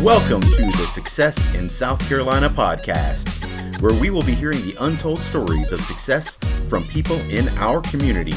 Welcome 0.00 0.42
to 0.42 0.72
the 0.78 0.88
Success 0.92 1.52
in 1.56 1.68
South 1.68 1.98
Carolina 2.08 2.48
podcast, 2.48 3.28
where 3.80 3.98
we 3.98 4.10
will 4.10 4.22
be 4.22 4.36
hearing 4.36 4.64
the 4.64 4.76
untold 4.78 5.18
stories 5.18 5.72
of 5.72 5.80
success 5.80 6.38
from 6.68 6.84
people 6.84 7.16
in 7.30 7.48
our 7.58 7.80
community. 7.80 8.36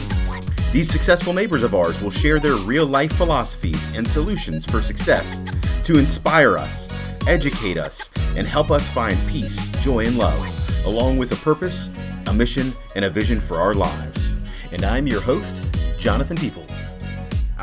These 0.71 0.89
successful 0.89 1.33
neighbors 1.33 1.61
of 1.61 1.75
ours 1.75 2.01
will 2.01 2.09
share 2.09 2.39
their 2.39 2.55
real 2.55 2.87
life 2.87 3.13
philosophies 3.13 3.87
and 3.95 4.07
solutions 4.07 4.65
for 4.65 4.81
success 4.81 5.39
to 5.83 5.99
inspire 5.99 6.57
us, 6.57 6.89
educate 7.27 7.77
us, 7.77 8.09
and 8.35 8.47
help 8.47 8.71
us 8.71 8.87
find 8.87 9.19
peace, 9.27 9.55
joy, 9.83 10.07
and 10.07 10.17
love, 10.17 10.87
along 10.87 11.19
with 11.19 11.31
a 11.31 11.37
purpose, 11.37 11.91
a 12.25 12.33
mission, 12.33 12.75
and 12.95 13.05
a 13.05 13.09
vision 13.11 13.39
for 13.39 13.57
our 13.57 13.75
lives. 13.75 14.33
And 14.71 14.83
I'm 14.83 15.05
your 15.05 15.21
host, 15.21 15.55
Jonathan 15.99 16.37
Peoples. 16.37 16.72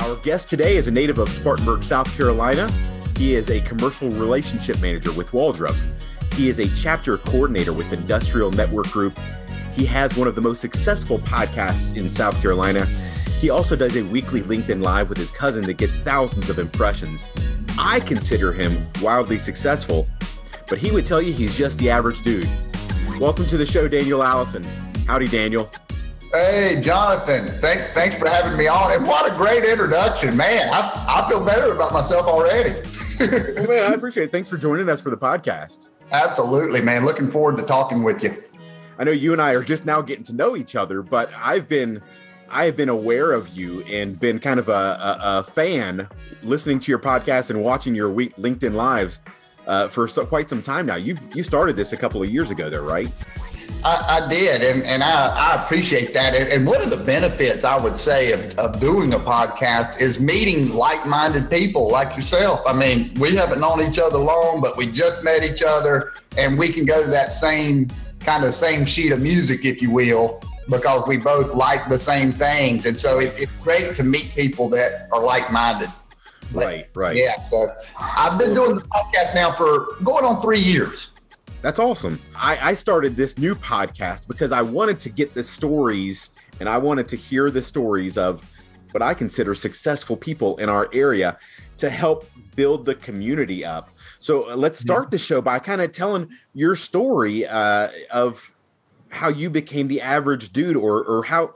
Our 0.01 0.17
guest 0.17 0.49
today 0.49 0.77
is 0.77 0.89
a 0.89 0.91
native 0.91 1.19
of 1.19 1.31
Spartanburg, 1.31 1.85
South 1.85 2.11
Carolina. 2.17 2.73
He 3.19 3.35
is 3.35 3.51
a 3.51 3.61
commercial 3.61 4.09
relationship 4.09 4.81
manager 4.81 5.13
with 5.13 5.33
Waldrop. 5.33 5.77
He 6.33 6.49
is 6.49 6.59
a 6.59 6.75
chapter 6.75 7.19
coordinator 7.19 7.75
with 7.75 7.93
Industrial 7.93 8.51
Network 8.51 8.87
Group. 8.87 9.19
He 9.75 9.85
has 9.85 10.17
one 10.17 10.27
of 10.27 10.35
the 10.35 10.41
most 10.41 10.63
successful 10.63 11.19
podcasts 11.19 11.99
in 11.99 12.09
South 12.09 12.41
Carolina. 12.41 12.87
He 13.41 13.51
also 13.51 13.77
does 13.77 13.95
a 13.95 14.03
weekly 14.05 14.41
LinkedIn 14.41 14.83
Live 14.83 15.11
with 15.11 15.19
his 15.19 15.31
cousin 15.31 15.67
that 15.67 15.75
gets 15.75 15.99
thousands 15.99 16.49
of 16.49 16.59
impressions. 16.59 17.31
I 17.79 18.01
consider 18.01 18.55
him 18.55 18.87
wildly 19.03 19.37
successful, 19.37 20.09
but 20.67 20.79
he 20.79 20.91
would 20.93 21.05
tell 21.05 21.21
you 21.21 21.35
he's 21.35 21.55
just 21.55 21.79
the 21.79 21.91
average 21.91 22.23
dude. 22.23 22.49
Welcome 23.19 23.45
to 23.49 23.59
the 23.59 23.67
show, 23.67 23.87
Daniel 23.87 24.23
Allison. 24.23 24.65
Howdy, 25.07 25.29
Daniel. 25.29 25.71
Hey, 26.33 26.81
Jonathan. 26.81 27.49
Thank, 27.61 27.93
thanks 27.93 28.15
for 28.15 28.29
having 28.29 28.57
me 28.57 28.69
on. 28.69 28.93
And 28.93 29.05
what 29.05 29.31
a 29.31 29.37
great 29.37 29.65
introduction, 29.65 30.37
man. 30.37 30.69
I, 30.73 31.07
I 31.09 31.29
feel 31.29 31.45
better 31.45 31.73
about 31.73 31.93
myself 31.93 32.27
already. 32.27 32.71
well, 33.21 33.67
man, 33.69 33.91
I 33.91 33.95
appreciate 33.95 34.25
it. 34.25 34.33
Thanks 34.33 34.49
for 34.49 34.57
joining 34.57 34.89
us 34.89 35.01
for 35.01 35.11
the 35.11 35.17
podcast. 35.17 35.89
Absolutely, 36.13 36.83
man. 36.83 37.05
Looking 37.05 37.31
forward 37.31 37.57
to 37.57 37.65
talking 37.65 38.05
with 38.05 38.23
you. 38.23 38.31
I 38.99 39.05
know 39.05 39.11
you 39.11 39.33
and 39.33 39.43
I 39.43 39.55
are 39.55 39.65
just 39.65 39.87
now 39.87 40.03
getting 40.03 40.25
to 40.25 40.33
know 40.33 40.57
each 40.57 40.77
other, 40.77 41.03
but 41.03 41.31
I've 41.37 41.69
been 41.69 42.01
I 42.49 42.65
have 42.67 42.77
been 42.77 42.89
aware 42.89 43.33
of 43.33 43.49
you 43.49 43.83
and 43.85 44.19
been 44.19 44.39
kind 44.39 44.61
of 44.61 44.69
a, 44.69 44.73
a, 44.73 45.19
a 45.23 45.43
fan 45.45 46.09
listening 46.43 46.79
to 46.81 46.93
your 46.93 46.99
podcast 46.99 47.51
and 47.51 47.63
watching 47.63 47.95
your 47.95 48.11
week 48.11 48.37
LinkedIn 48.37 48.75
lives 48.75 49.21
uh, 49.67 49.89
for 49.89 50.07
so, 50.07 50.27
quite 50.27 50.49
some 50.49 50.63
time 50.63 50.87
now. 50.87 50.97
You 50.97 51.17
you 51.35 51.43
started 51.43 51.77
this 51.77 51.93
a 51.93 51.97
couple 51.97 52.23
of 52.23 52.31
years 52.31 52.51
ago, 52.51 52.71
though, 52.71 52.85
right? 52.85 53.09
I, 53.85 54.21
I, 54.23 54.29
did, 54.29 54.63
and, 54.63 54.85
and 54.85 55.03
I, 55.03 55.29
I 55.29 55.65
appreciate 55.65 56.13
that. 56.15 56.35
And 56.35 56.67
one 56.67 56.83
of 56.83 56.91
the 56.91 56.99
benefits 56.99 57.65
I 57.65 57.79
would 57.79 57.99
say 57.99 58.33
of, 58.33 58.59
of 58.59 58.81
doing 58.81 59.15
a 59.15 59.19
podcast 59.19 60.01
is 60.01 60.21
meeting 60.21 60.71
like 60.71 61.07
minded 61.07 61.51
people 61.51 61.91
like 61.91 62.15
yourself. 62.15 62.61
I 62.67 62.73
mean, 62.73 63.15
we 63.19 63.35
haven't 63.35 63.61
known 63.61 63.81
each 63.81 63.99
other 63.99 64.19
long, 64.19 64.61
but 64.61 64.77
we 64.77 64.87
just 64.87 65.25
met 65.25 65.43
each 65.43 65.63
other, 65.67 66.13
and 66.37 66.59
we 66.59 66.71
can 66.71 66.85
go 66.85 67.03
to 67.03 67.11
that 67.11 67.33
same 67.33 67.89
kind 68.21 68.45
of 68.45 68.53
same 68.53 68.85
sheet 68.85 69.13
of 69.13 69.21
music, 69.21 69.65
if 69.65 69.81
you 69.81 69.91
will, 69.91 70.43
because 70.69 71.07
we 71.09 71.17
both 71.17 71.55
like 71.55 71.89
the 71.89 71.99
same 71.99 72.33
things. 72.33 72.87
And 72.87 72.99
so 72.99 73.19
it, 73.19 73.33
it's 73.39 73.53
great 73.63 73.97
to 73.97 74.03
meet 74.03 74.33
people 74.35 74.69
that 74.71 75.09
are 75.13 75.23
like 75.23 75.51
minded. 75.51 75.91
Right, 76.53 76.89
right. 76.95 77.17
Yeah. 77.17 77.41
So 77.43 77.69
I've 78.17 78.39
been 78.39 78.55
doing 78.55 78.75
the 78.75 78.83
podcast 78.83 79.35
now 79.35 79.53
for 79.53 79.97
going 80.03 80.25
on 80.25 80.43
three 80.43 80.61
years. 80.61 81.13
That's 81.63 81.79
awesome. 81.79 82.19
I, 82.35 82.71
I 82.71 82.75
started 82.75 83.17
this 83.17 83.37
new 83.37 83.55
podcast 83.55 84.27
because 84.27 84.51
I 84.51 84.63
wanted 84.63 84.99
to 85.01 85.11
get 85.11 85.35
the 85.35 85.45
stories 85.45 86.31
and 86.59 86.69
I 86.69 86.79
wanted 86.79 87.07
to 87.09 87.17
hear 87.17 87.51
the 87.51 87.61
stories 87.61 88.17
of 88.17 88.43
what 88.93 89.03
I 89.03 89.13
consider 89.13 89.55
successful 89.55 90.17
people 90.17 90.57
in 90.57 90.71
our 90.71 90.89
area 90.95 91.39
to 91.77 91.91
help 91.91 92.29
build 92.57 92.87
the 92.87 92.95
community 92.95 93.65
up. 93.65 93.91
So 94.21 94.51
uh, 94.51 94.57
let's 94.57 94.79
start 94.79 95.05
yeah. 95.05 95.11
the 95.11 95.19
show 95.19 95.43
by 95.43 95.59
kind 95.59 95.83
of 95.83 95.93
telling 95.93 96.31
your 96.55 96.77
story 96.77 97.47
uh, 97.47 97.89
of 98.11 98.53
how 99.11 99.29
you 99.29 99.51
became 99.51 99.89
the 99.89 100.01
average 100.01 100.53
dude 100.53 100.77
or 100.77 101.05
or 101.05 101.25
how 101.25 101.55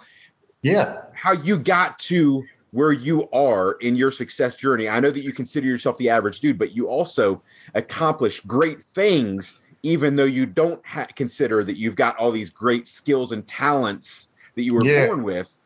yeah 0.62 1.02
how 1.14 1.32
you 1.32 1.56
got 1.56 1.98
to 2.00 2.42
where 2.72 2.90
you 2.92 3.28
are 3.30 3.72
in 3.80 3.94
your 3.94 4.10
success 4.10 4.56
journey. 4.56 4.88
I 4.88 4.98
know 4.98 5.12
that 5.12 5.20
you 5.20 5.32
consider 5.32 5.66
yourself 5.66 5.96
the 5.96 6.10
average 6.10 6.40
dude, 6.40 6.58
but 6.58 6.74
you 6.74 6.88
also 6.88 7.40
accomplish 7.74 8.40
great 8.40 8.82
things 8.82 9.63
even 9.84 10.16
though 10.16 10.24
you 10.24 10.46
don't 10.46 10.84
ha- 10.86 11.06
consider 11.14 11.62
that 11.62 11.76
you've 11.76 11.94
got 11.94 12.16
all 12.16 12.32
these 12.32 12.48
great 12.48 12.88
skills 12.88 13.32
and 13.32 13.46
talents 13.46 14.28
that 14.56 14.62
you 14.62 14.72
were 14.72 14.82
yeah. 14.82 15.06
born 15.06 15.22
with, 15.22 15.58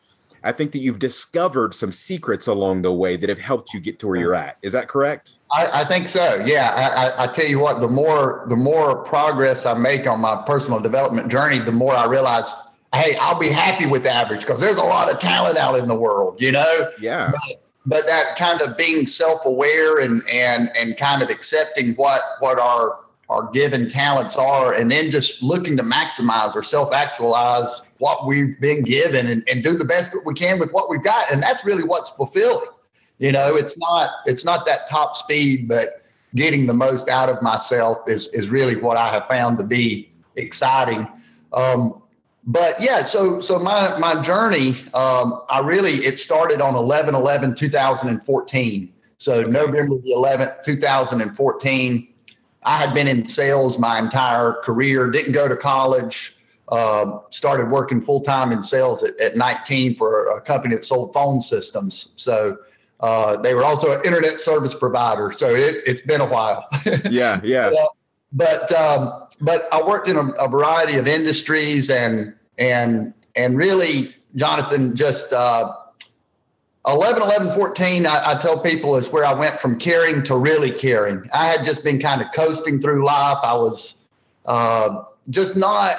I 0.42 0.50
think 0.50 0.72
that 0.72 0.80
you've 0.80 0.98
discovered 0.98 1.72
some 1.72 1.92
secrets 1.92 2.48
along 2.48 2.82
the 2.82 2.92
way 2.92 3.16
that 3.16 3.28
have 3.28 3.38
helped 3.38 3.72
you 3.72 3.78
get 3.78 4.00
to 4.00 4.08
where 4.08 4.18
you're 4.18 4.34
at. 4.34 4.58
Is 4.60 4.72
that 4.72 4.88
correct? 4.88 5.38
I, 5.52 5.68
I 5.72 5.84
think 5.84 6.08
so. 6.08 6.42
Yeah. 6.44 6.72
I, 6.74 7.22
I, 7.22 7.24
I, 7.24 7.32
tell 7.32 7.46
you 7.46 7.60
what, 7.60 7.80
the 7.80 7.88
more 7.88 8.44
the 8.48 8.56
more 8.56 9.04
progress 9.04 9.66
I 9.66 9.74
make 9.74 10.06
on 10.06 10.20
my 10.20 10.42
personal 10.46 10.80
development 10.80 11.30
journey, 11.30 11.60
the 11.60 11.72
more 11.72 11.94
I 11.94 12.06
realize, 12.06 12.52
hey, 12.94 13.16
I'll 13.20 13.38
be 13.38 13.50
happy 13.50 13.86
with 13.86 14.04
average 14.04 14.40
because 14.40 14.60
there's 14.60 14.78
a 14.78 14.84
lot 14.84 15.12
of 15.12 15.20
talent 15.20 15.58
out 15.58 15.78
in 15.78 15.86
the 15.86 15.96
world, 15.96 16.40
you 16.40 16.50
know? 16.50 16.90
Yeah. 17.00 17.30
But, 17.30 17.62
but 17.86 18.06
that 18.06 18.36
kind 18.36 18.60
of 18.62 18.76
being 18.76 19.06
self-aware 19.06 20.00
and 20.00 20.22
and 20.32 20.70
and 20.76 20.96
kind 20.96 21.22
of 21.22 21.30
accepting 21.30 21.94
what 21.94 22.20
what 22.40 22.58
our 22.58 23.07
our 23.28 23.50
given 23.50 23.88
talents 23.88 24.36
are, 24.38 24.74
and 24.74 24.90
then 24.90 25.10
just 25.10 25.42
looking 25.42 25.76
to 25.76 25.82
maximize 25.82 26.54
or 26.56 26.62
self 26.62 26.94
actualize 26.94 27.82
what 27.98 28.26
we've 28.26 28.58
been 28.60 28.82
given 28.82 29.26
and, 29.26 29.46
and 29.48 29.62
do 29.62 29.76
the 29.76 29.84
best 29.84 30.12
that 30.12 30.22
we 30.24 30.34
can 30.34 30.58
with 30.58 30.70
what 30.72 30.88
we've 30.88 31.02
got. 31.02 31.30
And 31.30 31.42
that's 31.42 31.64
really 31.64 31.82
what's 31.82 32.10
fulfilling. 32.10 32.68
You 33.18 33.32
know, 33.32 33.56
it's 33.56 33.76
not 33.78 34.10
it's 34.26 34.44
not 34.44 34.64
that 34.66 34.88
top 34.88 35.16
speed, 35.16 35.68
but 35.68 35.86
getting 36.34 36.66
the 36.66 36.74
most 36.74 37.08
out 37.08 37.28
of 37.28 37.42
myself 37.42 37.98
is 38.06 38.28
is 38.28 38.48
really 38.48 38.76
what 38.76 38.96
I 38.96 39.08
have 39.08 39.26
found 39.26 39.58
to 39.58 39.64
be 39.64 40.10
exciting. 40.36 41.06
Um, 41.52 42.02
but 42.46 42.74
yeah, 42.80 43.02
so 43.02 43.40
so 43.40 43.58
my 43.58 43.96
my 43.98 44.22
journey, 44.22 44.70
um, 44.94 45.42
I 45.50 45.60
really 45.64 45.96
it 45.96 46.18
started 46.18 46.60
on 46.60 46.74
11 46.74 47.14
11 47.14 47.54
2014. 47.56 48.92
So 49.18 49.40
okay. 49.40 49.50
November 49.50 49.96
the 49.96 50.12
11th, 50.12 50.62
2014. 50.64 52.14
I 52.68 52.76
had 52.76 52.92
been 52.92 53.08
in 53.08 53.24
sales 53.24 53.78
my 53.78 53.98
entire 53.98 54.52
career, 54.62 55.10
didn't 55.10 55.32
go 55.32 55.48
to 55.48 55.56
college, 55.56 56.36
uh, 56.68 57.20
started 57.30 57.70
working 57.70 58.02
full 58.02 58.20
time 58.20 58.52
in 58.52 58.62
sales 58.62 59.02
at, 59.02 59.18
at, 59.18 59.36
19 59.36 59.94
for 59.94 60.36
a 60.36 60.42
company 60.42 60.74
that 60.74 60.84
sold 60.84 61.14
phone 61.14 61.40
systems. 61.40 62.12
So 62.16 62.58
uh, 63.00 63.38
they 63.38 63.54
were 63.54 63.64
also 63.64 63.92
an 63.92 64.04
internet 64.04 64.38
service 64.38 64.74
provider. 64.74 65.32
So 65.32 65.54
it, 65.54 65.86
has 65.86 66.02
been 66.02 66.20
a 66.20 66.26
while. 66.26 66.68
yeah, 67.10 67.40
yeah. 67.42 67.72
but 68.32 68.70
um, 68.74 69.26
but 69.40 69.62
I 69.72 69.80
worked 69.82 70.10
in 70.10 70.16
a, 70.16 70.26
a, 70.32 70.46
variety 70.46 70.98
of 70.98 71.08
industries 71.08 71.88
and 71.88 72.34
and 72.58 73.14
and 73.34 73.56
really, 73.56 74.14
Jonathan, 74.36 74.94
just 74.94 75.32
uh, 75.32 75.72
11, 76.86 77.22
11, 77.22 77.52
14, 77.52 78.06
I, 78.06 78.22
I, 78.26 78.34
tell 78.38 78.58
people 78.58 78.96
is 78.96 79.10
where 79.10 79.24
I 79.24 79.34
went 79.34 79.58
from 79.60 79.78
caring 79.78 80.22
to 80.24 80.36
really 80.36 80.70
caring. 80.70 81.28
I 81.34 81.46
had 81.46 81.64
just 81.64 81.84
been 81.84 81.98
kind 81.98 82.22
of 82.22 82.28
coasting 82.34 82.80
through 82.80 83.04
life. 83.04 83.38
I 83.42 83.54
was 83.54 84.04
uh, 84.46 85.04
just 85.28 85.56
not 85.56 85.98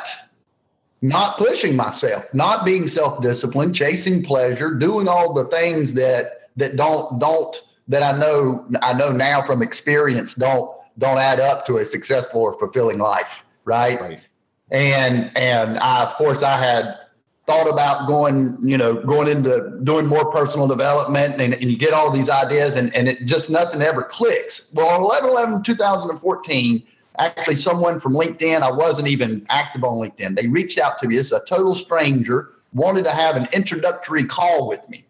not 1.02 1.38
pushing 1.38 1.76
myself, 1.76 2.34
not 2.34 2.66
being 2.66 2.86
self-disciplined, 2.86 3.74
chasing 3.74 4.22
pleasure, 4.22 4.74
doing 4.74 5.08
all 5.08 5.32
the 5.32 5.46
things 5.46 5.94
that 5.94 6.50
that 6.58 6.76
don't 6.76 7.20
don't 7.20 7.62
that 7.88 8.04
I 8.04 8.18
know 8.18 8.66
I 8.82 8.94
know 8.94 9.12
now 9.12 9.42
from 9.42 9.62
experience 9.62 10.34
don't 10.34 10.76
don't 10.98 11.18
add 11.18 11.40
up 11.40 11.66
to 11.68 11.78
a 11.78 11.86
successful 11.86 12.42
or 12.42 12.58
fulfilling 12.60 12.98
life, 12.98 13.46
right? 13.64 14.00
right. 14.02 14.28
And 14.72 15.32
and 15.38 15.78
I 15.80 16.04
of 16.04 16.16
course 16.16 16.44
I 16.44 16.58
had 16.58 16.98
thought 17.50 17.68
about 17.68 18.08
going, 18.08 18.56
you 18.62 18.78
know, 18.78 18.94
going 18.94 19.28
into 19.28 19.80
doing 19.84 20.06
more 20.06 20.32
personal 20.32 20.68
development 20.68 21.42
and, 21.42 21.56
and 21.56 21.72
you 21.72 21.78
get 21.78 21.94
all 21.94 22.12
these 22.12 22.30
ideas 22.30 22.76
and, 22.76 22.96
and 22.96 23.08
it 23.08 23.26
just 23.26 23.50
nothing 23.50 23.82
ever 23.82 24.04
clicks. 24.04 24.72
Well, 24.76 24.88
on 24.88 25.02
11 25.02 25.32
11 25.32 25.64
2014, 25.64 26.84
actually 27.18 27.56
someone 27.56 28.00
from 28.00 28.14
LinkedIn, 28.14 28.62
I 28.62 28.72
wasn't 28.72 29.08
even 29.08 29.46
active 29.50 29.84
on 29.84 29.96
LinkedIn. 29.96 30.36
They 30.36 30.48
reached 30.48 30.78
out 30.78 31.00
to 31.00 31.08
me 31.08 31.18
as 31.18 31.32
a 31.32 31.44
total 31.46 31.74
stranger, 31.74 32.52
wanted 32.74 33.04
to 33.06 33.12
have 33.12 33.36
an 33.36 33.48
introductory 33.52 34.26
call 34.26 34.68
with 34.68 34.88
me 34.88 35.04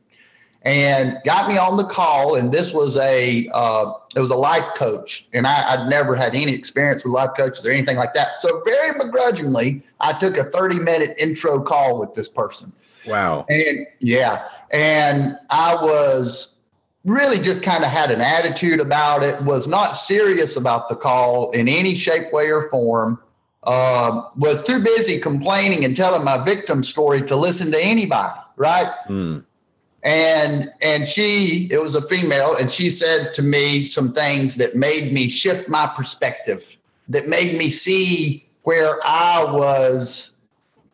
and 0.63 1.17
got 1.25 1.47
me 1.47 1.57
on 1.57 1.77
the 1.77 1.85
call. 1.85 2.35
And 2.35 2.51
this 2.51 2.73
was 2.73 2.97
a 2.97 3.49
uh, 3.53 3.93
it 4.15 4.19
was 4.19 4.31
a 4.31 4.35
life 4.35 4.67
coach, 4.75 5.27
and 5.33 5.47
I, 5.47 5.77
would 5.77 5.89
never 5.89 6.15
had 6.15 6.35
any 6.35 6.53
experience 6.53 7.03
with 7.03 7.13
life 7.13 7.31
coaches 7.37 7.65
or 7.65 7.71
anything 7.71 7.97
like 7.97 8.13
that. 8.13 8.39
So 8.39 8.61
very 8.65 8.97
begrudgingly, 8.99 9.83
I 9.99 10.13
took 10.13 10.37
a 10.37 10.43
thirty 10.43 10.79
minute 10.79 11.15
intro 11.17 11.61
call 11.61 11.99
with 11.99 12.13
this 12.15 12.29
person. 12.29 12.73
Wow. 13.05 13.45
And 13.49 13.87
yeah, 13.99 14.47
and 14.71 15.37
I 15.49 15.75
was 15.75 16.59
really 17.05 17.39
just 17.39 17.63
kind 17.63 17.83
of 17.83 17.89
had 17.89 18.11
an 18.11 18.21
attitude 18.21 18.79
about 18.79 19.23
it. 19.23 19.41
Was 19.43 19.67
not 19.67 19.95
serious 19.95 20.57
about 20.57 20.89
the 20.89 20.95
call 20.95 21.51
in 21.51 21.67
any 21.67 21.95
shape, 21.95 22.33
way, 22.33 22.51
or 22.51 22.69
form. 22.69 23.21
Uh, 23.63 24.23
was 24.37 24.63
too 24.63 24.81
busy 24.81 25.19
complaining 25.19 25.83
and 25.83 25.95
telling 25.95 26.23
my 26.23 26.41
victim 26.45 26.81
story 26.81 27.21
to 27.21 27.35
listen 27.35 27.69
to 27.71 27.83
anybody. 27.83 28.39
Right. 28.55 28.89
Mm 29.09 29.43
and 30.03 30.71
and 30.81 31.07
she 31.07 31.67
it 31.71 31.81
was 31.81 31.95
a 31.95 32.01
female 32.01 32.55
and 32.55 32.71
she 32.71 32.89
said 32.89 33.33
to 33.33 33.41
me 33.41 33.81
some 33.81 34.13
things 34.13 34.55
that 34.55 34.75
made 34.75 35.11
me 35.11 35.27
shift 35.27 35.67
my 35.67 35.91
perspective 35.95 36.77
that 37.09 37.27
made 37.27 37.57
me 37.57 37.69
see 37.69 38.47
where 38.63 38.97
i 39.03 39.43
was 39.51 40.39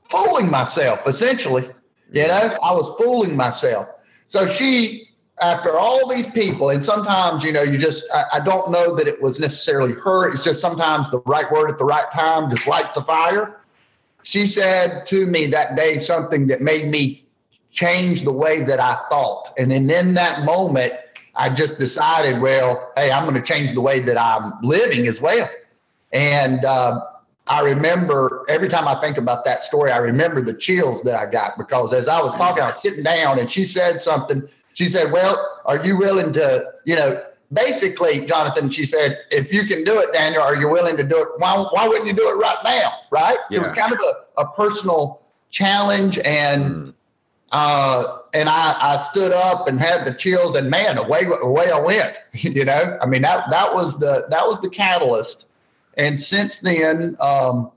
fooling 0.10 0.50
myself 0.50 1.02
essentially. 1.08 1.68
You 2.12 2.28
know 2.28 2.58
i 2.64 2.72
was 2.72 2.90
fooling 2.98 3.36
myself. 3.36 3.88
So 4.28 4.48
she 4.48 5.10
after 5.42 5.70
all 5.70 6.08
these 6.10 6.28
people 6.32 6.70
and 6.70 6.84
sometimes 6.84 7.44
you 7.44 7.52
know 7.52 7.62
you 7.62 7.78
just 7.78 8.06
I, 8.14 8.24
I 8.36 8.40
don't 8.40 8.72
know 8.72 8.96
that 8.96 9.08
it 9.08 9.22
was 9.22 9.40
necessarily 9.40 9.92
her 9.94 10.32
it's 10.32 10.44
just 10.44 10.62
sometimes 10.62 11.12
the 11.12 11.22
right 11.26 11.52
word 11.52 11.70
at 11.70 11.78
the 11.78 11.86
right 11.86 12.10
time 12.14 12.50
just 12.50 12.68
lights 12.68 12.98
a 12.98 13.04
fire. 13.04 13.62
She 14.24 14.48
said 14.48 15.06
to 15.08 15.28
me 15.28 15.46
that 15.48 15.76
day 15.76 16.00
something 16.00 16.48
that 16.48 16.62
made 16.62 16.88
me 16.88 17.25
change 17.76 18.24
the 18.24 18.32
way 18.32 18.62
that 18.62 18.80
I 18.80 18.96
thought. 19.10 19.54
And 19.58 19.70
then 19.72 19.90
in 19.90 20.14
that 20.16 20.44
moment, 20.46 20.94
I 21.36 21.50
just 21.50 21.78
decided, 21.78 22.42
well, 22.42 22.92
hey, 22.96 23.12
I'm 23.12 23.24
going 23.24 23.36
to 23.36 23.42
change 23.42 23.74
the 23.74 23.82
way 23.82 24.00
that 24.00 24.18
I'm 24.18 24.54
living 24.64 25.08
as 25.08 25.22
well. 25.22 25.48
And 26.14 26.64
uh, 26.64 27.02
I 27.48 27.62
remember 27.62 28.46
every 28.48 28.70
time 28.70 28.88
I 28.88 28.96
think 28.96 29.18
about 29.18 29.44
that 29.46 29.62
story, 29.62 29.92
I 29.92 29.98
remember 29.98 30.42
the 30.42 30.58
chills 30.58 31.04
that 31.04 31.16
I 31.16 31.30
got 31.30 31.58
because 31.58 31.94
as 31.94 32.08
I 32.08 32.22
was 32.22 32.34
talking, 32.36 32.64
I 32.64 32.68
was 32.68 32.82
sitting 32.82 33.04
down 33.04 33.38
and 33.38 33.52
she 33.52 33.66
said 33.66 34.02
something. 34.02 34.48
She 34.74 34.86
said, 34.86 35.12
Well, 35.12 35.62
are 35.66 35.86
you 35.86 35.98
willing 35.98 36.32
to, 36.34 36.64
you 36.86 36.96
know, 36.96 37.22
basically, 37.52 38.26
Jonathan, 38.26 38.70
she 38.70 38.86
said, 38.86 39.20
if 39.32 39.54
you 39.54 39.66
can 39.66 39.84
do 39.84 40.00
it, 40.00 40.14
Daniel, 40.14 40.42
are 40.42 40.56
you 40.56 40.70
willing 40.70 40.98
to 40.98 41.04
do 41.04 41.18
it? 41.18 41.28
Why, 41.38 41.66
why 41.72 41.88
wouldn't 41.88 42.08
you 42.08 42.14
do 42.14 42.28
it 42.28 42.36
right 42.36 42.58
now? 42.64 42.94
Right? 43.12 43.38
Yeah. 43.50 43.60
It 43.60 43.64
was 43.64 43.72
kind 43.72 43.94
of 43.94 44.00
a, 44.00 44.42
a 44.42 44.52
personal 44.54 45.22
challenge 45.52 46.20
and 46.26 46.64
mm. 46.64 46.94
Uh, 47.52 48.18
and 48.34 48.50
I, 48.50 48.76
I 48.80 48.98
stood 48.98 49.32
up 49.32 49.68
and 49.68 49.80
had 49.80 50.06
the 50.06 50.14
chills, 50.14 50.56
and 50.56 50.70
man, 50.70 50.98
away 50.98 51.24
away 51.42 51.72
I 51.72 51.80
went. 51.80 52.16
you 52.34 52.66
know, 52.66 52.98
I 53.02 53.06
mean 53.06 53.22
that 53.22 53.50
that 53.50 53.74
was 53.74 54.00
the 54.00 54.26
that 54.30 54.46
was 54.46 54.60
the 54.62 54.70
catalyst. 54.70 55.48
And 55.98 56.20
since 56.20 56.60
then, 56.60 57.16
um, 57.22 57.72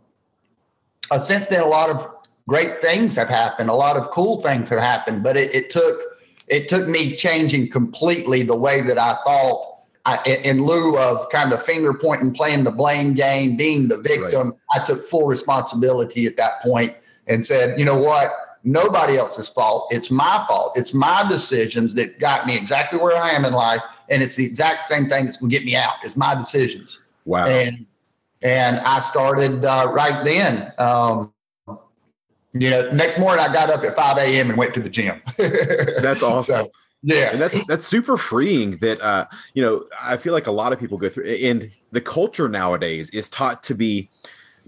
uh, 1.10 1.18
since 1.18 1.46
then, 1.46 1.62
a 1.62 1.66
lot 1.66 1.90
of 1.90 2.04
great 2.48 2.78
things 2.78 3.14
have 3.14 3.28
happened. 3.28 3.70
A 3.70 3.74
lot 3.74 3.96
of 3.96 4.10
cool 4.10 4.40
things 4.40 4.68
have 4.70 4.80
happened. 4.80 5.22
But 5.22 5.36
it, 5.36 5.54
it 5.54 5.70
took 5.70 6.00
it 6.48 6.68
took 6.68 6.88
me 6.88 7.14
changing 7.14 7.70
completely 7.70 8.42
the 8.42 8.56
way 8.56 8.80
that 8.80 8.98
I 8.98 9.14
thought. 9.24 9.74
I, 10.06 10.40
in 10.42 10.64
lieu 10.64 10.96
of 10.96 11.28
kind 11.28 11.52
of 11.52 11.62
finger 11.62 11.92
pointing, 11.92 12.32
playing 12.32 12.64
the 12.64 12.70
blame 12.70 13.12
game, 13.12 13.58
being 13.58 13.88
the 13.88 13.98
victim, 13.98 14.48
right. 14.48 14.82
I 14.82 14.84
took 14.86 15.04
full 15.04 15.26
responsibility 15.26 16.24
at 16.24 16.38
that 16.38 16.62
point 16.62 16.96
and 17.26 17.44
said, 17.44 17.78
you 17.78 17.84
know 17.84 17.98
what? 17.98 18.30
Nobody 18.64 19.16
else's 19.16 19.48
fault. 19.48 19.88
It's 19.90 20.10
my 20.10 20.44
fault. 20.48 20.72
It's 20.76 20.94
my 20.94 21.24
decisions 21.28 21.94
that 21.94 22.18
got 22.18 22.46
me 22.46 22.56
exactly 22.56 22.98
where 22.98 23.16
I 23.16 23.30
am 23.30 23.44
in 23.44 23.52
life. 23.52 23.80
And 24.08 24.22
it's 24.22 24.36
the 24.36 24.44
exact 24.44 24.88
same 24.88 25.08
thing 25.08 25.24
that's 25.24 25.36
going 25.36 25.50
to 25.50 25.56
get 25.56 25.64
me 25.64 25.76
out. 25.76 25.94
It's 26.02 26.16
my 26.16 26.34
decisions. 26.34 27.02
Wow. 27.24 27.46
And, 27.46 27.86
and 28.42 28.80
I 28.80 29.00
started 29.00 29.64
uh, 29.64 29.90
right 29.92 30.24
then. 30.24 30.72
Um, 30.78 31.32
you 32.54 32.70
know, 32.70 32.90
next 32.92 33.18
morning 33.18 33.44
I 33.46 33.52
got 33.52 33.70
up 33.70 33.84
at 33.84 33.94
5 33.94 34.18
a.m. 34.18 34.48
and 34.50 34.58
went 34.58 34.74
to 34.74 34.80
the 34.80 34.88
gym. 34.88 35.20
that's 36.02 36.22
awesome. 36.22 36.66
So, 36.66 36.70
yeah. 37.02 37.30
And 37.32 37.40
that's 37.40 37.64
that's 37.66 37.86
super 37.86 38.16
freeing 38.16 38.78
that 38.78 39.00
uh, 39.00 39.26
you 39.54 39.62
know, 39.62 39.84
I 40.02 40.16
feel 40.16 40.32
like 40.32 40.48
a 40.48 40.52
lot 40.52 40.72
of 40.72 40.80
people 40.80 40.98
go 40.98 41.08
through 41.08 41.26
and 41.26 41.70
the 41.92 42.00
culture 42.00 42.48
nowadays 42.48 43.10
is 43.10 43.28
taught 43.28 43.62
to 43.64 43.74
be 43.74 44.10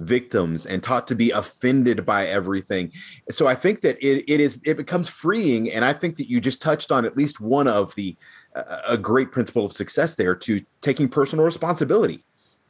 victims 0.01 0.67
and 0.67 0.83
taught 0.83 1.07
to 1.09 1.15
be 1.15 1.31
offended 1.31 2.05
by 2.05 2.27
everything. 2.27 2.93
So 3.31 3.47
I 3.47 3.55
think 3.55 3.83
that 3.83 3.99
it, 3.99 4.25
it 4.27 4.41
is 4.41 4.59
it 4.65 4.77
becomes 4.77 5.09
freeing, 5.09 5.71
and 5.71 5.85
I 5.85 5.93
think 5.93 6.17
that 6.17 6.29
you 6.29 6.41
just 6.41 6.61
touched 6.61 6.91
on 6.91 7.05
at 7.05 7.17
least 7.17 7.41
one 7.41 7.69
of 7.69 7.95
the 7.95 8.17
uh, 8.55 8.79
a 8.89 8.99
great 8.99 9.31
principle 9.31 9.65
of 9.65 9.73
success 9.73 10.17
there 10.17 10.35
to 10.35 10.61
taking 10.81 11.09
personal 11.09 11.45
responsibility. 11.45 12.25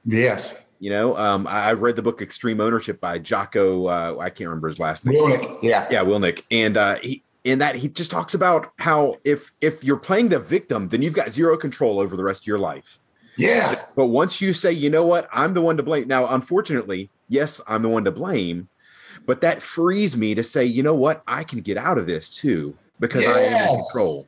Yes. 0.04 0.60
You 0.78 0.90
know, 0.90 1.16
um, 1.16 1.46
I, 1.46 1.64
have 1.64 1.82
read 1.82 1.96
the 1.96 2.02
book 2.02 2.22
Extreme 2.22 2.60
Ownership 2.60 3.02
by 3.02 3.18
Jocko. 3.18 3.86
Uh, 3.86 4.16
I 4.18 4.30
can't 4.30 4.48
remember 4.48 4.68
his 4.68 4.78
last 4.78 5.04
name. 5.04 5.14
Willink. 5.14 5.62
Yeah. 5.62 5.86
Yeah, 5.90 6.04
Willink. 6.04 6.42
And 6.50 6.78
uh, 6.78 6.96
he, 7.02 7.22
in 7.44 7.58
that 7.58 7.76
he 7.76 7.88
just 7.88 8.10
talks 8.10 8.32
about 8.32 8.72
how 8.78 9.16
if 9.24 9.50
if 9.60 9.84
you're 9.84 9.98
playing 9.98 10.30
the 10.30 10.38
victim, 10.38 10.88
then 10.88 11.02
you've 11.02 11.14
got 11.14 11.30
zero 11.30 11.56
control 11.56 12.00
over 12.00 12.16
the 12.16 12.24
rest 12.24 12.44
of 12.44 12.46
your 12.46 12.58
life. 12.58 12.98
Yeah. 13.36 13.82
But 13.96 14.06
once 14.06 14.40
you 14.40 14.52
say, 14.52 14.72
you 14.72 14.90
know 14.90 15.04
what, 15.04 15.28
I'm 15.32 15.54
the 15.54 15.62
one 15.62 15.76
to 15.76 15.82
blame. 15.82 16.08
Now, 16.08 16.26
unfortunately, 16.28 17.10
yes, 17.30 17.62
I'm 17.66 17.82
the 17.82 17.88
one 17.88 18.04
to 18.04 18.10
blame, 18.10 18.68
but 19.24 19.40
that 19.40 19.62
frees 19.62 20.16
me 20.16 20.34
to 20.34 20.42
say, 20.42 20.64
you 20.64 20.82
know 20.82 20.94
what, 20.94 21.22
I 21.26 21.44
can 21.44 21.60
get 21.60 21.78
out 21.78 21.96
of 21.96 22.06
this 22.06 22.28
too 22.28 22.76
because 22.98 23.22
yes. 23.22 23.36
I 23.36 23.40
am 23.40 23.70
in 23.70 23.82
control. 23.82 24.26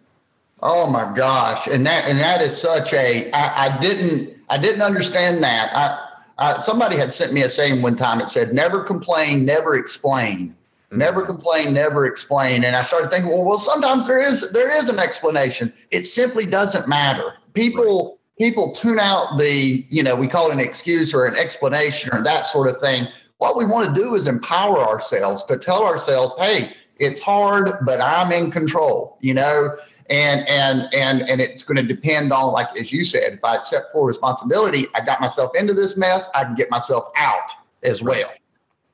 Oh 0.63 0.89
my 0.89 1.15
gosh, 1.15 1.67
and 1.67 1.85
that 1.85 2.09
and 2.09 2.19
that 2.19 2.41
is 2.41 2.59
such 2.59 2.95
a 2.95 3.31
I, 3.33 3.67
I 3.67 3.79
didn't 3.79 4.37
I 4.49 4.59
didn't 4.59 4.83
understand 4.83 5.43
that. 5.43 5.71
I, 5.75 6.09
I, 6.39 6.59
somebody 6.61 6.97
had 6.97 7.13
sent 7.13 7.33
me 7.33 7.43
a 7.43 7.49
saying 7.49 7.83
one 7.83 7.97
time. 7.97 8.21
It 8.21 8.29
said, 8.29 8.53
"Never 8.55 8.83
complain, 8.85 9.45
never 9.45 9.75
explain." 9.75 10.49
Mm-hmm. 10.49 10.99
Never 10.99 11.27
complain, 11.27 11.75
never 11.75 12.07
explain. 12.07 12.65
And 12.65 12.77
I 12.77 12.83
started 12.83 13.11
thinking, 13.11 13.31
well, 13.31 13.45
well, 13.45 13.59
sometimes 13.59 14.07
there 14.07 14.23
is 14.23 14.53
there 14.53 14.79
is 14.79 14.89
an 14.89 15.01
explanation. 15.01 15.73
It 15.91 16.05
simply 16.05 16.47
doesn't 16.47 16.87
matter. 16.87 17.35
People 17.55 18.19
people 18.43 18.73
tune 18.73 18.99
out 18.99 19.39
the, 19.39 19.87
you 19.89 20.03
know, 20.03 20.17
we 20.17 20.27
call 20.27 20.51
it 20.51 20.55
an 20.55 20.59
excuse 20.59 21.15
or 21.15 21.27
an 21.27 21.37
explanation 21.37 22.11
or 22.13 22.25
that 22.25 22.45
sort 22.45 22.69
of 22.69 22.77
thing. 22.81 23.07
What 23.39 23.57
we 23.57 23.65
want 23.65 23.95
to 23.95 24.01
do 24.01 24.17
is 24.17 24.27
empower 24.27 24.79
ourselves 24.79 25.45
to 25.45 25.57
tell 25.57 25.85
ourselves, 25.85 26.35
hey, 26.41 26.73
it's 26.99 27.21
hard, 27.21 27.71
but 27.87 28.01
I'm 28.01 28.33
in 28.33 28.51
control, 28.51 29.17
you 29.21 29.33
know, 29.33 29.77
and 30.11 30.45
and 30.49 30.89
and 30.93 31.23
and 31.23 31.41
it's 31.41 31.63
going 31.63 31.77
to 31.77 31.85
depend 31.85 32.33
on, 32.33 32.53
like 32.53 32.67
as 32.81 32.93
you 32.93 33.05
said, 33.05 33.35
if 33.35 33.45
I 33.45 33.55
accept 33.55 33.93
full 33.93 34.07
responsibility, 34.07 34.87
I 34.97 35.05
got 35.05 35.21
myself 35.21 35.53
into 35.57 35.73
this 35.73 35.97
mess, 35.97 36.29
I 36.35 36.43
can 36.43 36.57
get 36.57 36.69
myself 36.69 37.13
out 37.17 37.53
as 37.85 38.03
well. 38.03 38.31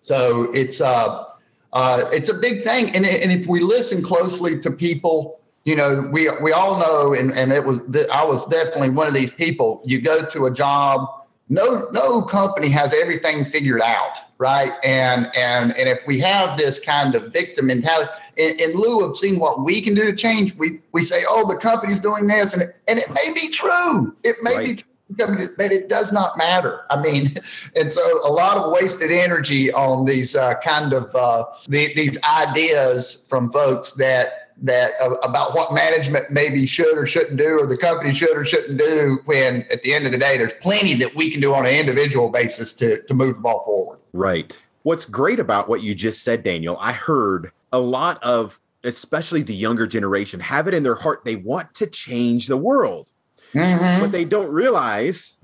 So 0.02 0.52
it's 0.52 0.82
uh, 0.82 1.24
uh 1.72 2.04
it's 2.12 2.28
a 2.28 2.34
big 2.34 2.62
thing, 2.62 2.94
and 2.94 3.06
and 3.06 3.32
if 3.32 3.46
we 3.46 3.60
listen 3.60 4.02
closely 4.02 4.60
to 4.60 4.70
people 4.70 5.37
you 5.68 5.76
know, 5.76 6.08
we 6.10 6.30
we 6.40 6.50
all 6.50 6.80
know, 6.80 7.12
and 7.12 7.30
and 7.32 7.52
it 7.52 7.62
was 7.62 7.78
I 8.10 8.24
was 8.24 8.46
definitely 8.46 8.88
one 8.88 9.06
of 9.06 9.12
these 9.12 9.30
people. 9.30 9.82
You 9.84 10.00
go 10.00 10.24
to 10.24 10.46
a 10.46 10.50
job, 10.50 11.06
no 11.50 11.90
no 11.92 12.22
company 12.22 12.70
has 12.70 12.94
everything 12.94 13.44
figured 13.44 13.82
out, 13.82 14.16
right? 14.38 14.72
And 14.82 15.28
and 15.36 15.76
and 15.76 15.86
if 15.86 15.98
we 16.06 16.20
have 16.20 16.56
this 16.56 16.80
kind 16.80 17.14
of 17.14 17.34
victim 17.34 17.66
mentality, 17.66 18.10
in, 18.38 18.58
in 18.58 18.72
lieu 18.72 19.04
of 19.04 19.14
seeing 19.14 19.38
what 19.38 19.62
we 19.62 19.82
can 19.82 19.94
do 19.94 20.06
to 20.06 20.16
change, 20.16 20.54
we 20.54 20.80
we 20.92 21.02
say, 21.02 21.24
oh, 21.28 21.46
the 21.46 21.58
company's 21.58 22.00
doing 22.00 22.28
this, 22.28 22.54
and 22.54 22.62
it, 22.62 22.70
and 22.88 22.98
it 22.98 23.10
may 23.10 23.34
be 23.34 23.50
true. 23.50 24.16
It 24.24 24.36
may 24.40 24.56
right. 24.56 24.76
be 24.78 24.84
but 25.16 25.72
it 25.72 25.88
does 25.88 26.12
not 26.12 26.36
matter. 26.36 26.84
I 26.90 27.00
mean, 27.00 27.34
and 27.76 27.92
so 27.92 28.26
a 28.26 28.32
lot 28.32 28.56
of 28.56 28.72
wasted 28.72 29.10
energy 29.10 29.72
on 29.72 30.06
these 30.06 30.34
uh, 30.34 30.54
kind 30.64 30.92
of 30.94 31.14
uh, 31.14 31.44
the, 31.68 31.92
these 31.94 32.18
ideas 32.24 33.26
from 33.28 33.50
folks 33.50 33.92
that 33.92 34.47
that 34.62 34.92
uh, 35.00 35.10
about 35.22 35.54
what 35.54 35.72
management 35.72 36.30
maybe 36.30 36.66
should 36.66 36.96
or 36.98 37.06
shouldn't 37.06 37.36
do 37.36 37.60
or 37.60 37.66
the 37.66 37.76
company 37.76 38.12
should 38.12 38.36
or 38.36 38.44
shouldn't 38.44 38.78
do 38.78 39.20
when 39.24 39.64
at 39.72 39.82
the 39.82 39.94
end 39.94 40.04
of 40.04 40.12
the 40.12 40.18
day 40.18 40.36
there's 40.36 40.52
plenty 40.54 40.94
that 40.94 41.14
we 41.14 41.30
can 41.30 41.40
do 41.40 41.54
on 41.54 41.64
an 41.64 41.72
individual 41.72 42.28
basis 42.28 42.74
to 42.74 43.02
to 43.02 43.14
move 43.14 43.36
the 43.36 43.40
ball 43.40 43.62
forward. 43.64 44.00
Right. 44.12 44.60
What's 44.82 45.04
great 45.04 45.38
about 45.38 45.68
what 45.68 45.82
you 45.82 45.94
just 45.94 46.24
said 46.24 46.42
daniel 46.42 46.76
i 46.80 46.92
heard 46.92 47.52
a 47.72 47.78
lot 47.78 48.22
of 48.22 48.58
especially 48.84 49.42
the 49.42 49.54
younger 49.54 49.86
generation 49.86 50.40
have 50.40 50.66
it 50.66 50.74
in 50.74 50.82
their 50.82 50.94
heart 50.94 51.24
they 51.24 51.36
want 51.36 51.74
to 51.74 51.86
change 51.86 52.46
the 52.46 52.56
world. 52.56 53.10
Mm-hmm. 53.54 54.02
but 54.02 54.12
they 54.12 54.26
don't 54.26 54.52
realize 54.52 55.38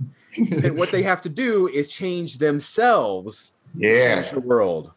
that 0.51 0.75
what 0.75 0.93
they 0.93 1.03
have 1.03 1.23
to 1.23 1.31
do 1.31 1.69
is 1.69 1.89
change 1.89 2.37
themselves 2.37 3.55
yes. 3.75 4.33
the 4.33 4.47
world. 4.47 4.91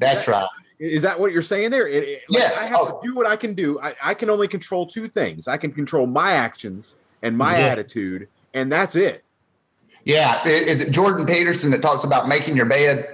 That's 0.00 0.26
that, 0.26 0.32
right 0.32 0.48
is 0.78 1.02
that 1.02 1.18
what 1.18 1.32
you're 1.32 1.42
saying 1.42 1.70
there? 1.70 1.88
It, 1.88 2.08
it, 2.08 2.22
yeah. 2.28 2.52
I 2.58 2.66
have 2.66 2.78
oh. 2.80 3.00
to 3.00 3.06
do 3.06 3.14
what 3.14 3.26
I 3.26 3.36
can 3.36 3.54
do. 3.54 3.80
I, 3.80 3.94
I, 4.02 4.14
can 4.14 4.30
only 4.30 4.48
control 4.48 4.86
two 4.86 5.08
things. 5.08 5.48
I 5.48 5.56
can 5.56 5.72
control 5.72 6.06
my 6.06 6.32
actions 6.32 6.96
and 7.22 7.36
my 7.36 7.60
attitude, 7.60 8.28
and 8.54 8.70
that's 8.70 8.94
it. 8.94 9.24
Yeah. 10.04 10.46
Is 10.46 10.80
it 10.80 10.92
Jordan 10.92 11.26
Peterson 11.26 11.70
that 11.72 11.82
talks 11.82 12.04
about 12.04 12.28
making 12.28 12.56
your 12.56 12.66
bed? 12.66 13.06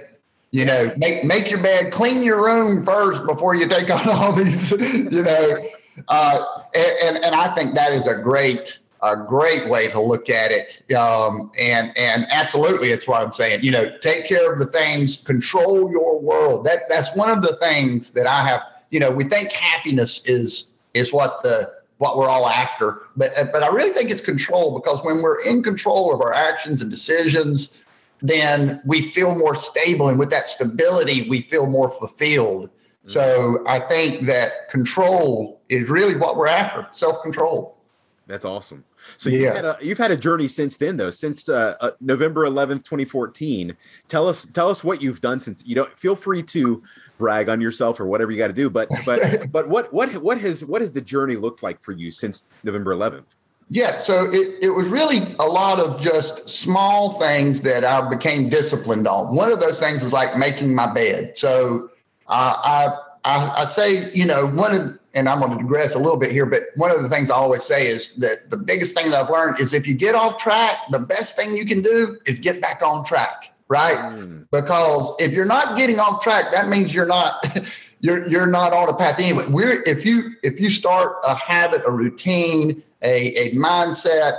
You 0.51 0.63
know, 0.63 0.93
make 0.97 1.25
make 1.25 1.49
your 1.49 1.61
bed, 1.61 1.91
clean 1.91 2.23
your 2.23 2.41
room 2.41 2.85
first 2.85 3.25
before 3.25 3.55
you 3.55 3.67
take 3.67 3.89
on 3.93 4.07
all 4.07 4.31
these. 4.31 4.71
You 5.11 5.23
know, 5.23 5.65
uh, 6.07 6.45
and 6.73 7.17
and 7.17 7.35
I 7.35 7.53
think 7.55 7.75
that 7.75 7.91
is 7.91 8.07
a 8.07 8.15
great 8.15 8.79
a 9.11 9.25
great 9.27 9.69
way 9.69 9.89
to 9.89 9.99
look 9.99 10.29
at 10.29 10.51
it. 10.51 10.81
Um, 10.95 11.51
and 11.59 11.97
and 11.97 12.25
absolutely, 12.31 12.89
it's 12.89 13.07
what 13.07 13.21
I'm 13.21 13.33
saying. 13.33 13.63
You 13.63 13.71
know, 13.71 13.97
take 13.99 14.27
care 14.27 14.51
of 14.51 14.59
the 14.59 14.65
things, 14.65 15.17
control 15.23 15.91
your 15.91 16.21
world. 16.21 16.65
That 16.65 16.79
that's 16.89 17.15
one 17.15 17.29
of 17.29 17.41
the 17.41 17.55
things 17.57 18.11
that 18.11 18.27
I 18.27 18.47
have. 18.47 18.61
You 18.91 18.99
know, 18.99 19.11
we 19.11 19.23
think 19.23 19.51
happiness 19.51 20.25
is 20.27 20.71
is 20.93 21.13
what 21.13 21.43
the 21.43 21.71
what 21.97 22.17
we're 22.17 22.27
all 22.27 22.47
after, 22.47 23.03
but 23.15 23.31
but 23.53 23.63
I 23.63 23.69
really 23.69 23.91
think 23.91 24.09
it's 24.09 24.21
control 24.21 24.77
because 24.79 25.03
when 25.03 25.21
we're 25.21 25.41
in 25.43 25.63
control 25.63 26.13
of 26.13 26.21
our 26.21 26.33
actions 26.33 26.81
and 26.81 26.91
decisions, 26.91 27.83
then 28.19 28.81
we 28.85 29.01
feel 29.01 29.37
more 29.37 29.55
stable, 29.55 30.09
and 30.09 30.19
with 30.19 30.29
that 30.31 30.47
stability, 30.47 31.29
we 31.29 31.41
feel 31.41 31.67
more 31.67 31.89
fulfilled. 31.89 32.69
So 33.07 33.63
I 33.67 33.79
think 33.79 34.25
that 34.25 34.69
control 34.69 35.61
is 35.69 35.89
really 35.89 36.15
what 36.15 36.37
we're 36.37 36.47
after, 36.47 36.87
self 36.91 37.21
control. 37.21 37.74
That's 38.27 38.45
awesome. 38.45 38.85
So 39.17 39.29
yeah. 39.29 39.37
you've, 39.37 39.55
had 39.55 39.65
a, 39.65 39.77
you've 39.81 39.97
had 39.97 40.11
a 40.11 40.17
journey 40.17 40.47
since 40.47 40.77
then, 40.77 40.97
though, 40.97 41.11
since 41.11 41.47
uh, 41.47 41.75
uh, 41.79 41.91
November 42.01 42.45
11th, 42.45 42.83
2014. 42.83 43.77
Tell 44.07 44.27
us, 44.27 44.45
tell 44.47 44.69
us 44.69 44.83
what 44.83 45.01
you've 45.01 45.21
done 45.21 45.39
since 45.39 45.65
you 45.65 45.75
don't 45.75 45.95
feel 45.97 46.15
free 46.15 46.41
to 46.43 46.81
brag 47.17 47.49
on 47.49 47.61
yourself 47.61 47.99
or 47.99 48.05
whatever 48.07 48.31
you 48.31 48.37
got 48.37 48.47
to 48.47 48.53
do. 48.53 48.69
But, 48.69 48.89
but, 49.05 49.21
but 49.51 49.69
what, 49.69 49.93
what, 49.93 50.11
what 50.17 50.39
has, 50.39 50.65
what 50.65 50.81
has 50.81 50.91
the 50.91 51.01
journey 51.01 51.35
looked 51.35 51.61
like 51.61 51.81
for 51.81 51.91
you 51.91 52.11
since 52.11 52.45
November 52.63 52.95
11th? 52.95 53.35
Yeah, 53.69 53.97
so 53.97 54.25
it, 54.31 54.63
it 54.63 54.69
was 54.69 54.89
really 54.89 55.35
a 55.39 55.45
lot 55.45 55.79
of 55.79 55.99
just 55.99 56.47
small 56.49 57.13
things 57.13 57.61
that 57.61 57.83
I 57.83 58.07
became 58.07 58.49
disciplined 58.49 59.07
on. 59.07 59.35
One 59.35 59.51
of 59.51 59.59
those 59.59 59.79
things 59.79 60.03
was 60.03 60.13
like 60.13 60.37
making 60.37 60.75
my 60.75 60.91
bed. 60.91 61.35
So 61.35 61.89
uh, 62.27 62.55
I, 62.63 62.97
I, 63.25 63.49
I 63.57 63.65
say, 63.65 64.11
you 64.11 64.25
know, 64.25 64.47
one 64.47 64.75
of 64.75 64.99
and 65.15 65.29
I'm 65.29 65.39
going 65.39 65.51
to 65.51 65.57
digress 65.57 65.95
a 65.95 65.99
little 65.99 66.19
bit 66.19 66.31
here, 66.31 66.45
but 66.45 66.63
one 66.75 66.91
of 66.91 67.01
the 67.01 67.07
things 67.07 67.31
I 67.31 67.35
always 67.35 67.63
say 67.63 67.87
is 67.87 68.15
that 68.15 68.49
the 68.49 68.57
biggest 68.57 68.95
thing 68.95 69.11
that 69.11 69.23
I've 69.23 69.29
learned 69.29 69.59
is 69.61 69.73
if 69.73 69.87
you 69.87 69.95
get 69.95 70.13
off 70.13 70.37
track, 70.37 70.77
the 70.91 70.99
best 70.99 71.37
thing 71.37 71.55
you 71.55 71.65
can 71.65 71.81
do 71.81 72.19
is 72.25 72.37
get 72.37 72.61
back 72.61 72.81
on 72.81 73.05
track, 73.05 73.53
right? 73.69 73.95
Mm. 73.95 74.45
Because 74.51 75.13
if 75.19 75.31
you're 75.31 75.45
not 75.45 75.77
getting 75.77 75.99
off 75.99 76.21
track, 76.21 76.51
that 76.51 76.67
means 76.67 76.93
you're 76.93 77.05
not 77.05 77.45
you're 78.01 78.27
you're 78.27 78.47
not 78.47 78.73
on 78.73 78.89
a 78.89 78.93
path 78.93 79.19
anyway. 79.19 79.45
We're 79.47 79.81
if 79.87 80.05
you 80.05 80.33
if 80.43 80.59
you 80.59 80.69
start 80.69 81.15
a 81.25 81.33
habit, 81.33 81.81
a 81.87 81.91
routine, 81.91 82.83
a, 83.01 83.27
a 83.37 83.55
mindset, 83.55 84.33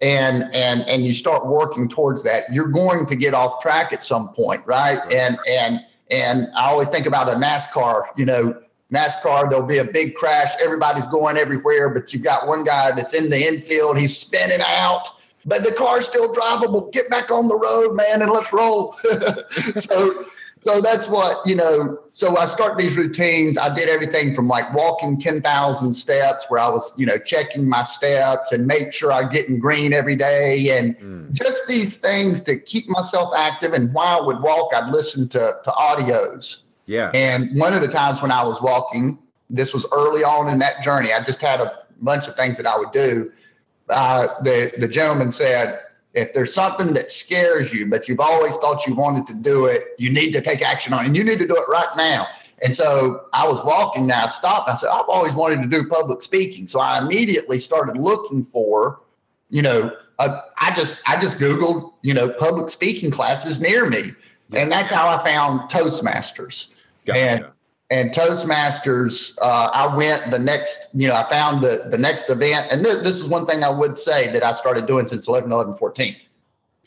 and 0.00 0.44
and 0.54 0.82
and 0.88 1.04
you 1.04 1.12
start 1.12 1.48
working 1.48 1.88
towards 1.88 2.22
that, 2.22 2.44
you're 2.52 2.68
going 2.68 3.06
to 3.06 3.16
get 3.16 3.34
off 3.34 3.60
track 3.60 3.92
at 3.92 4.04
some 4.04 4.32
point, 4.34 4.62
right? 4.66 4.98
right. 4.98 5.12
And 5.12 5.38
and 5.48 5.80
and 6.12 6.48
I 6.54 6.70
always 6.70 6.88
think 6.88 7.06
about 7.06 7.28
a 7.28 7.36
NASCAR, 7.36 8.02
you 8.16 8.26
know, 8.26 8.60
NASCAR, 8.92 9.48
there'll 9.48 9.66
be 9.66 9.78
a 9.78 9.84
big 9.84 10.14
crash. 10.14 10.50
Everybody's 10.62 11.06
going 11.06 11.38
everywhere, 11.38 11.88
but 11.94 12.12
you've 12.12 12.22
got 12.22 12.46
one 12.46 12.62
guy 12.62 12.90
that's 12.94 13.14
in 13.14 13.30
the 13.30 13.46
infield. 13.46 13.98
He's 13.98 14.16
spinning 14.16 14.60
out, 14.66 15.08
but 15.46 15.64
the 15.64 15.72
car's 15.72 16.06
still 16.06 16.32
drivable. 16.34 16.92
Get 16.92 17.08
back 17.08 17.30
on 17.30 17.48
the 17.48 17.56
road, 17.56 17.96
man, 17.96 18.20
and 18.20 18.30
let's 18.30 18.52
roll. 18.52 18.92
so, 19.76 20.24
so 20.62 20.80
that's 20.80 21.08
what 21.08 21.46
you 21.46 21.54
know. 21.54 21.98
So 22.14 22.36
I 22.36 22.46
start 22.46 22.78
these 22.78 22.96
routines. 22.96 23.58
I 23.58 23.74
did 23.74 23.88
everything 23.88 24.34
from 24.34 24.48
like 24.48 24.72
walking 24.74 25.20
ten 25.20 25.42
thousand 25.42 25.92
steps, 25.92 26.46
where 26.48 26.60
I 26.60 26.70
was 26.70 26.94
you 26.96 27.06
know 27.06 27.18
checking 27.18 27.68
my 27.68 27.82
steps 27.82 28.52
and 28.52 28.66
make 28.66 28.92
sure 28.92 29.12
I'm 29.12 29.28
getting 29.28 29.58
green 29.58 29.92
every 29.92 30.16
day, 30.16 30.70
and 30.72 30.96
mm. 30.98 31.32
just 31.32 31.68
these 31.68 31.98
things 31.98 32.40
to 32.42 32.58
keep 32.58 32.88
myself 32.88 33.32
active. 33.36 33.74
And 33.74 33.92
while 33.94 34.22
I 34.22 34.26
would 34.26 34.40
walk, 34.40 34.72
I'd 34.74 34.90
listen 34.90 35.28
to 35.28 35.52
to 35.64 35.70
audios 35.70 36.62
yeah. 36.86 37.10
And 37.14 37.58
one 37.58 37.74
of 37.74 37.80
the 37.80 37.88
times 37.88 38.22
when 38.22 38.30
I 38.30 38.44
was 38.44 38.60
walking, 38.60 39.18
this 39.48 39.72
was 39.74 39.86
early 39.92 40.22
on 40.22 40.48
in 40.48 40.58
that 40.60 40.82
journey. 40.82 41.08
I 41.12 41.22
just 41.22 41.40
had 41.40 41.60
a 41.60 41.84
bunch 42.00 42.28
of 42.28 42.36
things 42.36 42.56
that 42.56 42.66
I 42.66 42.78
would 42.78 42.92
do. 42.92 43.30
Uh, 43.88 44.26
the 44.42 44.72
the 44.78 44.88
gentleman 44.88 45.32
said, 45.32 45.78
if 46.14 46.32
there's 46.32 46.52
something 46.52 46.92
that 46.94 47.10
scares 47.10 47.72
you, 47.72 47.86
but 47.86 48.08
you've 48.08 48.20
always 48.20 48.56
thought 48.58 48.86
you 48.86 48.94
wanted 48.94 49.26
to 49.28 49.34
do 49.34 49.66
it, 49.66 49.94
you 49.98 50.10
need 50.10 50.32
to 50.32 50.40
take 50.40 50.62
action 50.62 50.92
on 50.92 51.04
it, 51.04 51.06
and 51.08 51.16
you 51.16 51.24
need 51.24 51.38
to 51.38 51.46
do 51.46 51.56
it 51.56 51.70
right 51.70 51.96
now. 51.96 52.26
And 52.64 52.76
so 52.76 53.24
I 53.32 53.46
was 53.48 53.64
walking. 53.64 54.06
Now 54.06 54.24
I 54.24 54.28
stopped. 54.28 54.68
I 54.68 54.74
said, 54.74 54.90
I've 54.90 55.08
always 55.08 55.34
wanted 55.34 55.62
to 55.62 55.68
do 55.68 55.88
public 55.88 56.22
speaking. 56.22 56.66
So 56.66 56.80
I 56.80 57.00
immediately 57.02 57.58
started 57.58 57.96
looking 57.96 58.44
for, 58.44 59.00
you 59.50 59.62
know, 59.62 59.90
I 60.18 60.72
just 60.76 61.02
I 61.08 61.20
just 61.20 61.38
Googled, 61.40 61.92
you 62.02 62.14
know, 62.14 62.28
public 62.28 62.68
speaking 62.68 63.10
classes 63.10 63.60
near 63.60 63.88
me, 63.88 64.12
and 64.54 64.70
that's 64.70 64.90
how 64.90 65.08
I 65.08 65.24
found 65.24 65.68
Toastmasters. 65.68 66.72
Gotcha. 67.04 67.20
And 67.20 67.44
and 67.92 68.10
Toastmasters, 68.10 69.36
uh, 69.42 69.68
I 69.74 69.94
went 69.94 70.30
the 70.30 70.38
next, 70.38 70.88
you 70.94 71.08
know, 71.08 71.14
I 71.14 71.24
found 71.24 71.62
the 71.62 71.88
the 71.90 71.98
next 71.98 72.30
event, 72.30 72.68
and 72.70 72.82
th- 72.82 73.02
this 73.02 73.20
is 73.20 73.28
one 73.28 73.44
thing 73.44 73.62
I 73.62 73.68
would 73.68 73.98
say 73.98 74.32
that 74.32 74.42
I 74.42 74.52
started 74.52 74.86
doing 74.86 75.06
since 75.06 75.28
11, 75.28 75.52
11, 75.52 75.76
14. 75.76 76.16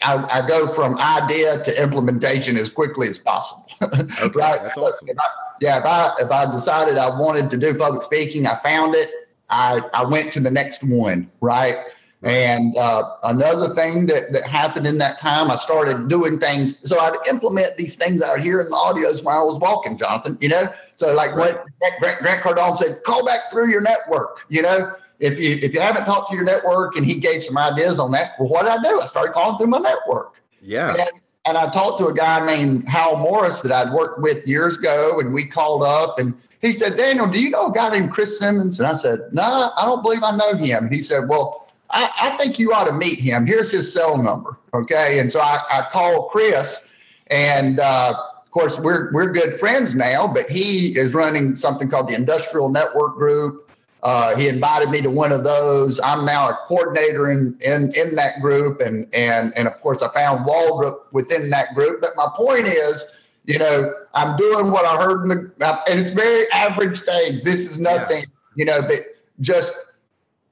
I, 0.03 0.41
I 0.41 0.47
go 0.47 0.67
from 0.67 0.97
idea 0.97 1.63
to 1.63 1.81
implementation 1.81 2.57
as 2.57 2.69
quickly 2.69 3.07
as 3.07 3.19
possible. 3.19 3.61
Okay, 3.81 4.39
right? 4.39 4.63
That's 4.63 4.77
awesome. 4.77 5.09
If 5.09 5.19
I, 5.19 5.25
yeah, 5.61 5.77
if 5.77 5.85
I 5.85 6.11
if 6.21 6.31
I 6.31 6.51
decided 6.51 6.97
I 6.97 7.09
wanted 7.09 7.51
to 7.51 7.57
do 7.57 7.75
public 7.75 8.01
speaking, 8.01 8.47
I 8.47 8.55
found 8.55 8.95
it. 8.95 9.09
I 9.49 9.81
I 9.93 10.05
went 10.05 10.33
to 10.33 10.39
the 10.39 10.49
next 10.51 10.83
one, 10.83 11.29
right? 11.39 11.77
And 12.23 12.75
uh, 12.77 13.17
another 13.23 13.75
thing 13.75 14.07
that, 14.07 14.31
that 14.31 14.47
happened 14.47 14.87
in 14.87 14.97
that 14.97 15.19
time, 15.19 15.51
I 15.51 15.57
started 15.57 16.07
doing 16.07 16.39
things. 16.39 16.79
So 16.89 16.97
I'd 16.97 17.13
implement 17.29 17.77
these 17.77 17.95
things 17.95 18.23
out 18.23 18.39
here 18.39 18.61
in 18.61 18.69
the 18.69 18.75
audios 18.75 19.23
while 19.23 19.41
I 19.41 19.43
was 19.43 19.59
walking, 19.59 19.95
Jonathan, 19.95 20.35
you 20.41 20.49
know? 20.49 20.73
So 20.95 21.13
like 21.13 21.35
right. 21.35 21.57
what 21.79 21.99
Grant, 21.99 22.19
Grant 22.19 22.41
Cardone 22.41 22.77
said, 22.77 23.03
call 23.03 23.25
back 23.25 23.51
through 23.51 23.69
your 23.69 23.81
network, 23.81 24.45
you 24.49 24.61
know? 24.61 24.93
If 25.19 25.39
you, 25.39 25.57
if 25.61 25.73
you 25.73 25.79
haven't 25.79 26.03
talked 26.03 26.29
to 26.31 26.35
your 26.35 26.43
network 26.43 26.97
and 26.97 27.05
he 27.05 27.15
gave 27.15 27.41
some 27.41 27.57
ideas 27.57 28.01
on 28.01 28.11
that, 28.11 28.31
well, 28.37 28.49
what 28.49 28.63
did 28.63 28.73
I 28.73 28.81
do? 28.81 28.99
I 28.99 29.05
started 29.05 29.31
calling 29.33 29.57
through 29.57 29.67
my 29.67 29.77
network. 29.77 30.41
Yeah. 30.61 30.89
And, 30.89 31.09
and 31.47 31.57
I 31.57 31.69
talked 31.69 31.99
to 31.99 32.07
a 32.07 32.13
guy 32.13 32.45
named 32.45 32.87
Hal 32.89 33.17
Morris 33.17 33.61
that 33.61 33.71
I'd 33.71 33.93
worked 33.93 34.21
with 34.21 34.45
years 34.45 34.77
ago, 34.77 35.19
and 35.21 35.33
we 35.33 35.45
called 35.45 35.83
up 35.83 36.19
and 36.19 36.33
he 36.65 36.73
said, 36.73 36.97
Daniel, 36.97 37.27
do 37.27 37.39
you 37.39 37.51
know 37.51 37.67
a 37.67 37.71
guy 37.71 37.89
named 37.91 38.11
Chris 38.11 38.39
Simmons? 38.39 38.79
And 38.79 38.87
I 38.87 38.93
said, 38.93 39.19
No, 39.31 39.43
nah, 39.43 39.69
I 39.77 39.85
don't 39.85 40.01
believe 40.01 40.23
I 40.23 40.35
know 40.35 40.55
him. 40.55 40.89
He 40.91 41.01
said, 41.01 41.29
Well, 41.29 41.67
I, 41.91 42.09
I, 42.23 42.29
think 42.37 42.57
you 42.57 42.73
ought 42.73 42.87
to 42.87 42.93
meet 42.93 43.19
him. 43.19 43.45
Here's 43.45 43.71
his 43.71 43.93
cell 43.93 44.17
number. 44.17 44.57
Okay. 44.73 45.19
And 45.19 45.31
so 45.31 45.39
I, 45.39 45.59
I 45.71 45.81
called 45.91 46.31
Chris, 46.31 46.89
and 47.27 47.79
uh, 47.79 48.13
course, 48.55 48.79
we're, 48.79 49.11
we're 49.11 49.31
good 49.31 49.53
friends 49.53 49.95
now, 49.95 50.25
but 50.27 50.49
he 50.49 50.97
is 50.97 51.13
running 51.13 51.57
something 51.57 51.89
called 51.89 52.07
the 52.07 52.15
Industrial 52.15 52.69
Network 52.69 53.15
Group. 53.15 53.69
Uh, 54.01 54.33
he 54.37 54.47
invited 54.47 54.89
me 54.89 55.01
to 55.01 55.09
one 55.09 55.33
of 55.33 55.43
those. 55.43 55.99
I'm 56.01 56.25
now 56.25 56.49
a 56.49 56.53
coordinator 56.65 57.31
in, 57.31 57.57
in, 57.65 57.91
in 57.97 58.15
that 58.15 58.39
group. 58.41 58.79
And, 58.79 59.13
and, 59.13 59.51
and 59.57 59.67
of 59.67 59.77
course, 59.81 60.01
I 60.01 60.13
found 60.13 60.47
Waldrop 60.47 60.99
within 61.11 61.49
that 61.49 61.75
group. 61.75 61.99
But 61.99 62.11
my 62.15 62.27
point 62.33 62.65
is, 62.65 63.19
you 63.43 63.59
know, 63.59 63.93
I'm 64.13 64.37
doing 64.37 64.71
what 64.71 64.85
I 64.85 65.03
heard 65.03 65.23
in 65.23 65.29
the, 65.29 65.83
and 65.89 65.99
it's 65.99 66.11
very 66.11 66.45
average 66.53 67.01
things. 67.01 67.43
This 67.43 67.69
is 67.69 67.77
nothing, 67.77 68.19
yeah. 68.19 68.25
you 68.55 68.65
know, 68.65 68.81
but 68.87 69.01
just 69.41 69.75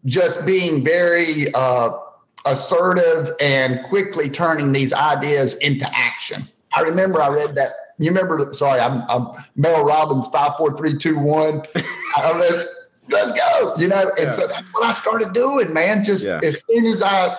just 0.06 0.46
being 0.46 0.84
very 0.84 1.46
uh, 1.54 1.92
assertive 2.46 3.34
and 3.40 3.82
quickly 3.86 4.30
turning 4.30 4.74
these 4.74 4.92
ideas 4.94 5.56
into 5.60 5.88
action. 5.94 6.50
I 6.76 6.82
remember 6.82 7.22
I 7.22 7.30
read 7.30 7.56
that. 7.56 7.72
You 8.00 8.10
remember? 8.10 8.54
Sorry, 8.54 8.80
I'm, 8.80 9.04
I'm 9.10 9.28
Mel 9.56 9.84
Robbins 9.86 10.28
five 10.28 10.56
four 10.58 10.76
three 10.76 10.98
two 10.98 11.18
one. 11.18 11.62
Let's 13.10 13.32
go. 13.34 13.74
You 13.78 13.88
know, 13.90 14.12
and 14.18 14.28
yeah. 14.28 14.32
so 14.32 14.48
that's 14.48 14.70
what 14.74 14.86
I 14.86 14.94
started 14.94 15.34
doing, 15.34 15.74
man. 15.74 16.04
Just 16.04 16.26
yeah. 16.26 16.40
as 16.44 16.64
soon 16.70 16.86
as 16.86 17.02
I, 17.02 17.36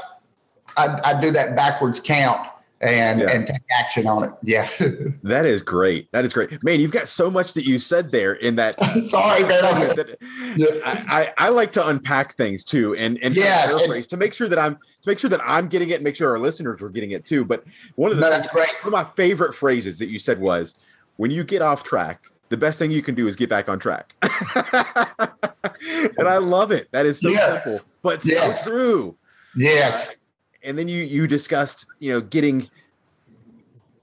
I 0.76 1.00
I 1.04 1.20
do 1.20 1.30
that 1.32 1.56
backwards 1.56 2.00
count, 2.00 2.46
and 2.84 3.20
yeah. 3.20 3.30
and 3.30 3.46
take 3.46 3.62
action 3.78 4.06
on 4.06 4.24
it. 4.24 4.30
Yeah. 4.42 4.68
that 5.22 5.46
is 5.46 5.62
great. 5.62 6.10
That 6.12 6.24
is 6.24 6.32
great. 6.32 6.62
Man, 6.62 6.80
you've 6.80 6.92
got 6.92 7.08
so 7.08 7.30
much 7.30 7.54
that 7.54 7.64
you 7.64 7.78
said 7.78 8.10
there 8.10 8.34
in 8.34 8.56
that. 8.56 8.82
Sorry, 9.02 9.42
man. 9.42 9.64
That, 9.94 10.16
yeah. 10.56 10.66
I, 10.84 11.32
I, 11.38 11.46
I, 11.46 11.48
like 11.50 11.70
to 11.72 11.86
unpack 11.86 12.34
things 12.34 12.64
too 12.64 12.94
and, 12.96 13.22
and 13.22 13.36
yeah, 13.36 13.70
and, 13.70 14.08
to 14.08 14.16
make 14.16 14.34
sure 14.34 14.48
that 14.48 14.58
I'm 14.58 14.76
to 14.76 15.08
make 15.08 15.18
sure 15.18 15.30
that 15.30 15.40
I'm 15.44 15.68
getting 15.68 15.90
it 15.90 15.94
and 15.94 16.04
make 16.04 16.16
sure 16.16 16.30
our 16.30 16.38
listeners 16.38 16.82
are 16.82 16.88
getting 16.88 17.12
it 17.12 17.24
too. 17.24 17.44
But 17.44 17.64
one 17.96 18.10
of 18.10 18.16
the 18.16 18.22
no, 18.22 18.32
things, 18.32 18.52
one 18.52 18.86
of 18.86 18.92
my 18.92 19.04
favorite 19.04 19.54
phrases 19.54 19.98
that 19.98 20.08
you 20.08 20.18
said 20.18 20.40
was 20.40 20.78
when 21.16 21.30
you 21.30 21.44
get 21.44 21.62
off 21.62 21.84
track, 21.84 22.24
the 22.48 22.56
best 22.56 22.78
thing 22.78 22.90
you 22.90 23.02
can 23.02 23.14
do 23.14 23.26
is 23.26 23.36
get 23.36 23.48
back 23.48 23.68
on 23.68 23.78
track. 23.78 24.14
and 24.22 26.28
I 26.28 26.38
love 26.38 26.72
it. 26.72 26.90
That 26.92 27.06
is 27.06 27.20
so 27.20 27.28
yes. 27.28 27.64
simple, 27.64 27.86
but 28.02 28.24
yes. 28.24 28.64
so 28.64 28.70
true. 28.70 29.16
Yes. 29.56 30.16
And 30.64 30.78
then 30.78 30.88
you 30.88 31.02
you 31.02 31.26
discussed 31.26 31.86
you 32.00 32.12
know 32.12 32.20
getting 32.20 32.70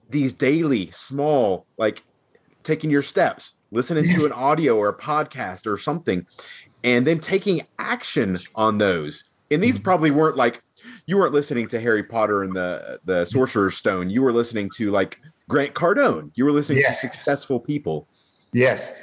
these 0.09 0.33
daily 0.33 0.91
small 0.91 1.65
like 1.77 2.03
taking 2.63 2.89
your 2.89 3.01
steps 3.01 3.53
listening 3.71 4.03
to 4.03 4.25
an 4.25 4.31
audio 4.33 4.77
or 4.77 4.89
a 4.89 4.97
podcast 4.97 5.65
or 5.65 5.77
something 5.77 6.25
and 6.83 7.07
then 7.07 7.19
taking 7.19 7.61
action 7.79 8.39
on 8.55 8.77
those. 8.77 9.23
And 9.49 9.61
these 9.61 9.75
mm-hmm. 9.75 9.83
probably 9.83 10.11
weren't 10.11 10.37
like 10.37 10.63
you 11.05 11.17
weren't 11.17 11.33
listening 11.33 11.67
to 11.69 11.79
harry 11.79 12.03
potter 12.03 12.43
and 12.43 12.55
the 12.55 12.99
the 13.05 13.25
sorcerer's 13.25 13.75
stone. 13.75 14.09
You 14.09 14.21
were 14.21 14.33
listening 14.33 14.69
to 14.77 14.91
like 14.91 15.19
grant 15.49 15.73
cardone. 15.73 16.31
You 16.35 16.45
were 16.45 16.51
listening 16.51 16.79
yes. 16.79 17.01
to 17.01 17.07
successful 17.07 17.59
people. 17.59 18.07
Yes. 18.53 18.93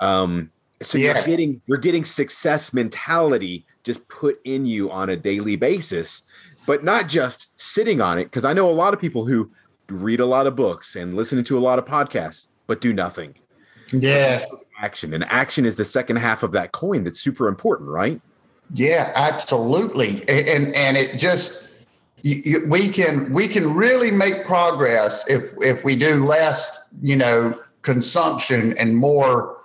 Um 0.00 0.50
so 0.80 0.98
yes. 0.98 1.16
you're 1.16 1.36
getting 1.36 1.62
you're 1.66 1.78
getting 1.78 2.04
success 2.04 2.72
mentality 2.72 3.64
just 3.84 4.08
put 4.08 4.40
in 4.44 4.66
you 4.66 4.90
on 4.90 5.10
a 5.10 5.16
daily 5.16 5.56
basis 5.56 6.24
but 6.66 6.84
not 6.84 7.08
just 7.08 7.58
sitting 7.58 8.00
on 8.00 8.18
it. 8.18 8.24
Because 8.24 8.44
I 8.44 8.52
know 8.52 8.68
a 8.68 8.72
lot 8.72 8.94
of 8.94 9.00
people 9.00 9.26
who 9.26 9.50
read 9.88 10.20
a 10.20 10.26
lot 10.26 10.46
of 10.46 10.56
books 10.56 10.96
and 10.96 11.14
listen 11.14 11.42
to 11.42 11.58
a 11.58 11.60
lot 11.60 11.78
of 11.78 11.84
podcasts, 11.84 12.48
but 12.66 12.80
do 12.80 12.92
nothing. 12.92 13.34
Yeah. 13.92 14.40
Action. 14.78 15.12
And 15.14 15.24
action 15.24 15.64
is 15.64 15.76
the 15.76 15.84
second 15.84 16.16
half 16.16 16.42
of 16.42 16.52
that 16.52 16.72
coin 16.72 17.04
that's 17.04 17.20
super 17.20 17.46
important, 17.46 17.88
right? 17.88 18.20
Yeah, 18.74 19.12
absolutely. 19.14 20.22
And 20.28 20.74
and 20.74 20.96
it 20.96 21.18
just 21.18 21.74
we 22.24 22.88
can 22.88 23.32
we 23.32 23.48
can 23.48 23.74
really 23.74 24.10
make 24.10 24.44
progress 24.46 25.28
if 25.28 25.52
if 25.58 25.84
we 25.84 25.94
do 25.94 26.24
less, 26.24 26.88
you 27.02 27.16
know, 27.16 27.54
consumption 27.82 28.76
and 28.78 28.96
more 28.96 29.58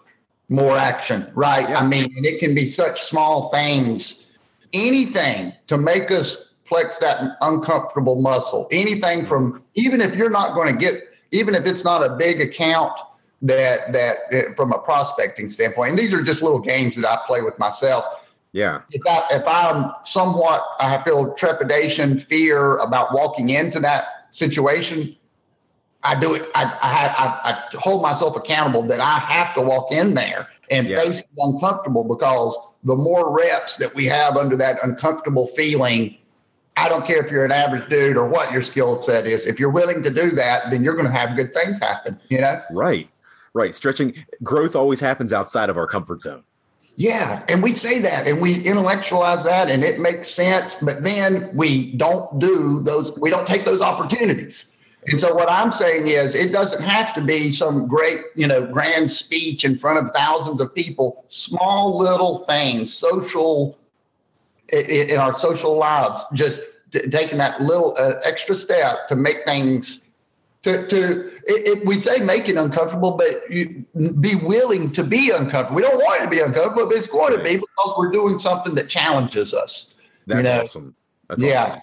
more 0.49 0.77
action, 0.77 1.29
right? 1.35 1.69
Yeah. 1.69 1.79
I 1.79 1.87
mean, 1.87 2.11
it 2.17 2.39
can 2.39 2.53
be 2.53 2.65
such 2.65 3.01
small 3.01 3.49
things, 3.49 4.29
anything 4.73 5.53
to 5.67 5.77
make 5.77 6.11
us 6.11 6.46
flex 6.67 6.99
that 6.99 7.37
uncomfortable 7.41 8.21
muscle, 8.21 8.67
anything 8.71 9.25
from 9.25 9.63
even 9.75 10.01
if 10.01 10.15
you're 10.15 10.29
not 10.29 10.53
going 10.55 10.73
to 10.73 10.79
get, 10.79 11.03
even 11.31 11.55
if 11.55 11.65
it's 11.65 11.83
not 11.83 12.05
a 12.05 12.15
big 12.15 12.41
account 12.41 12.93
that, 13.41 13.93
that, 13.93 14.15
eh, 14.31 14.43
from 14.55 14.73
a 14.73 14.79
prospecting 14.79 15.49
standpoint, 15.49 15.91
and 15.91 15.99
these 15.99 16.13
are 16.13 16.21
just 16.21 16.41
little 16.41 16.59
games 16.59 16.95
that 16.95 17.07
I 17.07 17.17
play 17.25 17.41
with 17.41 17.57
myself. 17.59 18.03
Yeah. 18.51 18.81
If 18.91 19.01
I 19.07 19.23
if 19.31 19.43
I'm 19.47 19.93
somewhat 20.03 20.63
I 20.79 20.97
feel 21.03 21.33
trepidation, 21.35 22.17
fear 22.17 22.77
about 22.77 23.13
walking 23.13 23.49
into 23.49 23.79
that 23.81 24.05
situation, 24.31 25.15
I 26.03 26.19
do 26.19 26.33
it. 26.35 26.49
I, 26.55 26.63
I, 26.63 27.49
I, 27.51 27.51
I 27.51 27.77
hold 27.77 28.01
myself 28.01 28.35
accountable 28.35 28.83
that 28.83 28.99
I 28.99 29.19
have 29.19 29.53
to 29.55 29.61
walk 29.61 29.91
in 29.91 30.13
there 30.13 30.47
and 30.71 30.87
yeah. 30.87 30.99
face 30.99 31.23
the 31.23 31.43
uncomfortable 31.43 32.07
because 32.07 32.57
the 32.83 32.95
more 32.95 33.35
reps 33.35 33.77
that 33.77 33.93
we 33.95 34.05
have 34.05 34.37
under 34.37 34.55
that 34.55 34.77
uncomfortable 34.83 35.47
feeling, 35.47 36.17
I 36.77 36.87
don't 36.89 37.05
care 37.05 37.23
if 37.23 37.31
you're 37.31 37.45
an 37.45 37.51
average 37.51 37.89
dude 37.89 38.17
or 38.17 38.27
what 38.27 38.51
your 38.51 38.61
skill 38.61 39.01
set 39.01 39.25
is. 39.25 39.45
If 39.45 39.59
you're 39.59 39.71
willing 39.71 40.03
to 40.03 40.09
do 40.09 40.29
that, 40.31 40.69
then 40.69 40.83
you're 40.83 40.93
going 40.93 41.07
to 41.07 41.11
have 41.11 41.35
good 41.35 41.53
things 41.53 41.79
happen. 41.79 42.19
You 42.29 42.41
know, 42.41 42.61
right, 42.71 43.09
right. 43.53 43.73
Stretching 43.73 44.13
growth 44.43 44.75
always 44.75 44.99
happens 44.99 45.33
outside 45.33 45.69
of 45.69 45.77
our 45.77 45.87
comfort 45.87 46.21
zone. 46.21 46.43
Yeah, 46.95 47.43
and 47.47 47.61
we 47.61 47.73
say 47.73 47.99
that 47.99 48.27
and 48.27 48.41
we 48.41 48.63
intellectualize 48.63 49.43
that 49.43 49.69
and 49.69 49.83
it 49.83 49.99
makes 49.99 50.29
sense, 50.29 50.81
but 50.81 51.03
then 51.03 51.51
we 51.55 51.91
don't 51.93 52.39
do 52.39 52.79
those, 52.79 53.17
we 53.19 53.29
don't 53.29 53.47
take 53.47 53.65
those 53.65 53.81
opportunities. 53.81 54.75
And 55.05 55.19
so 55.19 55.33
what 55.33 55.49
I'm 55.49 55.71
saying 55.71 56.07
is 56.07 56.33
it 56.33 56.51
doesn't 56.51 56.83
have 56.83 57.13
to 57.13 57.21
be 57.21 57.51
some 57.51 57.87
great, 57.87 58.21
you 58.35 58.47
know, 58.47 58.65
grand 58.65 59.11
speech 59.11 59.63
in 59.63 59.77
front 59.77 60.03
of 60.03 60.11
thousands 60.11 60.59
of 60.59 60.73
people, 60.73 61.23
small 61.27 61.97
little 61.97 62.39
things, 62.39 62.93
social 62.93 63.77
in 64.73 65.17
our 65.17 65.33
social 65.33 65.77
lives, 65.77 66.25
just 66.33 66.61
taking 66.91 67.37
that 67.37 67.61
little 67.61 67.95
uh, 67.97 68.13
extra 68.25 68.55
step 68.55 69.07
to 69.09 69.15
make 69.15 69.43
things 69.45 70.07
to, 70.63 70.87
to 70.87 71.27
it, 71.45 71.77
it, 71.77 71.85
we 71.85 71.99
say 72.01 72.19
make 72.19 72.49
it 72.49 72.57
uncomfortable, 72.57 73.11
but 73.11 73.49
you, 73.49 73.85
be 74.19 74.35
willing 74.35 74.91
to 74.91 75.03
be 75.03 75.31
uncomfortable. 75.31 75.75
We 75.75 75.81
don't 75.81 75.95
want 75.95 76.21
it 76.21 76.25
to 76.25 76.29
be 76.29 76.39
uncomfortable, 76.39 76.87
but 76.87 76.95
it's 76.95 77.07
going 77.07 77.37
to 77.37 77.43
be 77.43 77.55
because 77.55 77.95
we're 77.97 78.11
doing 78.11 78.37
something 78.37 78.75
that 78.75 78.89
challenges 78.89 79.53
us. 79.53 79.95
That's 80.25 80.37
you 80.37 80.43
know? 80.43 80.61
awesome. 80.61 80.95
That's 81.29 81.41
yeah. 81.41 81.63
Awesome. 81.63 81.81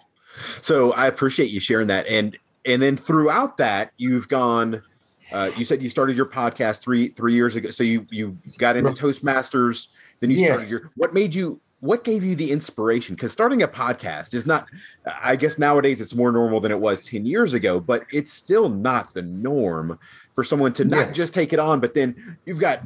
So 0.63 0.93
I 0.93 1.07
appreciate 1.07 1.51
you 1.51 1.61
sharing 1.61 1.87
that. 1.87 2.07
And 2.09 2.37
and 2.67 2.83
then 2.83 2.97
throughout 2.97 3.57
that, 3.59 3.93
you've 3.97 4.29
gone. 4.29 4.83
Uh, 5.33 5.51
you 5.57 5.65
said 5.65 5.83
you 5.83 5.89
started 5.89 6.17
your 6.17 6.27
podcast 6.27 6.83
three 6.83 7.09
three 7.09 7.33
years 7.33 7.57
ago. 7.57 7.71
So 7.71 7.85
you 7.85 8.07
you 8.11 8.37
got 8.59 8.77
into 8.77 8.91
Toastmasters. 8.91 9.89
Then 10.21 10.31
you 10.31 10.37
yes. 10.37 10.49
started 10.49 10.71
your. 10.71 10.91
What 10.97 11.15
made 11.15 11.35
you? 11.35 11.61
What 11.85 12.03
gave 12.03 12.25
you 12.25 12.35
the 12.35 12.51
inspiration? 12.51 13.15
Because 13.15 13.31
starting 13.31 13.63
a 13.63 13.69
podcast 13.69 14.33
is 14.33 14.47
not, 14.47 14.71
I 15.23 15.37
guess 15.37 15.59
nowadays 15.59 16.01
it's 16.01 16.15
more 16.15 16.33
normal 16.33 16.59
than 16.59 16.73
it 16.73 16.81
was 16.81 17.07
10 17.07 17.27
years 17.27 17.53
ago, 17.53 17.79
but 17.79 18.07
it's 18.11 18.33
still 18.33 18.71
not 18.71 19.13
the 19.13 19.21
norm 19.21 19.99
for 20.35 20.43
someone 20.43 20.73
to 20.75 20.87
not 20.87 21.09
yeah. 21.09 21.13
just 21.13 21.35
take 21.35 21.53
it 21.53 21.59
on, 21.59 21.81
but 21.81 21.95
then 21.95 22.39
you've 22.47 22.59
got 22.59 22.81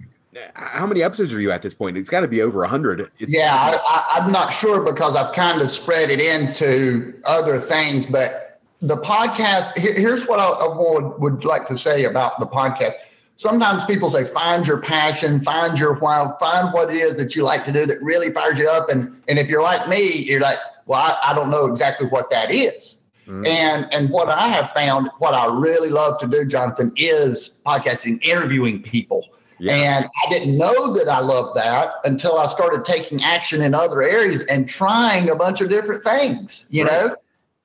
how 0.54 0.86
many 0.86 1.02
episodes 1.02 1.32
are 1.32 1.40
you 1.40 1.52
at 1.52 1.62
this 1.62 1.74
point? 1.74 1.96
It's 1.96 2.08
got 2.08 2.20
to 2.22 2.28
be 2.28 2.42
over 2.42 2.60
100. 2.60 3.08
It's, 3.20 3.32
yeah, 3.32 3.54
I, 3.54 4.20
am 4.20 4.32
not 4.32 4.52
sure 4.52 4.84
because 4.84 5.14
I've 5.14 5.32
kind 5.32 5.62
of 5.62 5.70
spread 5.70 6.10
it 6.10 6.20
into 6.20 7.14
other 7.28 7.58
things, 7.58 8.04
but 8.04 8.60
the 8.82 8.96
podcast, 8.96 9.78
here, 9.78 9.94
here's 9.94 10.26
what 10.26 10.40
I, 10.40 10.44
I 10.44 10.76
would, 10.76 11.20
would 11.20 11.44
like 11.44 11.66
to 11.68 11.76
say 11.76 12.04
about 12.04 12.40
the 12.40 12.46
podcast 12.46 12.92
sometimes 13.38 13.84
people 13.84 14.10
say 14.10 14.24
find 14.24 14.66
your 14.66 14.80
passion 14.80 15.40
find 15.40 15.78
your 15.78 15.98
why 16.00 16.30
find 16.38 16.72
what 16.74 16.90
it 16.90 16.96
is 16.96 17.16
that 17.16 17.34
you 17.34 17.42
like 17.42 17.64
to 17.64 17.72
do 17.72 17.86
that 17.86 17.96
really 18.02 18.32
fires 18.32 18.58
you 18.58 18.68
up 18.68 18.90
and 18.90 19.16
and 19.28 19.38
if 19.38 19.48
you're 19.48 19.62
like 19.62 19.88
me 19.88 20.18
you're 20.24 20.40
like 20.40 20.58
well 20.86 21.00
i, 21.00 21.30
I 21.30 21.34
don't 21.34 21.50
know 21.50 21.66
exactly 21.66 22.08
what 22.08 22.28
that 22.30 22.50
is 22.50 22.98
mm-hmm. 23.26 23.46
and 23.46 23.88
and 23.94 24.10
what 24.10 24.28
i 24.28 24.48
have 24.48 24.70
found 24.72 25.08
what 25.18 25.34
i 25.34 25.46
really 25.58 25.88
love 25.88 26.18
to 26.20 26.26
do 26.26 26.44
jonathan 26.44 26.92
is 26.96 27.62
podcasting 27.64 28.22
interviewing 28.22 28.82
people 28.82 29.24
yeah. 29.60 29.74
And 29.74 30.04
I 30.04 30.30
didn't 30.30 30.56
know 30.56 30.94
that 30.94 31.08
I 31.08 31.18
loved 31.18 31.56
that 31.56 31.94
until 32.04 32.38
I 32.38 32.46
started 32.46 32.84
taking 32.84 33.22
action 33.24 33.60
in 33.60 33.74
other 33.74 34.04
areas 34.04 34.44
and 34.44 34.68
trying 34.68 35.30
a 35.30 35.34
bunch 35.34 35.60
of 35.60 35.68
different 35.68 36.04
things, 36.04 36.68
you 36.70 36.84
right. 36.84 36.92
know? 36.92 37.16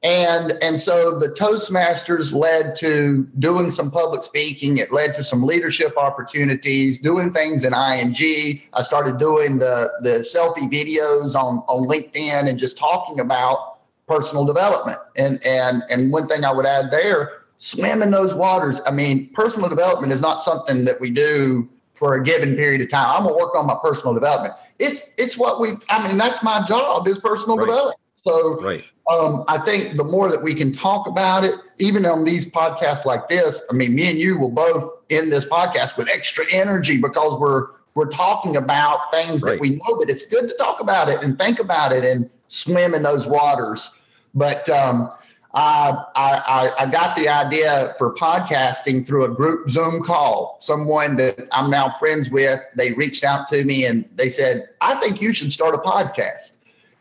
And, 0.04 0.54
and 0.62 0.82
so 0.82 1.18
the 1.18 1.30
Toastmasters 1.30 2.34
led 2.34 2.76
to 2.78 3.24
doing 3.40 3.72
some 3.72 3.90
public 3.90 4.24
speaking. 4.24 4.78
It 4.78 4.92
led 4.92 5.16
to 5.16 5.24
some 5.24 5.44
leadership 5.44 5.98
opportunities, 5.98 7.00
doing 7.00 7.32
things 7.32 7.64
in 7.64 7.74
ING. 7.74 8.62
I 8.74 8.82
started 8.82 9.18
doing 9.18 9.60
the, 9.60 9.90
the 10.02 10.20
selfie 10.20 10.70
videos 10.70 11.36
on, 11.36 11.60
on 11.70 11.88
LinkedIn 11.88 12.50
and 12.50 12.60
just 12.60 12.78
talking 12.78 13.22
about 13.22 13.78
personal 14.06 14.44
development. 14.44 15.00
And, 15.16 15.40
and, 15.46 15.84
and 15.90 16.12
one 16.12 16.28
thing 16.28 16.44
I 16.44 16.52
would 16.52 16.66
add 16.66 16.92
there, 16.92 17.44
swim 17.58 18.02
in 18.02 18.12
those 18.12 18.36
waters. 18.36 18.82
I 18.86 18.92
mean, 18.92 19.30
personal 19.30 19.70
development 19.70 20.12
is 20.12 20.22
not 20.22 20.42
something 20.42 20.84
that 20.84 21.00
we 21.00 21.12
do 21.12 21.70
for 21.94 22.16
a 22.16 22.24
given 22.24 22.58
period 22.58 22.82
of 22.82 22.90
time. 22.90 23.08
I'm 23.08 23.24
gonna 23.24 23.38
work 23.38 23.56
on 23.56 23.66
my 23.66 23.78
personal 23.82 24.14
development. 24.14 24.54
It's, 24.80 25.14
it's 25.18 25.38
what 25.38 25.62
we, 25.62 25.70
I 25.90 26.06
mean, 26.06 26.18
that's 26.18 26.44
my 26.44 26.62
job 26.68 27.08
is 27.08 27.20
personal 27.20 27.56
right. 27.56 27.68
development. 27.68 28.00
So 28.16 28.60
right 28.62 28.84
um, 29.12 29.44
I 29.50 29.58
think 29.60 29.96
the 29.96 30.04
more 30.04 30.30
that 30.30 30.42
we 30.42 30.54
can 30.54 30.72
talk 30.72 31.08
about 31.08 31.44
it, 31.44 31.56
even 31.78 32.06
on 32.06 32.24
these 32.24 32.50
podcasts 32.50 33.06
like 33.06 33.28
this, 33.28 33.64
I 33.70 33.74
mean, 33.74 33.94
me 33.96 34.10
and 34.10 34.18
you 34.18 34.38
will 34.38 34.50
both 34.50 34.90
end 35.10 35.32
this 35.32 35.46
podcast 35.46 35.98
with 35.98 36.08
extra 36.10 36.46
energy 36.52 36.98
because 37.02 37.40
we're 37.40 37.68
we're 37.96 38.10
talking 38.10 38.56
about 38.56 39.12
things 39.12 39.44
right. 39.44 39.52
that 39.52 39.60
we 39.60 39.72
know, 39.72 39.98
but 40.00 40.10
it's 40.10 40.26
good 40.26 40.50
to 40.50 40.56
talk 40.58 40.80
about 40.80 41.10
it 41.10 41.22
and 41.22 41.38
think 41.38 41.60
about 41.60 41.92
it 41.92 42.04
and 42.04 42.28
swim 42.48 42.96
in 42.96 43.04
those 43.04 43.28
waters. 43.28 44.00
But 44.34 44.68
um, 44.70 45.12
I, 45.54 46.04
I, 46.16 46.72
I 46.80 46.86
got 46.88 47.16
the 47.16 47.30
idea 47.30 47.94
for 48.00 48.16
podcasting 48.16 49.06
through 49.06 49.26
a 49.26 49.36
group 49.36 49.70
Zoom 49.70 50.02
call. 50.04 50.58
Someone 50.60 51.18
that 51.18 51.48
I'm 51.52 51.70
now 51.70 51.94
friends 52.00 52.32
with, 52.32 52.60
they 52.76 52.94
reached 52.94 53.24
out 53.24 53.48
to 53.50 53.64
me 53.64 53.86
and 53.86 54.10
they 54.16 54.30
said, 54.30 54.70
I 54.82 54.96
think 54.96 55.22
you 55.22 55.32
should 55.32 55.52
start 55.52 55.76
a 55.76 55.78
podcast. 55.78 56.54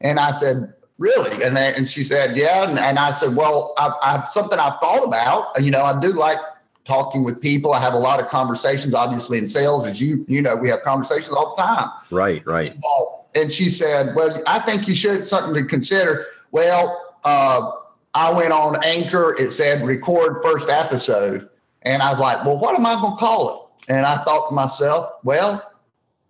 And 0.02 0.18
I 0.18 0.32
said, 0.32 0.74
really? 1.02 1.42
And 1.42 1.58
and 1.58 1.88
she 1.88 2.04
said, 2.04 2.36
yeah. 2.36 2.68
And, 2.68 2.78
and 2.78 2.98
I 2.98 3.10
said, 3.12 3.34
well, 3.34 3.74
I, 3.76 3.90
I 4.02 4.12
have 4.12 4.28
something 4.28 4.58
I've 4.58 4.78
thought 4.80 5.04
about. 5.04 5.60
You 5.62 5.72
know, 5.72 5.82
I 5.82 5.98
do 6.00 6.12
like 6.12 6.38
talking 6.84 7.24
with 7.24 7.42
people. 7.42 7.72
I 7.74 7.80
have 7.80 7.94
a 7.94 7.98
lot 7.98 8.20
of 8.20 8.28
conversations, 8.28 8.94
obviously 8.94 9.38
in 9.38 9.46
sales, 9.46 9.86
as 9.86 10.00
you 10.00 10.24
you 10.28 10.40
know, 10.40 10.56
we 10.56 10.68
have 10.68 10.82
conversations 10.82 11.32
all 11.32 11.54
the 11.54 11.62
time. 11.62 11.88
Right, 12.10 12.46
right. 12.46 12.72
And, 12.72 12.82
uh, 12.84 13.40
and 13.40 13.52
she 13.52 13.68
said, 13.68 14.14
well, 14.14 14.42
I 14.46 14.60
think 14.60 14.86
you 14.88 14.94
should 14.94 15.26
something 15.26 15.54
to 15.54 15.68
consider. 15.68 16.26
Well, 16.52 17.14
uh, 17.24 17.70
I 18.14 18.32
went 18.32 18.52
on 18.52 18.76
Anchor. 18.84 19.34
It 19.38 19.50
said 19.50 19.86
record 19.86 20.42
first 20.42 20.68
episode, 20.70 21.48
and 21.82 22.02
I 22.02 22.10
was 22.10 22.20
like, 22.20 22.44
well, 22.44 22.58
what 22.58 22.78
am 22.78 22.86
I 22.86 22.94
going 22.94 23.14
to 23.14 23.18
call 23.18 23.48
it? 23.50 23.92
And 23.92 24.06
I 24.06 24.22
thought 24.22 24.48
to 24.48 24.54
myself, 24.54 25.10
well, 25.24 25.71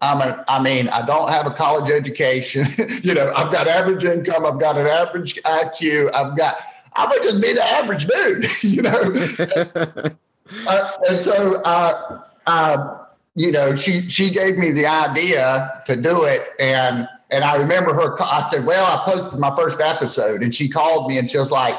I'm 0.03 0.21
a, 0.21 0.45
I 0.49 0.61
mean, 0.61 0.89
I 0.89 1.07
don't 1.07 1.31
have 1.31 1.47
a 1.47 1.51
college 1.51 1.91
education. 1.91 2.67
you 3.03 3.15
know, 3.15 3.33
I've 3.37 3.53
got 3.53 3.69
average 3.69 4.05
income. 4.05 4.45
I've 4.45 4.61
got 4.61 4.77
an 4.77 4.87
average 4.87 5.37
IQ. 5.43 6.11
I've 6.13 6.37
got, 6.37 6.57
I 6.95 7.07
would 7.07 7.23
just 7.23 7.41
be 7.41 7.55
the 7.55 7.65
average 7.65 8.07
dude, 8.07 8.47
you 8.63 8.83
know? 8.83 8.91
uh, 10.69 10.91
and 11.09 11.23
so, 11.25 11.63
uh, 11.65 12.21
uh, 12.47 12.99
you 13.37 13.53
know, 13.53 13.77
she, 13.77 14.03
she 14.11 14.29
gave 14.29 14.59
me 14.59 14.73
the 14.73 14.87
idea 14.87 15.71
to 15.87 15.97
do 15.97 16.25
it. 16.25 16.43
And, 16.59 17.09
and 17.31 17.45
I 17.45 17.57
remember 17.57 17.95
her, 17.95 18.21
I 18.21 18.45
said, 18.51 18.67
well, 18.67 18.85
I 18.85 19.09
posted 19.09 19.39
my 19.39 19.55
first 19.55 19.81
episode 19.81 20.43
and 20.43 20.53
she 20.53 20.69
called 20.69 21.09
me 21.09 21.17
and 21.17 21.31
she 21.31 21.39
was 21.39 21.53
like, 21.53 21.77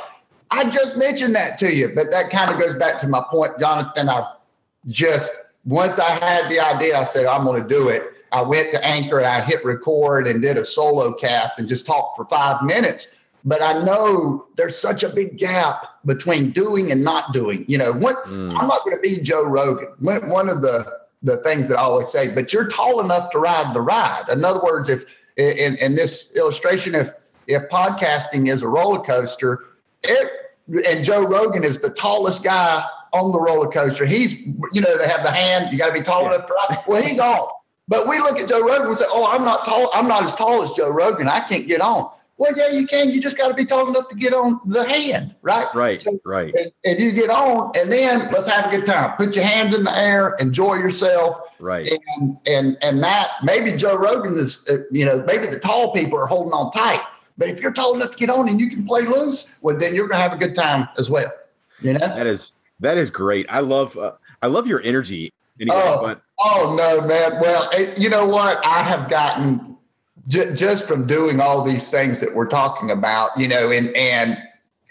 I 0.49 0.63
just 0.69 0.97
mentioned 0.97 1.35
that 1.35 1.57
to 1.59 1.75
you. 1.75 1.91
But 1.93 2.09
that 2.11 2.29
kind 2.29 2.49
of 2.49 2.57
goes 2.57 2.75
back 2.75 2.99
to 2.99 3.07
my 3.07 3.21
point, 3.29 3.59
Jonathan. 3.59 4.07
I've 4.07 4.23
just, 4.87 5.31
once 5.65 5.99
I 5.99 6.09
had 6.09 6.49
the 6.49 6.59
idea, 6.59 6.97
I 6.97 7.03
said, 7.03 7.25
I'm 7.25 7.45
going 7.45 7.61
to 7.61 7.67
do 7.67 7.89
it. 7.89 8.03
I 8.31 8.41
went 8.41 8.71
to 8.71 8.85
Anchor 8.85 9.19
and 9.19 9.27
I 9.27 9.41
hit 9.41 9.63
record 9.63 10.27
and 10.27 10.41
did 10.41 10.57
a 10.57 10.65
solo 10.65 11.13
cast 11.13 11.59
and 11.59 11.67
just 11.67 11.85
talked 11.85 12.17
for 12.17 12.25
five 12.25 12.63
minutes. 12.63 13.15
But 13.45 13.61
I 13.61 13.83
know 13.83 14.47
there's 14.55 14.77
such 14.77 15.03
a 15.03 15.09
big 15.09 15.37
gap 15.37 15.99
between 16.05 16.51
doing 16.51 16.91
and 16.91 17.03
not 17.03 17.33
doing. 17.33 17.65
You 17.67 17.77
know, 17.77 17.93
what, 17.93 18.17
mm. 18.25 18.49
I'm 18.57 18.67
not 18.67 18.83
going 18.85 18.95
to 18.95 19.01
be 19.01 19.21
Joe 19.21 19.45
Rogan. 19.45 19.89
One 19.99 20.49
of 20.49 20.61
the 20.61 20.85
the 21.25 21.37
things 21.37 21.69
that 21.69 21.79
I 21.79 21.83
always 21.83 22.11
say, 22.11 22.35
but 22.35 22.51
you're 22.51 22.67
tall 22.67 22.99
enough 22.99 23.29
to 23.31 23.39
ride 23.39 23.73
the 23.73 23.79
ride. 23.79 24.23
In 24.29 24.43
other 24.43 24.59
words, 24.61 24.89
if 24.89 25.05
in, 25.37 25.77
in 25.77 25.95
this 25.95 26.35
illustration, 26.35 26.95
if 26.95 27.11
if 27.47 27.63
podcasting 27.69 28.49
is 28.49 28.61
a 28.61 28.67
roller 28.67 28.99
coaster, 28.99 29.59
it, 30.03 30.31
and 30.89 31.03
Joe 31.03 31.25
Rogan 31.25 31.63
is 31.63 31.79
the 31.79 31.93
tallest 31.93 32.43
guy 32.43 32.83
on 33.13 33.31
the 33.31 33.39
roller 33.39 33.69
coaster. 33.69 34.05
He's, 34.05 34.33
you 34.39 34.81
know, 34.81 34.97
they 34.97 35.07
have 35.07 35.23
the 35.23 35.31
hand. 35.31 35.71
You 35.71 35.77
got 35.77 35.87
to 35.87 35.93
be 35.93 36.01
tall 36.01 36.23
yeah. 36.23 36.35
enough 36.35 36.47
to 36.47 36.53
ride. 36.53 36.77
Well, 36.87 37.01
he's 37.01 37.19
on. 37.19 37.47
But 37.87 38.07
we 38.07 38.17
look 38.19 38.39
at 38.39 38.47
Joe 38.47 38.61
Rogan 38.61 38.87
and 38.87 38.97
say, 38.97 39.05
"Oh, 39.09 39.29
I'm 39.31 39.43
not 39.43 39.65
tall. 39.65 39.89
I'm 39.93 40.07
not 40.07 40.23
as 40.23 40.35
tall 40.35 40.63
as 40.63 40.71
Joe 40.73 40.91
Rogan. 40.91 41.27
I 41.27 41.41
can't 41.41 41.67
get 41.67 41.81
on." 41.81 42.09
Well, 42.37 42.51
yeah, 42.57 42.69
you 42.69 42.87
can. 42.87 43.11
You 43.11 43.21
just 43.21 43.37
got 43.37 43.49
to 43.49 43.53
be 43.53 43.65
tall 43.65 43.87
enough 43.87 44.09
to 44.09 44.15
get 44.15 44.33
on 44.33 44.59
the 44.65 44.87
hand, 44.87 45.35
right? 45.43 45.67
Right. 45.75 46.01
So, 46.01 46.19
right. 46.25 46.53
And, 46.55 46.71
and, 46.83 46.99
you 46.99 47.11
get 47.11 47.29
on, 47.29 47.71
and 47.77 47.91
then 47.91 48.31
let's 48.31 48.49
have 48.51 48.73
a 48.73 48.75
good 48.75 48.85
time. 48.85 49.15
Put 49.17 49.35
your 49.35 49.45
hands 49.45 49.75
in 49.75 49.83
the 49.83 49.95
air, 49.95 50.35
enjoy 50.39 50.75
yourself. 50.75 51.37
Right. 51.59 51.91
And 52.17 52.37
and 52.47 52.77
and 52.81 53.03
that 53.03 53.27
maybe 53.43 53.75
Joe 53.77 53.97
Rogan 53.97 54.37
is, 54.37 54.67
uh, 54.69 54.77
you 54.91 55.05
know, 55.05 55.23
maybe 55.27 55.45
the 55.45 55.59
tall 55.59 55.93
people 55.93 56.17
are 56.17 56.25
holding 56.25 56.53
on 56.53 56.71
tight. 56.71 57.05
But 57.37 57.49
if 57.49 57.61
you're 57.61 57.73
tall 57.73 57.95
enough 57.95 58.11
to 58.11 58.17
get 58.17 58.29
on 58.29 58.47
and 58.47 58.59
you 58.59 58.69
can 58.69 58.85
play 58.85 59.01
loose, 59.01 59.57
well, 59.61 59.77
then 59.77 59.93
you're 59.93 60.07
going 60.07 60.19
to 60.19 60.23
have 60.23 60.33
a 60.33 60.37
good 60.37 60.55
time 60.55 60.87
as 60.97 61.09
well. 61.09 61.31
You 61.81 61.93
know. 61.93 61.99
That 61.99 62.27
is 62.27 62.53
that 62.83 62.97
is 62.97 63.09
great. 63.09 63.45
I 63.49 63.61
love 63.61 63.97
uh, 63.97 64.13
I 64.41 64.47
love 64.47 64.67
your 64.67 64.81
energy. 64.83 65.31
Anyway, 65.59 65.75
oh, 65.77 66.01
but 66.01 66.21
oh 66.41 66.75
no, 66.77 67.05
man. 67.07 67.39
Well, 67.41 67.69
it, 67.73 67.99
you 67.99 68.09
know 68.09 68.25
what? 68.25 68.63
I 68.65 68.83
have 68.83 69.09
gotten 69.09 69.77
j- 70.27 70.53
just 70.55 70.87
from 70.87 71.07
doing 71.07 71.39
all 71.39 71.63
these 71.63 71.89
things 71.91 72.19
that 72.19 72.33
we're 72.33 72.47
talking 72.47 72.91
about. 72.91 73.29
You 73.37 73.47
know, 73.47 73.71
and 73.71 73.95
and 73.95 74.37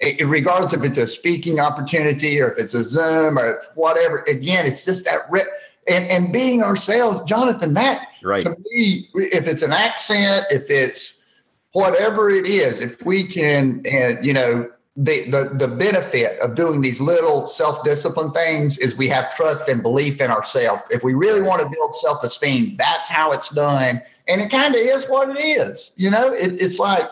it, 0.00 0.26
regardless 0.26 0.72
if 0.72 0.83
it's 0.85 0.98
a 0.98 1.07
speaking 1.07 1.61
opportunity 1.61 2.40
or 2.40 2.52
if 2.52 2.59
it's 2.59 2.74
a 2.74 2.83
Zoom 2.83 3.38
or 3.38 3.61
whatever. 3.74 4.24
Again, 4.28 4.66
it's 4.66 4.85
just 4.85 5.05
that. 5.05 5.20
Re- 5.31 5.42
and, 5.88 6.05
and 6.11 6.33
being 6.33 6.62
ourselves, 6.62 7.24
Jonathan, 7.24 7.74
that 7.74 8.07
right. 8.22 8.42
to 8.42 8.50
me, 8.50 9.09
if 9.14 9.48
it's 9.48 9.62
an 9.62 9.72
accent, 9.72 10.46
if 10.50 10.70
it's 10.70 11.26
whatever 11.72 12.31
it 12.31 12.46
is, 12.46 12.81
if 12.81 13.05
we 13.05 13.24
can, 13.24 13.83
and 13.90 14.24
you 14.24 14.33
know, 14.33 14.70
the, 14.96 15.31
the 15.31 15.66
the 15.66 15.74
benefit 15.74 16.38
of 16.44 16.55
doing 16.55 16.83
these 16.83 17.00
little 17.00 17.46
self-discipline 17.46 18.31
things 18.33 18.76
is 18.78 18.96
we 18.96 19.09
have 19.09 19.35
trust 19.35 19.68
and 19.68 19.83
belief 19.83 20.20
in 20.20 20.31
ourselves. 20.31 20.83
If 20.90 21.02
we 21.02 21.14
really 21.14 21.40
want 21.40 21.62
to 21.62 21.68
build 21.68 21.94
self-esteem, 21.94 22.76
that's 22.76 23.09
how 23.09 23.33
it's 23.33 23.48
done. 23.55 24.02
And 24.28 24.40
it 24.40 24.50
kind 24.50 24.74
of 24.74 24.81
is 24.81 25.07
what 25.07 25.31
it 25.31 25.40
is. 25.40 25.92
You 25.96 26.11
know, 26.11 26.33
it, 26.33 26.61
it's 26.61 26.78
like, 26.78 27.11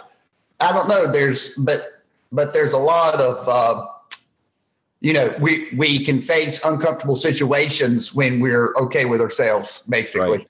I 0.61 0.73
don't 0.73 0.89
know, 0.89 1.11
there's 1.11 1.55
but 1.57 1.81
but 2.31 2.53
there's 2.53 2.75
a 2.75 2.79
lot 2.79 3.15
of 3.15 3.49
uh, 3.49 3.87
you 5.01 5.15
know, 5.15 5.35
we 5.41 5.71
we 5.75 6.05
can 6.05 6.21
face 6.21 6.63
uncomfortable 6.65 7.17
situations 7.17 8.15
when 8.15 8.41
we're 8.41 8.75
okay 8.77 9.07
with 9.07 9.23
ourselves, 9.23 9.83
basically. 9.89 10.39
Right. 10.39 10.47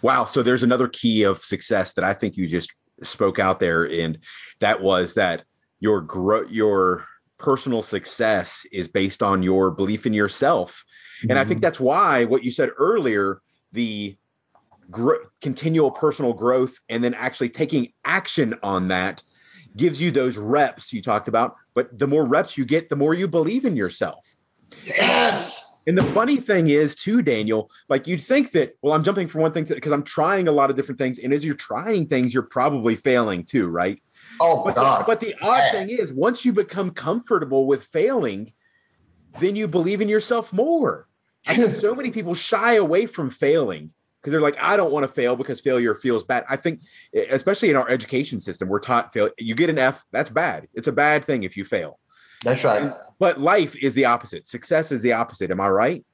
Wow. 0.00 0.24
So 0.24 0.42
there's 0.42 0.62
another 0.62 0.88
key 0.88 1.22
of 1.24 1.38
success 1.38 1.92
that 1.94 2.04
I 2.04 2.14
think 2.14 2.38
you 2.38 2.48
just 2.48 2.72
spoke 3.02 3.38
out 3.38 3.60
there, 3.60 3.84
and 3.84 4.18
that 4.60 4.80
was 4.80 5.14
that 5.14 5.44
your 5.82 6.00
growth, 6.00 6.48
your 6.48 7.06
personal 7.38 7.82
success 7.82 8.64
is 8.70 8.86
based 8.86 9.20
on 9.20 9.42
your 9.42 9.72
belief 9.72 10.06
in 10.06 10.14
yourself. 10.14 10.84
Mm-hmm. 11.18 11.30
And 11.30 11.38
I 11.40 11.44
think 11.44 11.56
mm-hmm. 11.56 11.62
that's 11.62 11.80
why 11.80 12.24
what 12.24 12.44
you 12.44 12.52
said 12.52 12.70
earlier, 12.78 13.42
the 13.72 14.16
gr- 14.92 15.26
continual 15.40 15.90
personal 15.90 16.34
growth 16.34 16.78
and 16.88 17.02
then 17.02 17.14
actually 17.14 17.48
taking 17.48 17.92
action 18.04 18.54
on 18.62 18.88
that 18.88 19.24
gives 19.76 20.00
you 20.00 20.12
those 20.12 20.38
reps 20.38 20.92
you 20.92 21.02
talked 21.02 21.26
about. 21.26 21.56
But 21.74 21.98
the 21.98 22.06
more 22.06 22.26
reps 22.26 22.56
you 22.56 22.64
get, 22.64 22.88
the 22.88 22.96
more 22.96 23.12
you 23.12 23.26
believe 23.26 23.64
in 23.64 23.74
yourself. 23.74 24.24
Yes. 24.84 25.80
And 25.88 25.98
the 25.98 26.04
funny 26.04 26.36
thing 26.36 26.68
is, 26.68 26.94
too, 26.94 27.22
Daniel, 27.22 27.68
like 27.88 28.06
you'd 28.06 28.20
think 28.20 28.52
that, 28.52 28.76
well, 28.82 28.92
I'm 28.92 29.02
jumping 29.02 29.26
from 29.26 29.40
one 29.40 29.50
thing 29.50 29.64
to 29.64 29.74
because 29.74 29.90
I'm 29.90 30.04
trying 30.04 30.46
a 30.46 30.52
lot 30.52 30.70
of 30.70 30.76
different 30.76 31.00
things. 31.00 31.18
And 31.18 31.32
as 31.32 31.44
you're 31.44 31.56
trying 31.56 32.06
things, 32.06 32.32
you're 32.32 32.44
probably 32.44 32.94
failing 32.94 33.42
too, 33.42 33.68
right? 33.68 34.00
Oh 34.42 34.64
but 34.64 34.74
God! 34.74 35.02
The, 35.02 35.04
but 35.06 35.20
the 35.20 35.34
odd 35.40 35.70
thing 35.70 35.88
is, 35.88 36.12
once 36.12 36.44
you 36.44 36.52
become 36.52 36.90
comfortable 36.90 37.66
with 37.66 37.84
failing, 37.84 38.52
then 39.40 39.54
you 39.54 39.68
believe 39.68 40.00
in 40.00 40.08
yourself 40.08 40.52
more. 40.52 41.08
I 41.46 41.54
think 41.54 41.70
so 41.70 41.94
many 41.94 42.10
people 42.10 42.34
shy 42.34 42.74
away 42.74 43.06
from 43.06 43.30
failing 43.30 43.92
because 44.20 44.32
they're 44.32 44.40
like, 44.40 44.60
I 44.60 44.76
don't 44.76 44.92
want 44.92 45.04
to 45.04 45.12
fail 45.12 45.36
because 45.36 45.60
failure 45.60 45.94
feels 45.94 46.24
bad. 46.24 46.44
I 46.48 46.56
think, 46.56 46.80
especially 47.30 47.70
in 47.70 47.76
our 47.76 47.88
education 47.88 48.40
system, 48.40 48.68
we're 48.68 48.80
taught 48.80 49.12
fail. 49.12 49.30
You 49.38 49.54
get 49.54 49.70
an 49.70 49.78
F, 49.78 50.04
that's 50.10 50.30
bad. 50.30 50.68
It's 50.74 50.88
a 50.88 50.92
bad 50.92 51.24
thing 51.24 51.44
if 51.44 51.56
you 51.56 51.64
fail. 51.64 51.98
That's 52.44 52.64
right. 52.64 52.82
And, 52.82 52.92
but 53.20 53.38
life 53.38 53.76
is 53.76 53.94
the 53.94 54.04
opposite. 54.04 54.46
Success 54.48 54.90
is 54.90 55.02
the 55.02 55.12
opposite. 55.12 55.50
Am 55.52 55.60
I 55.60 55.68
right? 55.68 56.04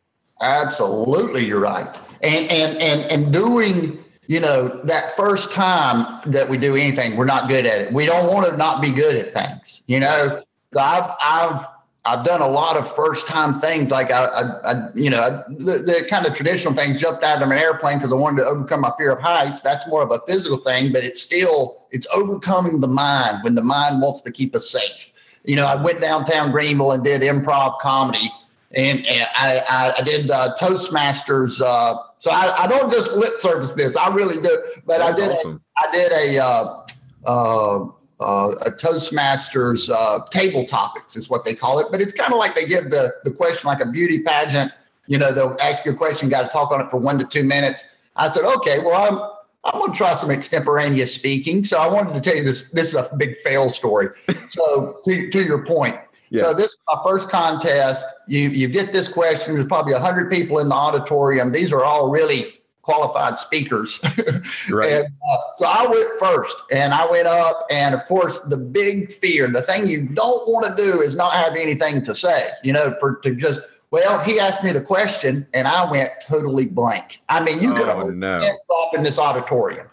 Absolutely, 0.42 1.44
you're 1.44 1.60
right. 1.60 1.88
And 2.22 2.50
and 2.50 2.80
and 2.80 3.10
and 3.10 3.32
doing 3.32 4.04
you 4.28 4.40
know, 4.40 4.68
that 4.84 5.16
first 5.16 5.52
time 5.52 6.20
that 6.26 6.48
we 6.48 6.58
do 6.58 6.76
anything, 6.76 7.16
we're 7.16 7.24
not 7.24 7.48
good 7.48 7.64
at 7.64 7.80
it. 7.80 7.92
We 7.92 8.04
don't 8.04 8.32
want 8.32 8.46
to 8.46 8.56
not 8.58 8.82
be 8.82 8.92
good 8.92 9.16
at 9.16 9.32
things. 9.32 9.82
You 9.86 10.00
know, 10.00 10.42
I've 10.78 11.10
I've 11.20 11.60
I've 12.04 12.24
done 12.26 12.42
a 12.42 12.46
lot 12.46 12.76
of 12.76 12.94
first 12.94 13.26
time 13.26 13.54
things 13.54 13.90
like 13.90 14.12
I, 14.12 14.26
I, 14.26 14.70
I 14.70 14.88
you 14.94 15.08
know 15.08 15.42
the, 15.48 15.82
the, 15.84 16.06
kind 16.10 16.26
of 16.26 16.34
traditional 16.34 16.74
things 16.74 17.00
jumped 17.00 17.24
out 17.24 17.42
of 17.42 17.50
an 17.50 17.56
airplane 17.56 17.98
because 17.98 18.12
I 18.12 18.16
wanted 18.16 18.42
to 18.42 18.48
overcome 18.48 18.82
my 18.82 18.92
fear 18.98 19.12
of 19.12 19.22
heights. 19.22 19.62
That's 19.62 19.88
more 19.88 20.02
of 20.02 20.12
a 20.12 20.18
physical 20.28 20.58
thing, 20.58 20.92
but 20.92 21.04
it's 21.04 21.22
still 21.22 21.86
it's 21.90 22.06
overcoming 22.14 22.80
the 22.80 22.86
mind 22.86 23.42
when 23.42 23.54
the 23.54 23.62
mind 23.62 24.02
wants 24.02 24.20
to 24.22 24.30
keep 24.30 24.54
us 24.54 24.68
safe. 24.68 25.10
You 25.44 25.56
know, 25.56 25.66
I 25.66 25.82
went 25.82 26.02
downtown 26.02 26.52
Greenville 26.52 26.92
and 26.92 27.02
did 27.02 27.22
improv 27.22 27.78
comedy, 27.78 28.30
and, 28.72 29.06
and 29.06 29.26
I, 29.34 29.62
I, 29.66 29.92
I 30.00 30.02
did 30.02 30.30
uh, 30.30 30.50
Toastmasters. 30.60 31.62
Uh, 31.64 31.94
so 32.18 32.30
I, 32.30 32.64
I, 32.64 32.66
don't 32.66 32.90
just 32.90 33.12
lip 33.12 33.34
service 33.38 33.74
this. 33.74 33.96
I 33.96 34.12
really 34.14 34.40
do. 34.42 34.58
But 34.86 34.98
That's 34.98 35.12
I 35.12 35.26
did 35.26 35.30
awesome. 35.32 35.62
a, 35.82 35.88
I 35.88 35.92
did 35.92 36.12
a 36.12 36.38
uh, 36.38 36.86
uh, 37.26 37.84
uh, 38.20 38.54
a 38.66 38.70
Toastmasters 38.70 39.90
uh, 39.90 40.26
table 40.30 40.64
topics 40.64 41.16
is 41.16 41.30
what 41.30 41.44
they 41.44 41.54
call 41.54 41.78
it. 41.78 41.86
But 41.90 42.00
it's 42.00 42.12
kind 42.12 42.32
of 42.32 42.38
like 42.38 42.54
they 42.54 42.66
give 42.66 42.90
the 42.90 43.14
the 43.24 43.30
question 43.30 43.68
like 43.68 43.80
a 43.80 43.86
beauty 43.86 44.22
pageant. 44.22 44.72
You 45.06 45.18
know, 45.18 45.32
they'll 45.32 45.56
ask 45.60 45.84
you 45.84 45.92
a 45.92 45.94
question, 45.94 46.28
got 46.28 46.42
to 46.42 46.48
talk 46.48 46.70
on 46.70 46.80
it 46.80 46.90
for 46.90 46.98
one 46.98 47.18
to 47.18 47.24
two 47.24 47.44
minutes. 47.44 47.84
I 48.16 48.28
said, 48.28 48.44
okay, 48.56 48.80
well, 48.80 48.94
I'm 48.94 49.38
I'm 49.64 49.80
going 49.80 49.92
to 49.92 49.96
try 49.96 50.14
some 50.14 50.30
extemporaneous 50.30 51.14
speaking. 51.14 51.64
So 51.64 51.78
I 51.78 51.88
wanted 51.88 52.14
to 52.14 52.20
tell 52.20 52.36
you 52.36 52.44
this. 52.44 52.70
This 52.70 52.88
is 52.88 52.94
a 52.94 53.08
big 53.16 53.36
fail 53.38 53.68
story. 53.68 54.08
so 54.48 55.00
to, 55.04 55.30
to 55.30 55.44
your 55.44 55.64
point, 55.64 55.96
yeah. 56.30 56.40
So 56.40 56.54
this 56.54 56.66
is 56.66 56.78
my 56.86 57.00
first 57.04 57.30
contest. 57.30 58.06
You 58.26 58.48
you 58.50 58.68
get 58.68 58.92
this 58.92 59.08
question. 59.08 59.54
There's 59.54 59.66
probably 59.66 59.94
hundred 59.94 60.30
people 60.30 60.58
in 60.58 60.68
the 60.68 60.74
auditorium. 60.74 61.52
These 61.52 61.72
are 61.72 61.84
all 61.84 62.10
really 62.10 62.54
qualified 62.82 63.38
speakers. 63.38 64.00
right. 64.70 64.92
and, 64.92 65.06
uh, 65.30 65.36
so 65.56 65.66
I 65.66 65.86
went 65.88 66.08
first, 66.18 66.56
and 66.72 66.94
I 66.94 67.06
went 67.10 67.26
up, 67.26 67.66
and 67.70 67.94
of 67.94 68.04
course 68.06 68.40
the 68.40 68.56
big 68.56 69.12
fear, 69.12 69.48
the 69.48 69.60
thing 69.60 69.86
you 69.86 70.08
don't 70.08 70.48
want 70.48 70.74
to 70.74 70.82
do 70.82 71.00
is 71.00 71.14
not 71.14 71.34
have 71.34 71.54
anything 71.54 72.02
to 72.04 72.14
say. 72.14 72.48
You 72.62 72.72
know, 72.72 72.94
for 73.00 73.16
to 73.16 73.34
just 73.34 73.60
well, 73.90 74.22
he 74.22 74.38
asked 74.38 74.62
me 74.62 74.72
the 74.72 74.82
question, 74.82 75.46
and 75.54 75.66
I 75.66 75.90
went 75.90 76.10
totally 76.26 76.66
blank. 76.66 77.20
I 77.28 77.42
mean, 77.42 77.60
you 77.60 77.72
oh, 77.72 77.76
could 77.76 77.88
have 77.88 78.14
no. 78.14 78.40
up 78.40 78.94
in 78.94 79.02
this 79.02 79.18
auditorium. 79.18 79.88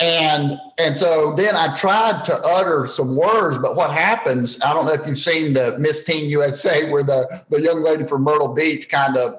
And 0.00 0.58
and 0.78 0.96
so 0.98 1.34
then 1.34 1.54
I 1.54 1.74
tried 1.76 2.24
to 2.24 2.34
utter 2.46 2.86
some 2.86 3.16
words, 3.16 3.58
but 3.58 3.76
what 3.76 3.90
happens? 3.90 4.60
I 4.62 4.72
don't 4.72 4.86
know 4.86 4.92
if 4.92 5.06
you've 5.06 5.18
seen 5.18 5.54
the 5.54 5.76
Miss 5.78 6.04
Teen 6.04 6.28
USA 6.30 6.90
where 6.90 7.02
the 7.02 7.44
the 7.50 7.60
young 7.60 7.82
lady 7.82 8.04
from 8.04 8.22
Myrtle 8.22 8.54
Beach 8.54 8.88
kind 8.88 9.16
of 9.16 9.34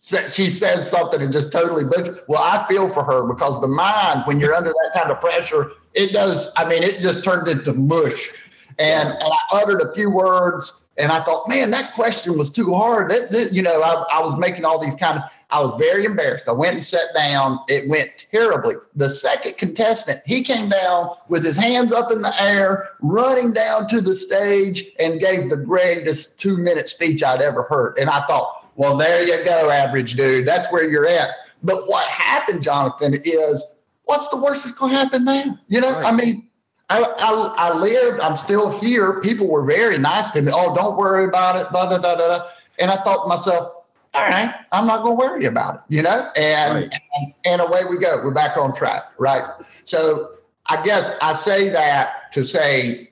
she 0.00 0.48
says 0.48 0.90
something 0.90 1.20
and 1.20 1.32
just 1.32 1.52
totally 1.52 1.84
but 1.84 2.24
Well, 2.26 2.40
I 2.42 2.66
feel 2.68 2.88
for 2.88 3.04
her 3.04 3.28
because 3.28 3.60
the 3.60 3.68
mind, 3.68 4.22
when 4.24 4.40
you're 4.40 4.54
under 4.54 4.70
that 4.70 4.90
kind 4.94 5.10
of 5.10 5.20
pressure, 5.20 5.72
it 5.94 6.12
does. 6.12 6.52
I 6.56 6.68
mean, 6.68 6.82
it 6.82 7.00
just 7.00 7.22
turned 7.22 7.48
into 7.48 7.74
mush. 7.74 8.30
And, 8.78 9.10
and 9.10 9.22
I 9.22 9.38
uttered 9.58 9.82
a 9.82 9.92
few 9.92 10.10
words, 10.10 10.84
and 10.96 11.12
I 11.12 11.20
thought, 11.20 11.48
man, 11.48 11.70
that 11.72 11.92
question 11.92 12.38
was 12.38 12.50
too 12.50 12.72
hard. 12.72 13.10
That, 13.10 13.30
that 13.30 13.52
you 13.52 13.60
know, 13.60 13.82
I, 13.82 14.04
I 14.14 14.24
was 14.24 14.38
making 14.38 14.64
all 14.64 14.78
these 14.78 14.96
kind 14.96 15.18
of 15.18 15.24
I 15.52 15.60
was 15.60 15.74
very 15.74 16.04
embarrassed. 16.04 16.48
I 16.48 16.52
went 16.52 16.74
and 16.74 16.82
sat 16.82 17.06
down. 17.14 17.58
It 17.68 17.88
went 17.88 18.26
terribly. 18.32 18.74
The 18.94 19.10
second 19.10 19.58
contestant, 19.58 20.20
he 20.24 20.42
came 20.42 20.68
down 20.68 21.10
with 21.28 21.44
his 21.44 21.56
hands 21.56 21.92
up 21.92 22.12
in 22.12 22.22
the 22.22 22.32
air, 22.40 22.88
running 23.00 23.52
down 23.52 23.88
to 23.88 24.00
the 24.00 24.14
stage, 24.14 24.84
and 24.98 25.20
gave 25.20 25.50
the 25.50 25.56
greatest 25.56 26.38
two 26.38 26.56
minute 26.56 26.88
speech 26.88 27.22
I'd 27.22 27.42
ever 27.42 27.64
heard. 27.68 27.98
And 27.98 28.08
I 28.08 28.20
thought, 28.26 28.68
well, 28.76 28.96
there 28.96 29.26
you 29.26 29.44
go, 29.44 29.70
average 29.70 30.14
dude. 30.14 30.46
That's 30.46 30.70
where 30.72 30.88
you're 30.88 31.08
at. 31.08 31.30
But 31.62 31.86
what 31.86 32.08
happened, 32.08 32.62
Jonathan, 32.62 33.14
is 33.24 33.64
what's 34.04 34.28
the 34.28 34.36
worst 34.36 34.64
that's 34.64 34.76
going 34.76 34.92
to 34.92 34.98
happen 34.98 35.24
now? 35.24 35.58
You 35.68 35.80
know, 35.80 35.92
right. 35.92 36.04
I 36.06 36.12
mean, 36.12 36.48
I, 36.88 37.02
I, 37.02 37.54
I, 37.56 37.78
lived, 37.78 38.20
I'm 38.20 38.36
still 38.36 38.78
here. 38.80 39.20
People 39.20 39.48
were 39.48 39.64
very 39.64 39.98
nice 39.98 40.30
to 40.32 40.42
me. 40.42 40.50
Oh, 40.54 40.74
don't 40.74 40.96
worry 40.96 41.24
about 41.24 41.56
it. 41.56 41.70
Blah, 41.70 41.88
blah, 41.88 41.98
blah, 41.98 42.16
blah. 42.16 42.48
And 42.78 42.90
I 42.90 42.96
thought 42.96 43.24
to 43.24 43.28
myself, 43.28 43.79
all 44.12 44.22
right, 44.22 44.54
I'm 44.72 44.86
not 44.86 45.02
going 45.02 45.16
to 45.16 45.24
worry 45.24 45.44
about 45.44 45.76
it, 45.76 45.80
you 45.88 46.02
know? 46.02 46.28
And, 46.36 46.74
right. 46.74 47.00
and, 47.16 47.34
and 47.44 47.60
away 47.60 47.80
we 47.88 47.96
go. 47.96 48.20
We're 48.24 48.32
back 48.32 48.56
on 48.56 48.74
track, 48.74 49.04
right? 49.18 49.44
So 49.84 50.32
I 50.68 50.82
guess 50.82 51.16
I 51.22 51.32
say 51.34 51.68
that 51.68 52.32
to 52.32 52.44
say 52.44 53.10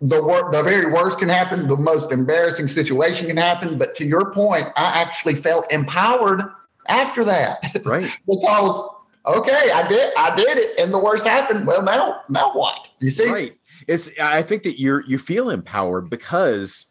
the 0.00 0.22
wor- 0.22 0.50
the 0.52 0.62
very 0.62 0.92
worst 0.92 1.18
can 1.18 1.28
happen, 1.28 1.66
the 1.66 1.76
most 1.76 2.12
embarrassing 2.12 2.68
situation 2.68 3.26
can 3.26 3.36
happen. 3.36 3.76
But 3.78 3.96
to 3.96 4.04
your 4.04 4.32
point, 4.32 4.66
I 4.76 5.02
actually 5.02 5.34
felt 5.34 5.70
empowered 5.72 6.42
after 6.88 7.24
that, 7.24 7.82
right? 7.84 8.08
because 8.26 8.88
okay, 9.26 9.70
I 9.74 9.86
did, 9.88 10.12
I 10.16 10.36
did 10.36 10.58
it, 10.58 10.78
and 10.78 10.92
the 10.94 10.98
worst 10.98 11.26
happened. 11.26 11.66
Well, 11.66 11.82
now, 11.82 12.20
now 12.28 12.52
what? 12.52 12.90
You 13.00 13.10
see, 13.10 13.28
right? 13.28 13.56
It's 13.88 14.10
I 14.20 14.42
think 14.42 14.62
that 14.62 14.78
you're 14.78 15.04
you 15.06 15.18
feel 15.18 15.50
empowered 15.50 16.10
because 16.10 16.86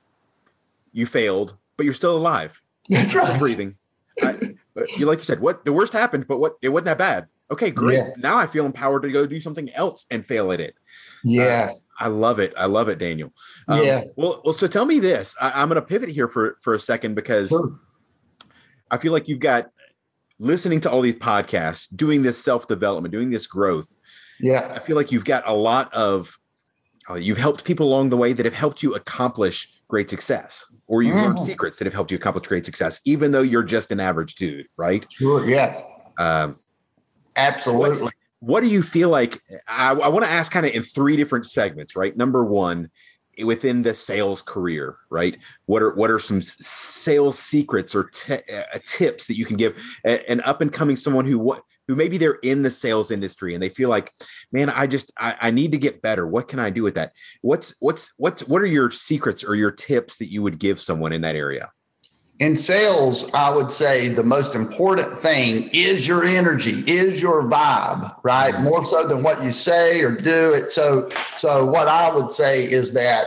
you 0.92 1.06
failed, 1.06 1.58
but 1.78 1.86
you're 1.86 1.94
still 1.94 2.18
alive. 2.18 2.62
That's 2.90 3.16
right. 3.16 3.40
Breathing. 3.40 3.76
I, 4.22 4.56
you 4.98 5.06
like 5.06 5.20
you 5.20 5.26
said, 5.26 5.40
what 5.40 5.66
the 5.66 5.74
worst 5.74 5.94
happened, 5.94 6.28
but 6.28 6.40
what 6.40 6.56
it 6.62 6.70
wasn't 6.70 6.86
that 6.86 6.98
bad. 6.98 7.28
Okay, 7.52 7.70
great. 7.70 7.98
Yeah. 7.98 8.10
Now 8.18 8.38
I 8.38 8.48
feel 8.48 8.66
empowered 8.66 9.04
to 9.04 9.12
go 9.12 9.26
do 9.28 9.40
something 9.40 9.70
else 9.74 10.06
and 10.10 10.26
fail 10.26 10.52
at 10.52 10.60
it. 10.60 10.76
Yeah. 11.24 11.70
Uh, 11.70 11.74
I 12.00 12.08
love 12.08 12.40
it. 12.40 12.54
I 12.58 12.66
love 12.66 12.90
it, 12.90 12.98
Daniel. 12.98 13.32
Um, 13.68 13.84
yeah. 13.84 14.04
Well, 14.16 14.42
well, 14.44 14.54
so 14.54 14.68
tell 14.68 14.86
me 14.86 15.00
this. 15.00 15.36
I, 15.40 15.62
am 15.62 15.70
going 15.70 15.80
to 15.80 15.86
pivot 15.86 16.10
here 16.10 16.28
for 16.28 16.58
for 16.62 16.74
a 16.74 16.80
second 16.80 17.16
because 17.16 17.50
sure. 17.50 17.80
I 18.92 18.98
feel 18.98 19.12
like 19.12 19.28
you've 19.28 19.40
got 19.40 19.72
listening 20.40 20.82
to 20.82 20.92
all 20.92 21.02
these 21.02 21.16
podcasts, 21.16 21.94
doing 21.96 22.24
this 22.24 22.42
self 22.42 22.68
development, 22.68 23.12
doing 23.12 23.30
this 23.30 23.48
growth, 23.48 23.96
yeah, 24.40 24.74
I 24.76 24.80
feel 24.80 24.96
like 24.96 25.12
you've 25.12 25.26
got 25.26 25.44
a 25.48 25.54
lot 25.54 25.94
of 25.94 26.40
uh, 27.10 27.16
you've 27.16 27.38
helped 27.38 27.64
people 27.64 27.88
along 27.88 28.10
the 28.10 28.18
way 28.18 28.34
that 28.34 28.46
have 28.46 28.56
helped 28.56 28.84
you 28.84 28.96
accomplish 28.96 29.80
great 29.88 30.10
success, 30.10 30.72
or 30.88 31.02
you've 31.02 31.16
learned 31.16 31.38
Mhm. 31.40 31.46
secrets 31.46 31.78
that 31.78 31.86
have 31.86 31.94
helped 31.94 32.12
you 32.12 32.18
accomplish 32.18 32.48
great 32.48 32.66
success, 32.66 33.02
even 33.06 33.32
though 33.32 33.42
you're 33.42 33.64
just 33.64 33.92
an 33.92 34.00
average 34.00 34.36
dude, 34.36 34.68
right? 34.78 35.06
sure, 35.12 35.48
yes, 35.48 35.82
Um, 36.20 36.56
absolutely. 37.36 38.12
what 38.40 38.62
do 38.62 38.68
you 38.68 38.82
feel 38.84 39.10
like 39.10 39.42
i, 39.68 39.92
I 39.92 40.08
want 40.08 40.24
to 40.26 40.32
ask 40.32 40.52
kind 40.52 40.66
of 40.66 40.74
in 40.74 40.84
three 40.84 41.16
different 41.18 41.46
segments 41.48 41.96
right 41.96 42.16
number 42.16 42.46
one 42.46 42.90
within 43.44 43.82
the 43.82 43.94
sales 43.94 44.42
career 44.42 44.98
right 45.10 45.38
what 45.66 45.82
are 45.82 45.94
what 45.96 46.12
are 46.12 46.20
some 46.20 46.42
sales 46.42 47.38
secrets 47.40 47.94
or 47.96 48.06
t- 48.06 48.34
uh, 48.34 48.64
tips 48.86 49.28
that 49.28 49.36
you 49.38 49.46
can 49.46 49.58
give 49.58 49.76
an 50.06 50.42
up 50.42 50.62
and 50.62 50.72
coming 50.72 50.96
someone 50.96 51.26
who 51.26 51.40
what 51.40 51.64
who 51.88 51.96
maybe 51.96 52.18
they're 52.18 52.40
in 52.44 52.64
the 52.64 52.72
sales 52.72 53.12
industry 53.12 53.54
and 53.54 53.62
they 53.62 53.70
feel 53.70 53.90
like 53.90 54.12
man 54.52 54.70
i 54.70 54.88
just 54.88 55.12
I, 55.18 55.36
I 55.42 55.52
need 55.52 55.72
to 55.72 55.78
get 55.78 56.02
better 56.02 56.28
what 56.28 56.48
can 56.48 56.60
i 56.60 56.70
do 56.70 56.84
with 56.84 56.96
that 56.96 57.14
what's 57.42 57.76
what's 57.80 58.14
what's 58.18 58.48
what 58.48 58.62
are 58.62 58.68
your 58.68 58.92
secrets 58.92 59.44
or 59.44 59.56
your 59.56 59.72
tips 59.72 60.18
that 60.18 60.32
you 60.32 60.42
would 60.42 60.60
give 60.60 60.80
someone 60.80 61.14
in 61.14 61.22
that 61.22 61.36
area 61.36 61.72
in 62.40 62.58
sales, 62.58 63.32
I 63.34 63.54
would 63.54 63.72
say 63.72 64.10
the 64.10 64.24
most 64.24 64.56
important 64.56 65.14
thing 65.14 65.70
is 65.72 66.08
your 66.08 66.26
energy, 66.26 66.84
is 66.86 67.22
your 67.22 67.44
vibe, 67.44 68.14
right? 68.24 68.54
Mm-hmm. 68.54 68.64
More 68.66 68.84
so 68.84 69.08
than 69.08 69.24
what 69.24 69.42
you 69.44 69.52
say 69.52 70.02
or 70.02 70.12
do 70.12 70.54
it. 70.54 70.72
So, 70.72 71.10
so 71.38 71.66
what 71.66 71.88
I 71.88 72.14
would 72.14 72.32
say 72.32 72.70
is 72.70 72.92
that 72.94 73.26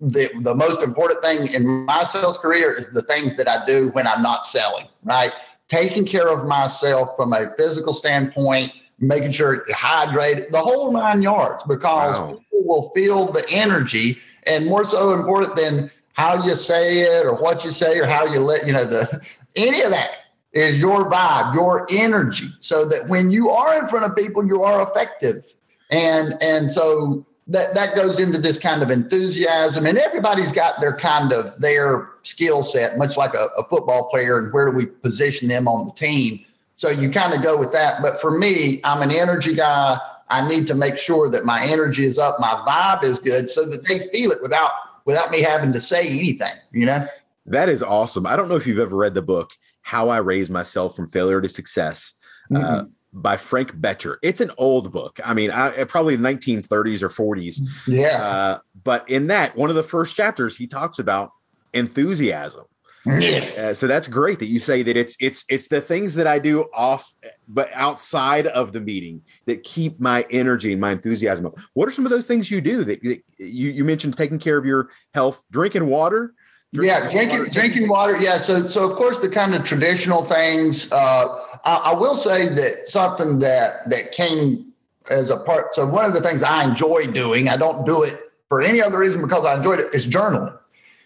the 0.00 0.30
the 0.42 0.54
most 0.54 0.82
important 0.82 1.24
thing 1.24 1.52
in 1.52 1.84
my 1.84 2.04
sales 2.04 2.38
career 2.38 2.76
is 2.76 2.90
the 2.90 3.02
things 3.02 3.34
that 3.36 3.48
I 3.48 3.64
do 3.66 3.88
when 3.90 4.06
I'm 4.06 4.22
not 4.22 4.44
selling, 4.44 4.86
right? 5.04 5.32
Taking 5.68 6.04
care 6.06 6.28
of 6.28 6.46
myself 6.48 7.10
from 7.16 7.32
a 7.32 7.50
physical 7.56 7.92
standpoint, 7.92 8.72
making 8.98 9.32
sure 9.32 9.66
hydrated, 9.70 10.50
the 10.50 10.58
whole 10.58 10.92
nine 10.92 11.22
yards, 11.22 11.62
because 11.64 12.18
Wow. 12.18 12.40
people 12.50 12.66
will 12.66 12.90
feel 12.90 13.26
the 13.30 13.44
energy, 13.50 14.18
and 14.46 14.66
more 14.66 14.84
so 14.84 15.12
important 15.12 15.56
than 15.56 15.90
how 16.14 16.42
you 16.44 16.56
say 16.56 17.00
it 17.00 17.26
or 17.26 17.34
what 17.36 17.64
you 17.64 17.70
say 17.70 17.98
or 18.00 18.06
how 18.06 18.26
you 18.26 18.40
let 18.40 18.66
you 18.66 18.72
know 18.72 18.84
the 18.84 19.20
any 19.56 19.82
of 19.82 19.90
that 19.90 20.10
is 20.52 20.80
your 20.80 21.08
vibe 21.10 21.54
your 21.54 21.86
energy 21.90 22.46
so 22.60 22.84
that 22.84 23.08
when 23.08 23.30
you 23.30 23.48
are 23.50 23.78
in 23.78 23.86
front 23.86 24.04
of 24.04 24.16
people 24.16 24.44
you 24.46 24.62
are 24.62 24.82
effective 24.82 25.44
and 25.90 26.34
and 26.40 26.72
so 26.72 27.24
that 27.48 27.74
that 27.74 27.96
goes 27.96 28.20
into 28.20 28.38
this 28.38 28.58
kind 28.58 28.82
of 28.82 28.90
enthusiasm 28.90 29.86
and 29.86 29.98
everybody's 29.98 30.52
got 30.52 30.80
their 30.80 30.94
kind 30.94 31.32
of 31.32 31.58
their 31.60 32.10
skill 32.22 32.62
set 32.62 32.98
much 32.98 33.16
like 33.16 33.34
a, 33.34 33.46
a 33.58 33.64
football 33.64 34.08
player 34.10 34.38
and 34.38 34.52
where 34.52 34.70
do 34.70 34.76
we 34.76 34.86
position 34.86 35.48
them 35.48 35.66
on 35.66 35.86
the 35.86 35.92
team. 35.92 36.44
So 36.76 36.90
you 36.90 37.10
kind 37.10 37.34
of 37.34 37.42
go 37.42 37.58
with 37.58 37.72
that. 37.72 38.02
But 38.02 38.20
for 38.20 38.38
me 38.38 38.80
i'm 38.84 39.02
an 39.02 39.10
energy 39.10 39.54
guy. 39.54 39.98
I 40.30 40.46
need 40.46 40.66
to 40.66 40.74
make 40.74 40.98
sure 40.98 41.30
that 41.30 41.46
my 41.46 41.64
energy 41.64 42.04
is 42.04 42.18
up 42.18 42.36
my 42.38 42.52
vibe 42.68 43.02
is 43.02 43.18
good 43.18 43.48
so 43.48 43.64
that 43.64 43.86
they 43.88 44.00
feel 44.08 44.30
it 44.30 44.38
without 44.42 44.72
without 45.06 45.30
me 45.30 45.40
having 45.40 45.72
to 45.72 45.80
say 45.80 46.06
anything, 46.06 46.52
you 46.70 46.84
know? 46.84 47.06
that 47.46 47.70
is 47.70 47.82
awesome. 47.82 48.26
I 48.26 48.36
don't 48.36 48.50
know 48.50 48.56
if 48.56 48.66
you've 48.66 48.78
ever 48.78 48.94
read 48.94 49.14
the 49.14 49.22
book 49.22 49.52
how 49.80 50.10
i 50.10 50.18
raised 50.18 50.50
myself 50.50 50.94
from 50.94 51.06
failure 51.06 51.40
to 51.40 51.48
success. 51.48 52.14
Uh, 52.54 52.84
by 53.12 53.36
Frank 53.36 53.72
Bettger. 53.72 54.16
It's 54.22 54.40
an 54.40 54.50
old 54.58 54.92
book. 54.92 55.18
I 55.24 55.34
mean, 55.34 55.50
I, 55.50 55.84
probably 55.84 56.16
the 56.16 56.28
1930s 56.28 57.02
or 57.02 57.08
40s. 57.08 57.60
Yeah. 57.86 58.06
Uh, 58.22 58.58
but 58.84 59.08
in 59.08 59.28
that, 59.28 59.56
one 59.56 59.70
of 59.70 59.76
the 59.76 59.82
first 59.82 60.16
chapters, 60.16 60.56
he 60.56 60.66
talks 60.66 60.98
about 60.98 61.32
enthusiasm. 61.72 62.64
yeah. 63.06 63.38
Uh, 63.56 63.74
so 63.74 63.86
that's 63.86 64.08
great 64.08 64.38
that 64.40 64.48
you 64.48 64.58
say 64.58 64.82
that 64.82 64.96
it's 64.96 65.16
it's 65.20 65.44
it's 65.48 65.68
the 65.68 65.80
things 65.80 66.14
that 66.14 66.26
I 66.26 66.38
do 66.38 66.66
off, 66.74 67.10
but 67.46 67.70
outside 67.72 68.46
of 68.48 68.72
the 68.72 68.80
meeting 68.80 69.22
that 69.46 69.62
keep 69.62 69.98
my 70.00 70.26
energy 70.30 70.72
and 70.72 70.80
my 70.80 70.90
enthusiasm 70.90 71.46
up. 71.46 71.58
What 71.74 71.88
are 71.88 71.92
some 71.92 72.04
of 72.04 72.10
those 72.10 72.26
things 72.26 72.50
you 72.50 72.60
do 72.60 72.84
that, 72.84 73.02
that 73.04 73.22
you 73.38 73.70
you 73.70 73.84
mentioned 73.84 74.16
taking 74.16 74.38
care 74.38 74.58
of 74.58 74.66
your 74.66 74.90
health, 75.14 75.44
drinking 75.50 75.86
water? 75.86 76.34
yeah, 76.72 77.08
drinking 77.08 77.38
water, 77.38 77.50
drinking 77.50 77.88
water. 77.88 78.20
Yeah, 78.20 78.38
so 78.38 78.66
so 78.66 78.88
of 78.88 78.96
course 78.96 79.20
the 79.20 79.28
kind 79.28 79.54
of 79.54 79.64
traditional 79.64 80.22
things. 80.22 80.92
Uh, 80.92 81.44
I, 81.68 81.92
I 81.92 81.94
will 81.94 82.14
say 82.14 82.48
that 82.48 82.88
something 82.88 83.40
that 83.40 83.90
that 83.90 84.12
came 84.12 84.72
as 85.10 85.28
a 85.28 85.36
part. 85.36 85.74
So 85.74 85.86
one 85.86 86.06
of 86.06 86.14
the 86.14 86.20
things 86.20 86.42
I 86.42 86.64
enjoy 86.64 87.06
doing, 87.06 87.48
I 87.48 87.58
don't 87.58 87.84
do 87.84 88.02
it 88.02 88.18
for 88.48 88.62
any 88.62 88.80
other 88.80 88.98
reason 88.98 89.20
because 89.20 89.44
I 89.44 89.56
enjoyed 89.56 89.78
it, 89.78 89.94
is 89.94 90.08
journaling. 90.08 90.58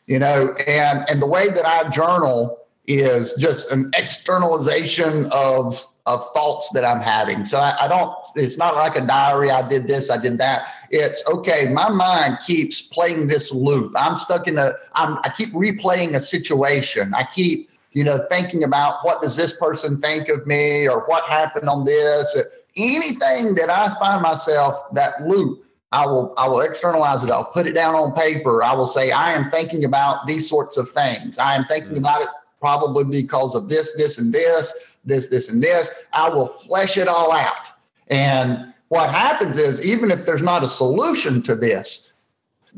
You 0.06 0.20
know, 0.20 0.54
and 0.66 1.04
and 1.10 1.20
the 1.20 1.26
way 1.26 1.48
that 1.48 1.66
I 1.66 1.90
journal 1.90 2.58
is 2.86 3.34
just 3.34 3.72
an 3.72 3.90
externalization 3.96 5.26
of 5.32 5.84
of 6.06 6.24
thoughts 6.32 6.70
that 6.70 6.84
I'm 6.84 7.00
having. 7.00 7.44
So 7.44 7.58
I, 7.58 7.74
I 7.82 7.88
don't. 7.88 8.14
It's 8.36 8.58
not 8.58 8.74
like 8.74 8.96
a 8.96 9.00
diary. 9.00 9.50
I 9.50 9.68
did 9.68 9.88
this. 9.88 10.10
I 10.10 10.20
did 10.20 10.38
that. 10.38 10.62
It's 10.90 11.28
okay. 11.28 11.70
My 11.72 11.88
mind 11.88 12.38
keeps 12.46 12.80
playing 12.82 13.26
this 13.26 13.52
loop. 13.52 13.94
I'm 13.96 14.16
stuck 14.16 14.46
in 14.46 14.58
a. 14.58 14.72
I'm. 14.94 15.18
I 15.24 15.32
keep 15.36 15.52
replaying 15.52 16.14
a 16.14 16.20
situation. 16.20 17.14
I 17.14 17.24
keep 17.24 17.68
you 17.92 18.04
know 18.04 18.18
thinking 18.30 18.64
about 18.64 18.98
what 19.02 19.22
does 19.22 19.36
this 19.36 19.56
person 19.56 20.00
think 20.00 20.28
of 20.28 20.46
me 20.46 20.88
or 20.88 21.04
what 21.06 21.24
happened 21.24 21.68
on 21.68 21.84
this. 21.84 22.36
Anything 22.76 23.54
that 23.56 23.68
I 23.68 23.88
find 24.00 24.22
myself 24.22 24.76
that 24.94 25.22
loop. 25.26 25.64
I 25.94 26.06
will 26.06 26.32
I 26.38 26.48
will 26.48 26.62
externalize 26.62 27.22
it. 27.22 27.30
I'll 27.30 27.44
put 27.44 27.66
it 27.66 27.74
down 27.74 27.94
on 27.94 28.14
paper. 28.14 28.64
I 28.64 28.74
will 28.74 28.86
say 28.86 29.10
I 29.10 29.32
am 29.32 29.50
thinking 29.50 29.84
about 29.84 30.26
these 30.26 30.48
sorts 30.48 30.78
of 30.78 30.88
things. 30.88 31.36
I 31.36 31.54
am 31.54 31.64
thinking 31.66 31.92
mm. 31.92 31.98
about 31.98 32.22
it 32.22 32.28
probably 32.62 33.04
because 33.04 33.54
of 33.54 33.68
this, 33.68 33.94
this, 33.96 34.18
and 34.18 34.32
this, 34.32 34.94
this, 35.04 35.28
this, 35.28 35.50
and 35.50 35.62
this. 35.62 36.06
I 36.14 36.30
will 36.30 36.46
flesh 36.46 36.96
it 36.96 37.08
all 37.08 37.32
out. 37.32 37.72
And 38.08 38.72
what 38.88 39.10
happens 39.10 39.58
is, 39.58 39.84
even 39.84 40.10
if 40.10 40.24
there's 40.24 40.42
not 40.42 40.62
a 40.62 40.68
solution 40.68 41.42
to 41.42 41.56
this, 41.56 42.11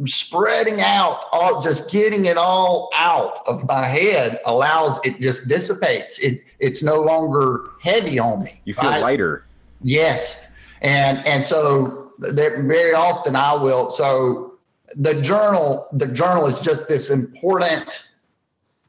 spreading 0.06 0.80
out, 0.80 1.24
all 1.32 1.62
just 1.62 1.90
getting 1.90 2.24
it 2.24 2.36
all 2.36 2.90
out 2.94 3.38
of 3.46 3.66
my 3.68 3.84
head 3.84 4.40
allows 4.46 5.00
it 5.04 5.20
just 5.20 5.48
dissipates. 5.48 6.18
It 6.18 6.42
it's 6.58 6.82
no 6.82 7.00
longer 7.00 7.70
heavy 7.80 8.18
on 8.18 8.42
me. 8.42 8.60
You 8.64 8.74
feel 8.74 8.90
right? 8.90 9.00
lighter. 9.00 9.46
Yes. 9.82 10.50
And 10.82 11.24
and 11.26 11.44
so 11.44 12.12
there, 12.18 12.62
very 12.64 12.92
often 12.92 13.36
I 13.36 13.54
will 13.54 13.92
so 13.92 14.54
the 14.96 15.20
journal 15.22 15.88
the 15.92 16.06
journal 16.08 16.46
is 16.46 16.60
just 16.60 16.88
this 16.88 17.10
important 17.10 18.08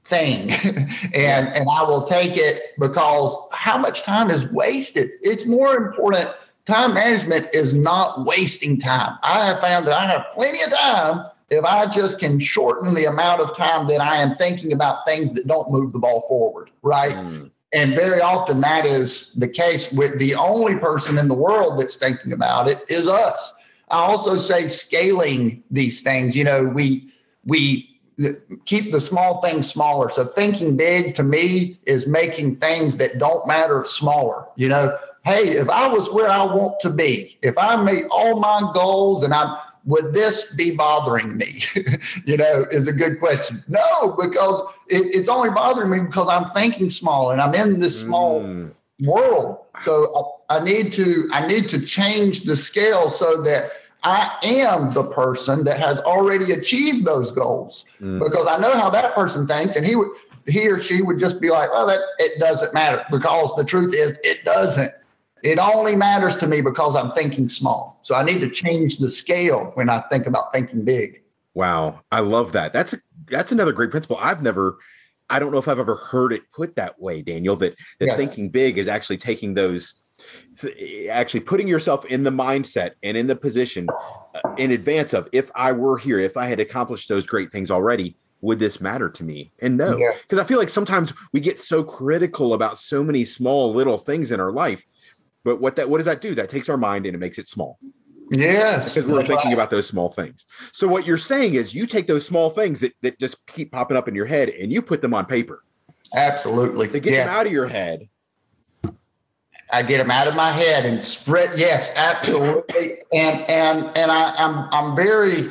thing 0.03 0.51
and 1.15 1.47
and 1.47 1.67
I 1.71 1.83
will 1.83 2.05
take 2.05 2.33
it 2.35 2.61
because 2.79 3.35
how 3.51 3.77
much 3.77 4.03
time 4.03 4.29
is 4.29 4.51
wasted 4.51 5.09
it's 5.21 5.47
more 5.47 5.75
important 5.75 6.29
time 6.65 6.93
management 6.93 7.47
is 7.53 7.73
not 7.73 8.25
wasting 8.25 8.79
time 8.79 9.17
I 9.23 9.45
have 9.45 9.59
found 9.59 9.87
that 9.87 9.93
I 9.93 10.05
have 10.07 10.25
plenty 10.33 10.61
of 10.63 10.77
time 10.77 11.25
if 11.49 11.63
I 11.63 11.85
just 11.93 12.19
can 12.19 12.39
shorten 12.39 12.93
the 12.95 13.05
amount 13.05 13.41
of 13.41 13.55
time 13.55 13.87
that 13.87 14.01
I 14.01 14.17
am 14.17 14.35
thinking 14.35 14.73
about 14.73 15.05
things 15.05 15.31
that 15.33 15.47
don't 15.47 15.71
move 15.71 15.93
the 15.93 15.99
ball 15.99 16.21
forward 16.27 16.69
right 16.81 17.15
Mm. 17.15 17.51
and 17.73 17.93
very 17.93 18.21
often 18.21 18.61
that 18.61 18.85
is 18.85 19.33
the 19.33 19.47
case 19.47 19.91
with 19.91 20.17
the 20.19 20.35
only 20.35 20.77
person 20.77 21.17
in 21.17 21.27
the 21.27 21.35
world 21.35 21.79
that's 21.79 21.97
thinking 21.97 22.33
about 22.33 22.67
it 22.67 22.79
is 22.89 23.07
us. 23.07 23.53
I 23.91 23.97
also 23.97 24.37
say 24.37 24.67
scaling 24.67 25.61
these 25.69 26.01
things, 26.01 26.35
you 26.35 26.43
know, 26.43 26.65
we 26.65 27.07
we 27.45 27.87
keep 28.65 28.91
the 28.91 29.01
small 29.01 29.41
things 29.41 29.69
smaller. 29.69 30.09
So 30.09 30.23
thinking 30.23 30.77
big 30.77 31.15
to 31.15 31.23
me 31.23 31.77
is 31.85 32.07
making 32.07 32.55
things 32.55 32.97
that 32.97 33.19
don't 33.19 33.45
matter 33.47 33.83
smaller. 33.85 34.47
You 34.55 34.69
know, 34.69 34.97
hey, 35.25 35.49
if 35.49 35.69
I 35.69 35.87
was 35.87 36.11
where 36.11 36.29
I 36.29 36.43
want 36.45 36.79
to 36.81 36.89
be, 36.89 37.37
if 37.41 37.57
I 37.57 37.81
made 37.81 38.05
all 38.11 38.39
my 38.39 38.71
goals 38.73 39.23
and 39.23 39.33
I'm 39.33 39.57
would 39.87 40.15
this 40.15 40.51
be 40.55 40.75
bothering 40.75 41.37
me? 41.37 41.61
you 42.25 42.37
know, 42.37 42.65
is 42.71 42.87
a 42.87 42.93
good 42.93 43.19
question. 43.19 43.63
No, 43.67 44.15
because 44.19 44.61
it, 44.87 45.13
it's 45.13 45.29
only 45.29 45.51
bothering 45.51 45.91
me 45.91 45.99
because 45.99 46.27
I'm 46.27 46.45
thinking 46.45 46.89
small 46.89 47.29
and 47.29 47.39
I'm 47.39 47.53
in 47.53 47.79
this 47.79 47.99
small 47.99 48.41
Mm. 48.41 48.71
world. 49.01 49.59
So 49.81 50.33
I, 50.49 50.57
I 50.57 50.63
need 50.63 50.91
to 50.93 51.29
I 51.31 51.45
need 51.47 51.69
to 51.69 51.79
change 51.85 52.41
the 52.43 52.55
scale 52.55 53.09
so 53.09 53.43
that 53.43 53.71
I 54.03 54.35
am 54.43 54.91
the 54.91 55.03
person 55.11 55.65
that 55.65 55.79
has 55.79 55.99
already 56.01 56.51
achieved 56.51 57.05
those 57.05 57.31
goals 57.31 57.85
Mm. 58.01 58.19
because 58.23 58.47
I 58.47 58.57
know 58.57 58.71
how 58.73 58.89
that 58.89 59.13
person 59.13 59.45
thinks, 59.45 59.75
and 59.75 59.85
he 59.85 59.95
would 59.95 60.09
he 60.47 60.67
or 60.67 60.81
she 60.81 61.01
would 61.03 61.19
just 61.19 61.39
be 61.39 61.49
like, 61.51 61.71
"Well, 61.71 61.85
that 61.87 61.99
it 62.19 62.39
doesn't 62.39 62.73
matter," 62.73 63.03
because 63.11 63.53
the 63.55 63.63
truth 63.63 63.93
is, 63.95 64.19
it 64.23 64.43
doesn't. 64.45 64.91
It 65.45 65.59
only 65.59 65.95
matters 65.95 66.35
to 66.37 66.47
me 66.47 66.61
because 66.61 66.95
I'm 66.95 67.11
thinking 67.11 67.47
small. 67.47 67.99
So 68.01 68.15
I 68.15 68.23
need 68.23 68.39
to 68.39 68.49
change 68.49 68.97
the 68.97 69.09
scale 69.09 69.71
when 69.75 69.91
I 69.91 69.99
think 70.09 70.25
about 70.25 70.51
thinking 70.51 70.83
big. 70.83 71.21
Wow, 71.53 71.99
I 72.11 72.21
love 72.21 72.51
that. 72.53 72.73
That's 72.73 72.93
a, 72.93 72.97
that's 73.29 73.51
another 73.51 73.71
great 73.71 73.91
principle. 73.91 74.17
I've 74.19 74.41
never, 74.41 74.79
I 75.29 75.37
don't 75.37 75.51
know 75.51 75.59
if 75.59 75.67
I've 75.67 75.79
ever 75.79 75.97
heard 75.97 76.33
it 76.33 76.51
put 76.51 76.75
that 76.77 76.99
way, 76.99 77.21
Daniel. 77.21 77.55
That 77.57 77.75
that 77.99 78.07
Yeah. 78.07 78.17
thinking 78.17 78.49
big 78.49 78.79
is 78.79 78.87
actually 78.87 79.17
taking 79.17 79.53
those, 79.53 79.93
actually 81.11 81.41
putting 81.41 81.67
yourself 81.67 82.05
in 82.05 82.23
the 82.23 82.31
mindset 82.31 82.93
and 83.03 83.15
in 83.15 83.27
the 83.27 83.35
position 83.35 83.87
uh, 83.87 84.39
in 84.57 84.71
advance 84.71 85.13
of 85.13 85.29
if 85.31 85.51
I 85.53 85.73
were 85.73 85.99
here, 85.99 86.17
if 86.17 86.37
I 86.37 86.47
had 86.47 86.59
accomplished 86.59 87.07
those 87.07 87.27
great 87.27 87.51
things 87.51 87.69
already, 87.69 88.17
would 88.41 88.59
this 88.59 88.81
matter 88.81 89.09
to 89.09 89.23
me? 89.23 89.51
And 89.61 89.77
no, 89.77 89.95
because 89.95 90.37
yeah. 90.37 90.41
I 90.41 90.43
feel 90.43 90.59
like 90.59 90.69
sometimes 90.69 91.13
we 91.33 91.39
get 91.39 91.59
so 91.59 91.83
critical 91.83 92.53
about 92.53 92.79
so 92.79 93.03
many 93.03 93.25
small 93.25 93.71
little 93.71 93.99
things 93.99 94.31
in 94.31 94.39
our 94.39 94.51
life. 94.51 94.83
But 95.45 95.61
what 95.61 95.77
that 95.77 95.89
what 95.89 95.99
does 95.99 96.07
that 96.07 96.19
do? 96.19 96.35
That 96.35 96.49
takes 96.49 96.67
our 96.67 96.75
mind 96.75 97.05
and 97.05 97.15
it 97.15 97.19
makes 97.19 97.37
it 97.37 97.47
small. 97.47 97.77
Yes. 98.31 98.95
Because 98.95 99.07
we're 99.07 99.21
thinking 99.21 99.51
right. 99.51 99.53
about 99.53 99.69
those 99.69 99.87
small 99.87 100.09
things. 100.09 100.45
So 100.73 100.87
what 100.87 101.05
you're 101.05 101.19
saying 101.19 101.53
is 101.53 101.75
you 101.75 101.85
take 101.85 102.07
those 102.07 102.25
small 102.25 102.49
things 102.49 102.81
that, 102.81 102.93
that 103.03 103.19
just 103.19 103.45
keep 103.45 103.71
popping 103.71 103.95
up 103.95 104.07
in 104.07 104.15
your 104.15 104.25
head 104.25 104.49
and 104.49 104.73
you 104.73 104.81
put 104.81 105.03
them 105.03 105.13
on 105.13 105.27
paper. 105.27 105.63
Absolutely. 106.15 106.87
To 106.87 106.99
get 106.99 107.13
yes. 107.13 107.27
them 107.27 107.35
out 107.35 107.45
of 107.45 107.51
your 107.51 107.67
head. 107.67 108.09
I 109.71 109.83
get 109.83 109.99
them 109.99 110.09
out 110.09 110.27
of 110.27 110.35
my 110.35 110.51
head 110.51 110.85
and 110.85 111.03
spread. 111.03 111.57
Yes, 111.57 111.95
absolutely. 111.95 112.97
and 113.13 113.41
and 113.47 113.85
and 113.95 114.11
I, 114.11 114.33
I'm 114.37 114.67
I'm 114.71 114.95
very 114.95 115.49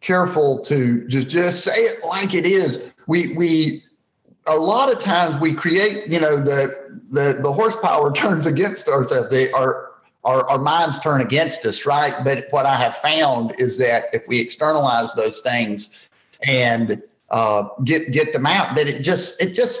careful 0.00 0.62
to 0.64 1.06
just 1.06 1.28
just 1.28 1.62
say 1.62 1.72
it 1.72 2.04
like 2.08 2.34
it 2.34 2.46
is. 2.46 2.92
We 3.06 3.34
we 3.34 3.84
a 4.48 4.56
lot 4.56 4.92
of 4.92 5.00
times 5.00 5.40
we 5.40 5.52
create, 5.52 6.06
you 6.08 6.20
know, 6.20 6.36
the 6.36 7.00
the 7.10 7.40
the 7.42 7.52
horsepower 7.52 8.12
turns 8.14 8.46
against 8.46 8.88
us. 8.88 9.12
They 9.30 9.50
are 9.52 9.90
our, 10.24 10.48
our 10.48 10.58
minds 10.58 10.98
turn 10.98 11.20
against 11.20 11.64
us, 11.64 11.86
right? 11.86 12.14
But 12.24 12.46
what 12.50 12.66
I 12.66 12.74
have 12.74 12.96
found 12.96 13.54
is 13.58 13.78
that 13.78 14.04
if 14.12 14.26
we 14.26 14.40
externalize 14.40 15.14
those 15.14 15.40
things 15.40 15.94
and 16.46 17.00
uh, 17.30 17.68
get 17.84 18.12
get 18.12 18.32
them 18.32 18.46
out, 18.46 18.74
that 18.76 18.86
it 18.86 19.02
just 19.02 19.40
it 19.40 19.52
just 19.52 19.80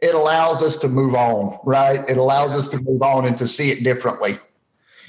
it 0.00 0.14
allows 0.14 0.62
us 0.62 0.76
to 0.78 0.88
move 0.88 1.14
on, 1.14 1.58
right? 1.64 2.08
It 2.08 2.16
allows 2.16 2.54
us 2.54 2.68
to 2.68 2.80
move 2.80 3.02
on 3.02 3.26
and 3.26 3.36
to 3.38 3.46
see 3.46 3.70
it 3.70 3.84
differently. 3.84 4.32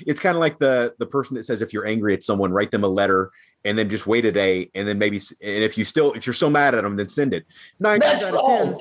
It's 0.05 0.19
kind 0.19 0.35
of 0.35 0.39
like 0.39 0.59
the 0.59 0.95
the 0.97 1.05
person 1.05 1.35
that 1.35 1.43
says 1.43 1.61
if 1.61 1.71
you're 1.73 1.87
angry 1.87 2.13
at 2.13 2.23
someone, 2.23 2.51
write 2.51 2.71
them 2.71 2.83
a 2.83 2.87
letter 2.89 3.31
and 3.63 3.77
then 3.77 3.89
just 3.89 4.07
wait 4.07 4.25
a 4.25 4.31
day, 4.31 4.69
and 4.75 4.87
then 4.87 4.97
maybe 4.97 5.17
and 5.17 5.63
if 5.63 5.77
you 5.77 5.83
still 5.83 6.13
if 6.13 6.25
you're 6.25 6.33
still 6.33 6.49
mad 6.49 6.75
at 6.75 6.83
them, 6.83 6.95
then 6.95 7.09
send 7.09 7.33
it. 7.33 7.45
Nine 7.79 7.99
times 7.99 8.23
out 8.23 8.33
of 8.33 8.45
ten, 8.45 8.77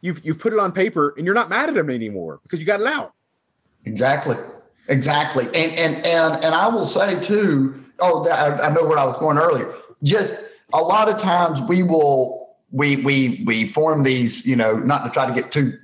you've 0.00 0.24
you've 0.24 0.38
put 0.38 0.52
it 0.52 0.58
on 0.58 0.72
paper 0.72 1.14
and 1.16 1.24
you're 1.24 1.34
not 1.34 1.48
mad 1.48 1.68
at 1.68 1.74
them 1.74 1.90
anymore 1.90 2.40
because 2.42 2.60
you 2.60 2.66
got 2.66 2.80
it 2.80 2.86
out. 2.86 3.12
Exactly, 3.84 4.36
exactly, 4.88 5.46
and 5.46 5.72
and 5.72 5.96
and 6.06 6.44
and 6.44 6.54
I 6.54 6.68
will 6.68 6.86
say 6.86 7.20
too. 7.20 7.80
Oh, 8.00 8.28
I 8.28 8.72
know 8.72 8.84
where 8.84 8.98
I 8.98 9.04
was 9.04 9.16
going 9.18 9.38
earlier. 9.38 9.72
Just 10.02 10.34
a 10.72 10.80
lot 10.80 11.08
of 11.08 11.20
times 11.20 11.60
we 11.62 11.82
will 11.82 12.56
we 12.72 12.96
we 12.96 13.42
we 13.46 13.66
form 13.66 14.02
these, 14.02 14.44
you 14.44 14.56
know, 14.56 14.76
not 14.78 15.04
to 15.04 15.10
try 15.10 15.26
to 15.26 15.32
get 15.32 15.52
too 15.52 15.78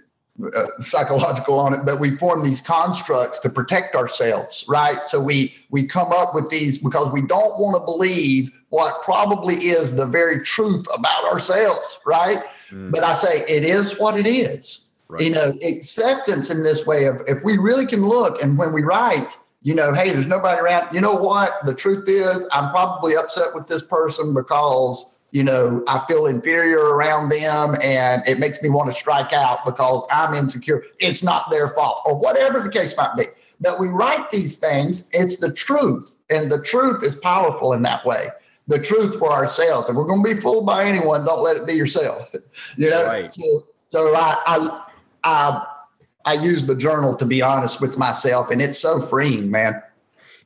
uh, 0.54 0.66
psychological 0.80 1.58
on 1.58 1.74
it, 1.74 1.80
but 1.84 2.00
we 2.00 2.16
form 2.16 2.42
these 2.44 2.60
constructs 2.60 3.38
to 3.40 3.50
protect 3.50 3.94
ourselves, 3.94 4.64
right? 4.68 4.98
So 5.06 5.20
we 5.20 5.54
we 5.70 5.86
come 5.86 6.12
up 6.12 6.34
with 6.34 6.50
these 6.50 6.78
because 6.78 7.12
we 7.12 7.22
don't 7.22 7.52
want 7.58 7.80
to 7.80 7.84
believe 7.84 8.50
what 8.70 9.02
probably 9.02 9.56
is 9.56 9.96
the 9.96 10.06
very 10.06 10.42
truth 10.44 10.86
about 10.94 11.24
ourselves, 11.24 11.98
right? 12.06 12.42
Mm. 12.70 12.92
But 12.92 13.04
I 13.04 13.14
say 13.14 13.44
it 13.48 13.64
is 13.64 13.98
what 13.98 14.18
it 14.18 14.26
is. 14.26 14.90
Right. 15.08 15.22
You 15.22 15.30
know, 15.30 15.58
acceptance 15.66 16.50
in 16.50 16.62
this 16.62 16.86
way 16.86 17.06
of 17.06 17.20
if 17.26 17.42
we 17.42 17.58
really 17.58 17.84
can 17.84 18.06
look 18.06 18.40
and 18.40 18.56
when 18.56 18.72
we 18.72 18.84
write, 18.84 19.36
you 19.62 19.74
know, 19.74 19.92
hey, 19.92 20.10
there's 20.10 20.28
nobody 20.28 20.60
around. 20.60 20.94
You 20.94 21.00
know 21.00 21.14
what? 21.14 21.52
The 21.64 21.74
truth 21.74 22.08
is, 22.08 22.48
I'm 22.52 22.70
probably 22.70 23.16
upset 23.16 23.48
with 23.54 23.66
this 23.66 23.82
person 23.82 24.32
because 24.32 25.18
you 25.32 25.44
know, 25.44 25.84
I 25.86 26.04
feel 26.08 26.26
inferior 26.26 26.78
around 26.78 27.28
them 27.28 27.76
and 27.82 28.22
it 28.26 28.38
makes 28.38 28.62
me 28.62 28.68
want 28.68 28.88
to 28.90 28.94
strike 28.94 29.32
out 29.32 29.64
because 29.64 30.04
I'm 30.10 30.34
insecure. 30.34 30.84
It's 30.98 31.22
not 31.22 31.50
their 31.50 31.68
fault 31.68 32.02
or 32.04 32.18
whatever 32.18 32.60
the 32.60 32.70
case 32.70 32.96
might 32.96 33.14
be. 33.16 33.24
But 33.60 33.78
we 33.78 33.88
write 33.88 34.30
these 34.30 34.56
things, 34.56 35.08
it's 35.12 35.36
the 35.36 35.52
truth. 35.52 36.16
And 36.30 36.50
the 36.50 36.62
truth 36.62 37.04
is 37.04 37.14
powerful 37.14 37.72
in 37.72 37.82
that 37.82 38.04
way. 38.04 38.28
The 38.66 38.78
truth 38.78 39.18
for 39.18 39.30
ourselves. 39.30 39.88
If 39.88 39.96
we're 39.96 40.06
going 40.06 40.22
to 40.24 40.34
be 40.34 40.40
fooled 40.40 40.66
by 40.66 40.84
anyone, 40.84 41.24
don't 41.24 41.42
let 41.42 41.56
it 41.56 41.66
be 41.66 41.74
yourself. 41.74 42.32
You 42.76 42.90
know? 42.90 43.04
Right. 43.06 43.32
So, 43.32 43.66
so 43.88 44.14
I, 44.14 44.36
I, 44.46 44.84
I, 45.24 45.66
I 46.24 46.32
use 46.34 46.66
the 46.66 46.74
journal 46.74 47.16
to 47.16 47.26
be 47.26 47.42
honest 47.42 47.80
with 47.80 47.98
myself 47.98 48.50
and 48.50 48.60
it's 48.60 48.78
so 48.78 49.00
freeing, 49.00 49.50
man. 49.50 49.82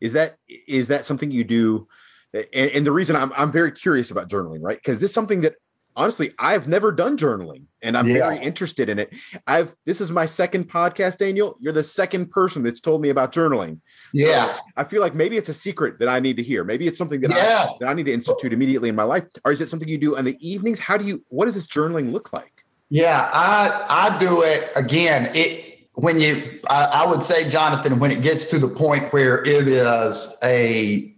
Is 0.00 0.12
that, 0.12 0.38
is 0.66 0.88
that 0.88 1.04
something 1.04 1.30
you 1.30 1.44
do? 1.44 1.88
And, 2.34 2.70
and 2.70 2.86
the 2.86 2.92
reason 2.92 3.16
I'm, 3.16 3.32
I'm 3.36 3.52
very 3.52 3.72
curious 3.72 4.10
about 4.10 4.28
journaling, 4.28 4.62
right? 4.62 4.76
Because 4.76 5.00
this 5.00 5.10
is 5.10 5.14
something 5.14 5.42
that 5.42 5.54
honestly 5.96 6.32
I've 6.38 6.66
never 6.66 6.90
done 6.90 7.16
journaling 7.16 7.66
and 7.82 7.96
I'm 7.96 8.06
yeah. 8.08 8.14
very 8.14 8.38
interested 8.38 8.88
in 8.88 8.98
it. 8.98 9.14
I've 9.46 9.74
this 9.86 10.00
is 10.00 10.10
my 10.10 10.26
second 10.26 10.68
podcast, 10.68 11.18
Daniel. 11.18 11.56
You're 11.60 11.72
the 11.72 11.84
second 11.84 12.30
person 12.30 12.62
that's 12.62 12.80
told 12.80 13.00
me 13.00 13.10
about 13.10 13.32
journaling. 13.32 13.80
Yeah. 14.12 14.52
So 14.52 14.60
I 14.76 14.84
feel 14.84 15.00
like 15.00 15.14
maybe 15.14 15.36
it's 15.36 15.48
a 15.48 15.54
secret 15.54 15.98
that 16.00 16.08
I 16.08 16.20
need 16.20 16.36
to 16.38 16.42
hear. 16.42 16.64
Maybe 16.64 16.86
it's 16.86 16.98
something 16.98 17.20
that, 17.20 17.30
yeah. 17.30 17.66
I, 17.68 17.74
that 17.80 17.88
I 17.88 17.94
need 17.94 18.06
to 18.06 18.12
institute 18.12 18.52
immediately 18.52 18.88
in 18.88 18.96
my 18.96 19.04
life. 19.04 19.24
Or 19.44 19.52
is 19.52 19.60
it 19.60 19.68
something 19.68 19.88
you 19.88 19.98
do 19.98 20.16
in 20.16 20.24
the 20.24 20.36
evenings? 20.40 20.80
How 20.80 20.96
do 20.96 21.04
you 21.04 21.24
what 21.28 21.44
does 21.44 21.54
this 21.54 21.66
journaling 21.66 22.12
look 22.12 22.32
like? 22.32 22.64
Yeah, 22.90 23.30
I 23.32 23.86
I 23.88 24.18
do 24.18 24.42
it 24.42 24.70
again. 24.76 25.30
It 25.34 25.88
when 25.94 26.20
you 26.20 26.60
I, 26.68 27.04
I 27.04 27.06
would 27.10 27.22
say, 27.22 27.48
Jonathan, 27.48 28.00
when 28.00 28.10
it 28.10 28.22
gets 28.22 28.44
to 28.46 28.58
the 28.58 28.68
point 28.68 29.12
where 29.12 29.44
it 29.44 29.68
is 29.68 30.36
a 30.42 31.13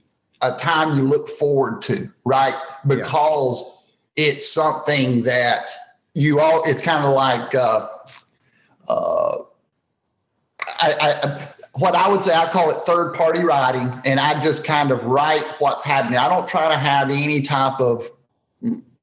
a 0.47 0.59
time 0.59 0.97
you 0.97 1.03
look 1.03 1.29
forward 1.29 1.83
to, 1.83 2.11
right? 2.25 2.55
Because 2.87 3.85
yeah. 4.17 4.27
it's 4.27 4.51
something 4.51 5.23
that 5.23 5.69
you 6.15 6.41
all. 6.41 6.63
It's 6.67 6.83
kind 6.83 7.05
of 7.05 7.15
like 7.15 7.55
uh, 7.55 7.89
uh, 8.89 9.39
I, 10.81 10.95
I, 11.01 11.49
what 11.79 11.95
I 11.95 12.09
would 12.09 12.23
say. 12.23 12.35
I 12.35 12.47
call 12.51 12.71
it 12.71 12.77
third 12.87 13.15
party 13.15 13.43
writing, 13.43 13.93
and 14.05 14.19
I 14.21 14.41
just 14.41 14.65
kind 14.65 14.91
of 14.91 15.05
write 15.05 15.45
what's 15.59 15.85
happening. 15.85 16.19
I 16.19 16.29
don't 16.29 16.49
try 16.49 16.69
to 16.69 16.79
have 16.79 17.11
any 17.11 17.43
type 17.43 17.81
of 17.81 18.11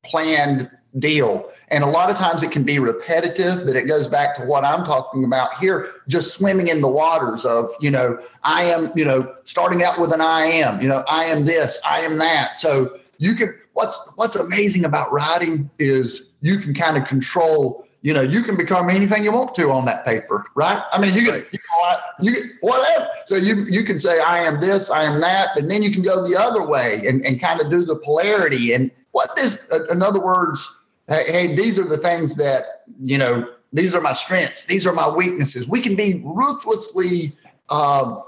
planned 0.03 0.69
deal. 0.99 1.49
And 1.69 1.84
a 1.84 1.88
lot 1.88 2.10
of 2.10 2.17
times 2.17 2.43
it 2.43 2.51
can 2.51 2.63
be 2.63 2.79
repetitive, 2.79 3.65
but 3.65 3.75
it 3.75 3.88
goes 3.88 4.08
back 4.08 4.36
to 4.38 4.43
what 4.45 4.63
I'm 4.63 4.86
talking 4.86 5.23
about 5.23 5.58
here, 5.58 5.91
just 6.08 6.34
swimming 6.36 6.67
in 6.67 6.82
the 6.82 6.89
waters 6.89 7.45
of, 7.45 7.65
you 7.82 7.89
know, 7.89 8.19
I 8.43 8.63
am, 8.63 8.91
you 8.95 9.06
know, 9.06 9.21
starting 9.43 9.84
out 9.84 9.99
with 9.99 10.13
an 10.13 10.21
I 10.21 10.45
am, 10.45 10.82
you 10.82 10.88
know, 10.88 11.03
I 11.10 11.25
am 11.25 11.45
this, 11.45 11.82
I 11.88 11.99
am 11.99 12.17
that. 12.19 12.60
So 12.60 12.99
you 13.17 13.36
can 13.36 13.56
what's 13.73 14.12
what's 14.15 14.36
amazing 14.36 14.86
about 14.86 15.12
writing 15.12 15.69
is 15.79 16.36
you 16.41 16.60
can 16.60 16.73
kind 16.73 16.97
of 16.97 17.06
control 17.06 17.84
you 18.03 18.13
know, 18.13 18.21
you 18.21 18.43
can 18.43 18.58
become 18.58 18.89
anything 18.89 19.23
you 19.23 19.32
want 19.32 19.56
to 19.56 19.71
on 19.71 19.86
that 19.86 20.03
paper, 20.03 20.45
right? 20.56 20.84
I 20.91 20.99
mean, 20.99 21.13
you 21.13 21.23
can, 21.23 21.45
you, 21.53 21.60
know, 21.82 21.95
you 22.19 22.34
whatever. 22.60 23.08
So 23.25 23.38
you 23.38 23.56
you 23.69 23.86
can 23.86 23.97
say 23.97 24.19
I 24.19 24.39
am 24.39 24.60
this, 24.60 24.91
I 24.91 25.03
am 25.03 25.21
that, 25.21 25.56
and 25.56 25.71
then 25.71 25.82
you 25.82 25.89
can 25.89 26.03
go 26.03 26.21
the 26.21 26.38
other 26.38 26.67
way 26.67 27.01
and, 27.08 27.25
and 27.25 27.39
kind 27.39 27.62
of 27.62 27.71
do 27.71 27.86
the 27.86 27.95
polarity. 27.95 28.73
And 28.73 28.91
what 29.13 29.34
this, 29.38 29.69
in 29.89 30.03
other 30.03 30.19
words, 30.19 30.82
hey, 31.07 31.23
hey, 31.27 31.55
these 31.55 31.77
are 31.77 31.87
the 31.87 31.97
things 31.97 32.35
that, 32.37 32.61
you 33.01 33.17
know, 33.17 33.49
these 33.71 33.95
are 33.95 34.01
my 34.01 34.13
strengths, 34.13 34.65
these 34.65 34.85
are 34.85 34.93
my 34.93 35.09
weaknesses. 35.09 35.67
We 35.67 35.81
can 35.81 35.95
be 35.95 36.21
ruthlessly 36.23 37.33
uh, 37.69 38.21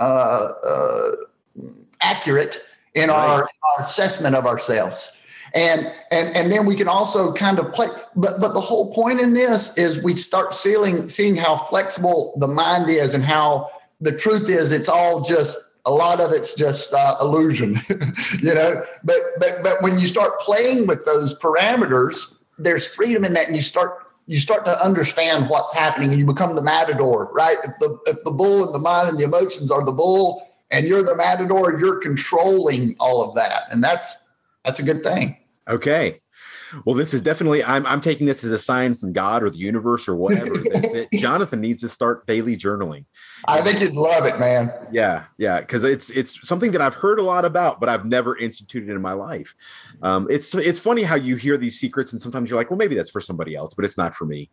uh, 0.00 0.02
uh, 0.02 1.10
accurate 2.02 2.64
in 2.94 3.08
right. 3.08 3.16
our, 3.16 3.42
our 3.42 3.80
assessment 3.80 4.34
of 4.34 4.46
ourselves 4.46 5.16
and 5.54 5.92
and 6.10 6.36
and 6.36 6.52
then 6.52 6.66
we 6.66 6.76
can 6.76 6.88
also 6.88 7.32
kind 7.32 7.58
of 7.58 7.72
play 7.72 7.86
but 8.14 8.40
but 8.40 8.52
the 8.52 8.60
whole 8.60 8.92
point 8.92 9.20
in 9.20 9.32
this 9.32 9.76
is 9.78 10.02
we 10.02 10.12
start 10.14 10.52
seeing 10.52 11.08
seeing 11.08 11.34
how 11.34 11.56
flexible 11.56 12.34
the 12.38 12.48
mind 12.48 12.90
is 12.90 13.14
and 13.14 13.24
how 13.24 13.70
the 14.00 14.12
truth 14.16 14.48
is 14.48 14.72
it's 14.72 14.88
all 14.88 15.22
just 15.22 15.65
a 15.86 15.90
lot 15.90 16.20
of 16.20 16.32
it's 16.32 16.54
just 16.54 16.92
uh, 16.92 17.14
illusion, 17.20 17.78
you 18.40 18.52
know. 18.52 18.84
But 19.04 19.16
but 19.38 19.62
but 19.62 19.82
when 19.82 19.98
you 19.98 20.08
start 20.08 20.32
playing 20.40 20.86
with 20.86 21.04
those 21.04 21.38
parameters, 21.38 22.34
there's 22.58 22.92
freedom 22.92 23.24
in 23.24 23.32
that, 23.34 23.46
and 23.46 23.56
you 23.56 23.62
start 23.62 23.90
you 24.26 24.38
start 24.38 24.64
to 24.64 24.84
understand 24.84 25.48
what's 25.48 25.72
happening, 25.72 26.10
and 26.10 26.18
you 26.18 26.26
become 26.26 26.56
the 26.56 26.62
matador, 26.62 27.30
right? 27.32 27.56
If 27.64 27.78
the 27.78 27.98
if 28.06 28.22
the 28.24 28.32
bull 28.32 28.64
and 28.64 28.74
the 28.74 28.80
mind 28.80 29.08
and 29.10 29.18
the 29.18 29.24
emotions 29.24 29.70
are 29.70 29.84
the 29.84 29.92
bull, 29.92 30.46
and 30.70 30.86
you're 30.86 31.04
the 31.04 31.16
matador, 31.16 31.78
you're 31.78 32.00
controlling 32.00 32.96
all 32.98 33.22
of 33.22 33.34
that, 33.36 33.62
and 33.70 33.82
that's 33.82 34.28
that's 34.64 34.80
a 34.80 34.82
good 34.82 35.02
thing. 35.02 35.36
Okay. 35.68 36.20
Well, 36.84 36.94
this 36.94 37.14
is 37.14 37.22
definitely 37.22 37.62
I'm 37.64 37.86
I'm 37.86 38.00
taking 38.00 38.26
this 38.26 38.44
as 38.44 38.52
a 38.52 38.58
sign 38.58 38.94
from 38.94 39.12
God 39.12 39.42
or 39.42 39.50
the 39.50 39.58
universe 39.58 40.08
or 40.08 40.16
whatever 40.16 40.54
that, 40.54 41.08
that, 41.12 41.18
Jonathan 41.18 41.60
needs 41.60 41.80
to 41.80 41.88
start 41.88 42.26
daily 42.26 42.56
journaling. 42.56 43.04
I 43.46 43.60
think 43.60 43.80
you'd 43.80 43.94
love 43.94 44.24
it, 44.24 44.38
man. 44.38 44.70
Yeah, 44.92 45.24
yeah, 45.38 45.60
because 45.60 45.84
it's 45.84 46.10
it's 46.10 46.46
something 46.46 46.72
that 46.72 46.80
I've 46.80 46.94
heard 46.94 47.18
a 47.18 47.22
lot 47.22 47.44
about, 47.44 47.80
but 47.80 47.88
I've 47.88 48.04
never 48.04 48.36
instituted 48.36 48.90
in 48.90 49.00
my 49.00 49.12
life. 49.12 49.54
Um, 50.02 50.26
it's 50.30 50.54
it's 50.54 50.78
funny 50.78 51.02
how 51.02 51.16
you 51.16 51.36
hear 51.36 51.56
these 51.56 51.78
secrets, 51.78 52.12
and 52.12 52.20
sometimes 52.20 52.50
you're 52.50 52.58
like, 52.58 52.70
well, 52.70 52.78
maybe 52.78 52.94
that's 52.94 53.10
for 53.10 53.20
somebody 53.20 53.54
else, 53.54 53.74
but 53.74 53.84
it's 53.84 53.98
not 53.98 54.14
for 54.14 54.24
me. 54.24 54.50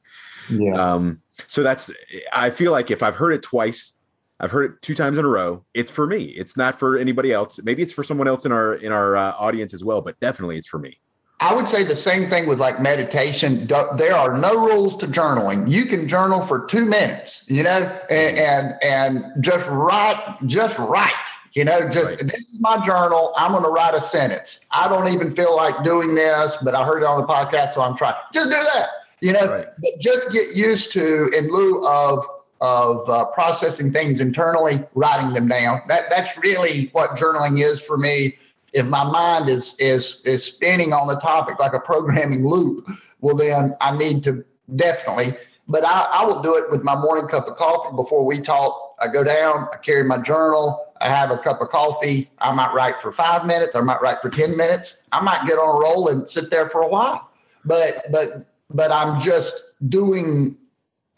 Yeah. 0.49 0.75
Um, 0.75 1.21
so 1.47 1.63
that's 1.63 1.91
I 2.31 2.49
feel 2.49 2.71
like 2.71 2.91
if 2.91 3.01
I've 3.01 3.15
heard 3.15 3.33
it 3.33 3.43
twice, 3.43 3.95
I've 4.39 4.51
heard 4.51 4.71
it 4.71 4.81
two 4.81 4.95
times 4.95 5.17
in 5.17 5.25
a 5.25 5.27
row. 5.29 5.65
It's 5.73 5.91
for 5.91 6.05
me. 6.05 6.25
It's 6.25 6.57
not 6.57 6.77
for 6.77 6.97
anybody 6.97 7.31
else. 7.31 7.59
Maybe 7.63 7.81
it's 7.81 7.93
for 7.93 8.03
someone 8.03 8.27
else 8.27 8.45
in 8.45 8.51
our 8.51 8.75
in 8.75 8.91
our 8.91 9.15
uh, 9.15 9.33
audience 9.37 9.73
as 9.73 9.83
well, 9.83 10.01
but 10.01 10.19
definitely 10.19 10.57
it's 10.57 10.67
for 10.67 10.79
me. 10.79 10.97
I 11.39 11.53
would 11.53 11.67
say 11.67 11.83
the 11.83 11.95
same 11.95 12.29
thing 12.29 12.47
with 12.47 12.59
like 12.59 12.79
meditation. 12.79 13.67
There 13.67 14.15
are 14.15 14.37
no 14.37 14.65
rules 14.65 14.95
to 14.97 15.07
journaling. 15.07 15.69
You 15.69 15.85
can 15.85 16.07
journal 16.07 16.41
for 16.41 16.65
two 16.67 16.85
minutes, 16.85 17.45
you 17.49 17.63
know, 17.63 17.99
and 18.09 18.37
and, 18.37 18.73
and 18.83 19.43
just 19.43 19.69
write, 19.69 20.37
just 20.45 20.79
write. 20.79 21.11
You 21.53 21.65
know, 21.65 21.87
just 21.89 22.21
right. 22.21 22.31
this 22.31 22.39
is 22.39 22.59
my 22.59 22.83
journal. 22.83 23.33
I'm 23.37 23.51
going 23.51 23.63
to 23.63 23.69
write 23.69 23.93
a 23.93 23.99
sentence. 23.99 24.65
I 24.71 24.87
don't 24.89 25.13
even 25.13 25.29
feel 25.29 25.55
like 25.55 25.83
doing 25.83 26.15
this, 26.15 26.57
but 26.63 26.73
I 26.73 26.83
heard 26.83 27.03
it 27.03 27.05
on 27.05 27.21
the 27.21 27.27
podcast, 27.27 27.73
so 27.73 27.81
I'm 27.81 27.95
trying. 27.95 28.15
Just 28.33 28.49
do 28.49 28.55
that. 28.55 28.87
You 29.21 29.33
know, 29.33 29.47
right. 29.47 29.67
but 29.79 29.91
just 29.99 30.33
get 30.33 30.55
used 30.55 30.91
to 30.93 31.29
in 31.37 31.51
lieu 31.51 31.85
of 31.87 32.25
of 32.61 33.07
uh, 33.09 33.25
processing 33.33 33.91
things 33.91 34.21
internally, 34.21 34.83
writing 34.95 35.33
them 35.33 35.47
down. 35.47 35.81
That 35.89 36.03
that's 36.09 36.37
really 36.37 36.89
what 36.93 37.11
journaling 37.11 37.59
is 37.59 37.85
for 37.85 37.97
me. 37.97 38.35
If 38.73 38.87
my 38.87 39.03
mind 39.03 39.49
is 39.49 39.75
is 39.79 40.21
is 40.25 40.43
spinning 40.43 40.93
on 40.93 41.07
the 41.07 41.15
topic 41.15 41.59
like 41.59 41.73
a 41.73 41.79
programming 41.79 42.47
loop, 42.47 42.87
well 43.21 43.35
then 43.35 43.75
I 43.81 43.97
need 43.97 44.23
to 44.25 44.43
definitely. 44.75 45.37
But 45.67 45.85
I, 45.85 46.07
I 46.11 46.25
will 46.25 46.41
do 46.41 46.55
it 46.55 46.69
with 46.71 46.83
my 46.83 46.95
morning 46.95 47.27
cup 47.27 47.47
of 47.47 47.55
coffee 47.55 47.95
before 47.95 48.25
we 48.25 48.41
talk. 48.41 48.95
I 48.99 49.07
go 49.07 49.23
down, 49.23 49.67
I 49.73 49.77
carry 49.77 50.03
my 50.03 50.17
journal, 50.17 50.85
I 50.99 51.07
have 51.07 51.31
a 51.31 51.37
cup 51.37 51.61
of 51.61 51.69
coffee. 51.69 52.29
I 52.39 52.53
might 52.53 52.73
write 52.73 52.99
for 52.99 53.11
five 53.13 53.45
minutes, 53.45 53.75
I 53.75 53.81
might 53.81 54.01
write 54.01 54.21
for 54.21 54.29
10 54.29 54.57
minutes. 54.57 55.07
I 55.13 55.23
might 55.23 55.45
get 55.47 55.53
on 55.53 55.77
a 55.77 55.79
roll 55.79 56.09
and 56.09 56.29
sit 56.29 56.51
there 56.51 56.69
for 56.69 56.81
a 56.81 56.87
while. 56.87 57.29
But 57.65 58.03
but 58.11 58.29
but 58.69 58.91
I'm 58.91 59.21
just 59.21 59.75
doing 59.89 60.57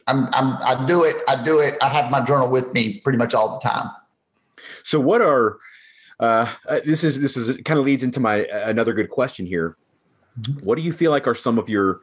I'm, 0.07 0.27
I'm 0.33 0.57
I 0.63 0.85
do 0.85 1.03
it. 1.03 1.15
I 1.27 1.41
do 1.43 1.59
it. 1.59 1.75
I 1.81 1.89
have 1.89 2.11
my 2.11 2.23
journal 2.23 2.51
with 2.51 2.73
me 2.73 2.99
pretty 2.99 3.17
much 3.17 3.33
all 3.33 3.59
the 3.59 3.67
time. 3.67 3.89
So 4.83 4.99
what 4.99 5.21
are 5.21 5.57
uh, 6.19 6.51
uh 6.67 6.79
this 6.85 7.03
is 7.03 7.21
this 7.21 7.37
is 7.37 7.57
kind 7.63 7.79
of 7.79 7.85
leads 7.85 8.03
into 8.03 8.19
my 8.19 8.47
another 8.51 8.93
good 8.93 9.09
question 9.09 9.45
here. 9.45 9.77
Mm-hmm. 10.39 10.65
What 10.65 10.77
do 10.77 10.83
you 10.83 10.93
feel 10.93 11.11
like 11.11 11.27
are 11.27 11.35
some 11.35 11.57
of 11.57 11.69
your 11.69 12.01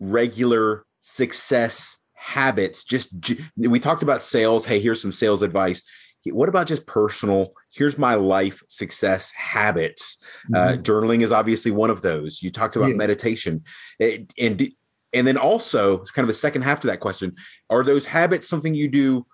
regular 0.00 0.84
success 1.00 1.98
habits? 2.14 2.84
Just 2.84 3.12
we 3.56 3.80
talked 3.80 4.02
about 4.02 4.22
sales. 4.22 4.66
Hey, 4.66 4.80
here's 4.80 5.02
some 5.02 5.12
sales 5.12 5.42
advice. 5.42 5.88
What 6.24 6.48
about 6.48 6.66
just 6.66 6.86
personal? 6.86 7.52
Here's 7.72 7.98
my 7.98 8.14
life 8.14 8.62
success 8.68 9.30
habits. 9.32 10.24
Uh, 10.54 10.58
mm-hmm. 10.58 10.78
Uh, 10.78 10.82
journaling 10.82 11.22
is 11.22 11.32
obviously 11.32 11.70
one 11.70 11.90
of 11.90 12.02
those. 12.02 12.42
You 12.42 12.50
talked 12.50 12.76
about 12.76 12.90
yeah. 12.90 12.96
meditation, 12.96 13.64
and 14.00 14.72
and 15.14 15.26
then 15.26 15.36
also, 15.36 16.00
it's 16.00 16.10
kind 16.10 16.24
of 16.24 16.30
a 16.30 16.34
second 16.34 16.62
half 16.62 16.80
to 16.80 16.88
that 16.88 17.00
question: 17.00 17.36
Are 17.70 17.84
those 17.84 18.06
habits 18.06 18.48
something 18.48 18.74
you 18.74 18.88
do 18.88 19.26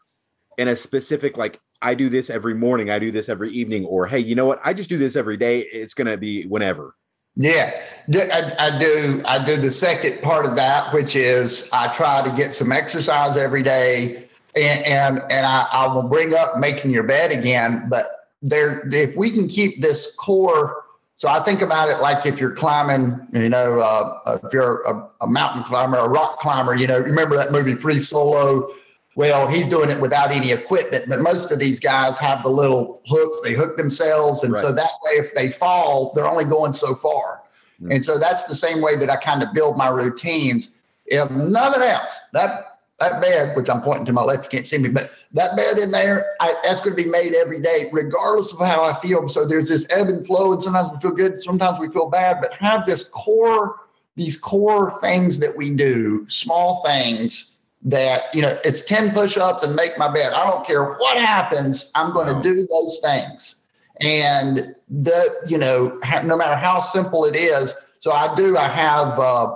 in 0.59 0.69
a 0.69 0.77
specific 0.77 1.37
like? 1.37 1.59
I 1.83 1.95
do 1.95 2.09
this 2.09 2.31
every 2.31 2.55
morning. 2.55 2.91
I 2.91 2.99
do 2.99 3.11
this 3.11 3.29
every 3.29 3.51
evening, 3.51 3.85
or 3.85 4.07
hey, 4.07 4.21
you 4.21 4.35
know 4.35 4.47
what? 4.47 4.61
I 4.65 4.73
just 4.73 4.89
do 4.89 4.99
this 4.99 5.17
every 5.17 5.37
day. 5.37 5.61
It's 5.61 5.95
going 5.95 6.07
to 6.07 6.17
be 6.17 6.45
whenever. 6.45 6.95
Yeah, 7.35 7.73
I, 8.15 8.55
I, 8.59 8.79
do. 8.79 9.23
I 9.27 9.45
do 9.45 9.57
the 9.57 9.71
second 9.71 10.23
part 10.23 10.47
of 10.47 10.55
that, 10.57 10.93
which 10.93 11.17
is 11.17 11.69
I 11.73 11.93
try 11.93 12.23
to 12.23 12.35
get 12.37 12.53
some 12.53 12.73
exercise 12.73 13.37
every 13.37 13.63
day, 13.63 14.29
and 14.55 14.85
and, 14.85 15.19
and 15.31 15.47
I, 15.47 15.67
I 15.73 15.95
will 15.95 16.09
bring 16.09 16.35
up 16.35 16.59
making 16.59 16.91
your 16.93 17.05
bed 17.05 17.33
again. 17.33 17.87
But 17.89 18.05
there, 18.43 18.87
if 18.93 19.17
we 19.17 19.31
can 19.31 19.49
keep 19.49 19.81
this 19.81 20.15
core 20.17 20.83
so 21.23 21.29
I 21.29 21.39
think 21.39 21.63
about 21.63 21.89
it 21.89 22.01
like 22.01 22.27
if 22.27 22.41
you're 22.41 22.51
climbing, 22.51 23.29
you 23.33 23.49
know, 23.49 23.79
uh, 23.79 24.39
if 24.43 24.53
you're 24.53 24.83
a, 24.83 25.09
a, 25.21 25.29
mountain 25.29 25.63
climber, 25.63 25.97
a 25.97 26.09
rock 26.09 26.41
climber, 26.41 26.75
you 26.75 26.89
know, 26.89 26.99
remember 26.99 27.37
that 27.37 27.53
movie 27.53 27.75
Free 27.75 28.01
Solo? 28.01 28.69
Well, 29.15 29.47
he's 29.47 29.69
doing 29.69 29.91
it 29.91 30.01
without 30.01 30.31
any 30.31 30.53
equipment, 30.53 31.05
but 31.09 31.21
most 31.21 31.53
of 31.53 31.59
these 31.59 31.79
guys 31.79 32.17
have 32.19 32.43
the 32.43 32.49
little 32.49 33.03
hooks. 33.07 33.41
They 33.43 33.53
hook 33.53 33.77
themselves, 33.77 34.43
and 34.43 34.55
right. 34.55 34.63
so 34.63 34.73
that 34.73 34.91
way, 35.05 35.13
if 35.13 35.35
they 35.35 35.51
fall, 35.51 36.13
they're 36.15 36.27
only 36.27 36.45
going 36.45 36.73
so 36.73 36.95
far. 36.95 37.43
Mm-hmm. 37.81 37.93
And 37.93 38.05
so 38.05 38.19
that's 38.19 38.45
the 38.45 38.55
same 38.55 38.81
way 38.81 38.97
that 38.97 39.11
I 39.11 39.17
kind 39.17 39.43
of 39.43 39.53
build 39.53 39.77
my 39.77 39.89
routines. 39.89 40.71
If 41.07 41.31
nothing 41.31 41.83
else, 41.83 42.21
that 42.33 42.79
that 43.01 43.21
bed, 43.21 43.57
which 43.57 43.69
I'm 43.69 43.83
pointing 43.83 44.07
to 44.07 44.13
my 44.13 44.23
left, 44.23 44.45
you 44.45 44.51
can't 44.51 44.67
see 44.67 44.79
me, 44.79 44.89
but 44.89 45.13
that 45.33 45.57
bed 45.57 45.77
in 45.79 45.91
there, 45.91 46.25
I, 46.41 46.55
that's 46.63 46.81
going 46.81 46.97
to 46.97 47.03
be 47.03 47.09
made 47.09 47.35
every 47.35 47.59
day, 47.59 47.87
regardless 47.93 48.53
of 48.53 48.61
how 48.61 48.85
I 48.85 48.95
feel. 48.95 49.27
So 49.27 49.45
there's 49.45 49.69
this 49.69 49.91
ebb 49.93 50.07
and 50.07 50.25
flow, 50.25 50.53
and 50.53 50.63
sometimes 50.63 50.91
we 50.93 51.01
feel 51.01 51.11
good, 51.11 51.43
sometimes 51.43 51.81
we 51.81 51.91
feel 51.91 52.09
bad, 52.09 52.39
but 52.41 52.55
have 52.55 52.87
this 52.87 53.05
core, 53.05 53.81
these 54.15 54.39
core 54.39 55.01
things 55.01 55.41
that 55.41 55.57
we 55.57 55.71
do, 55.71 56.25
small 56.29 56.83
things 56.87 57.53
that, 57.85 58.23
you 58.33 58.43
know, 58.43 58.59
it's 58.65 58.83
10 58.83 59.13
push 59.13 59.37
ups 59.37 59.63
and 59.63 59.75
make 59.75 59.99
my 59.99 60.13
bed. 60.13 60.33
I 60.33 60.45
don't 60.45 60.67
care 60.67 60.95
what 60.95 61.19
happens, 61.19 61.91
I'm 61.95 62.13
going 62.13 62.35
to 62.35 62.43
do 62.43 62.67
those 62.67 63.01
things. 63.01 63.63
And 64.01 64.75
the, 64.89 65.31
you 65.49 65.59
know, 65.59 65.99
no 66.25 66.37
matter 66.37 66.57
how 66.57 66.81
simple 66.81 67.25
it 67.25 67.37
is. 67.37 67.75
So 68.01 68.11
I 68.11 68.35
do, 68.35 68.57
I 68.57 68.69
have, 68.69 69.19
uh, 69.19 69.55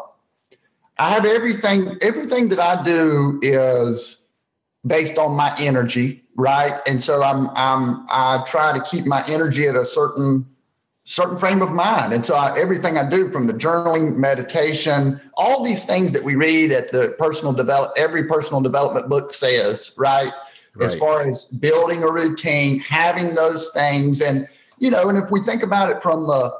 I 0.98 1.10
have 1.10 1.24
everything, 1.24 1.96
everything 2.00 2.48
that 2.48 2.60
I 2.60 2.82
do 2.82 3.38
is 3.42 4.26
based 4.86 5.18
on 5.18 5.36
my 5.36 5.54
energy, 5.58 6.22
right? 6.36 6.80
And 6.86 7.02
so 7.02 7.22
I'm, 7.22 7.48
I'm, 7.54 8.06
I 8.08 8.42
try 8.46 8.76
to 8.76 8.84
keep 8.84 9.06
my 9.06 9.22
energy 9.28 9.66
at 9.66 9.74
a 9.74 9.84
certain, 9.84 10.46
certain 11.06 11.38
frame 11.38 11.62
of 11.62 11.72
mind. 11.72 12.12
And 12.12 12.26
so 12.26 12.34
I, 12.34 12.58
everything 12.58 12.98
I 12.98 13.08
do 13.08 13.30
from 13.30 13.46
the 13.46 13.52
journaling, 13.52 14.16
meditation, 14.16 15.20
all 15.36 15.62
these 15.64 15.86
things 15.86 16.12
that 16.12 16.24
we 16.24 16.34
read 16.34 16.72
at 16.72 16.90
the 16.90 17.14
personal 17.16 17.52
develop, 17.52 17.92
every 17.96 18.24
personal 18.24 18.60
development 18.60 19.08
book 19.08 19.32
says, 19.32 19.94
right? 19.96 20.32
right? 20.74 20.84
As 20.84 20.96
far 20.98 21.22
as 21.22 21.44
building 21.44 22.02
a 22.02 22.10
routine, 22.10 22.80
having 22.80 23.36
those 23.36 23.70
things. 23.72 24.20
And, 24.20 24.48
you 24.78 24.90
know, 24.90 25.08
and 25.08 25.16
if 25.16 25.30
we 25.30 25.40
think 25.42 25.62
about 25.62 25.90
it 25.90 26.02
from 26.02 26.26
the, 26.26 26.52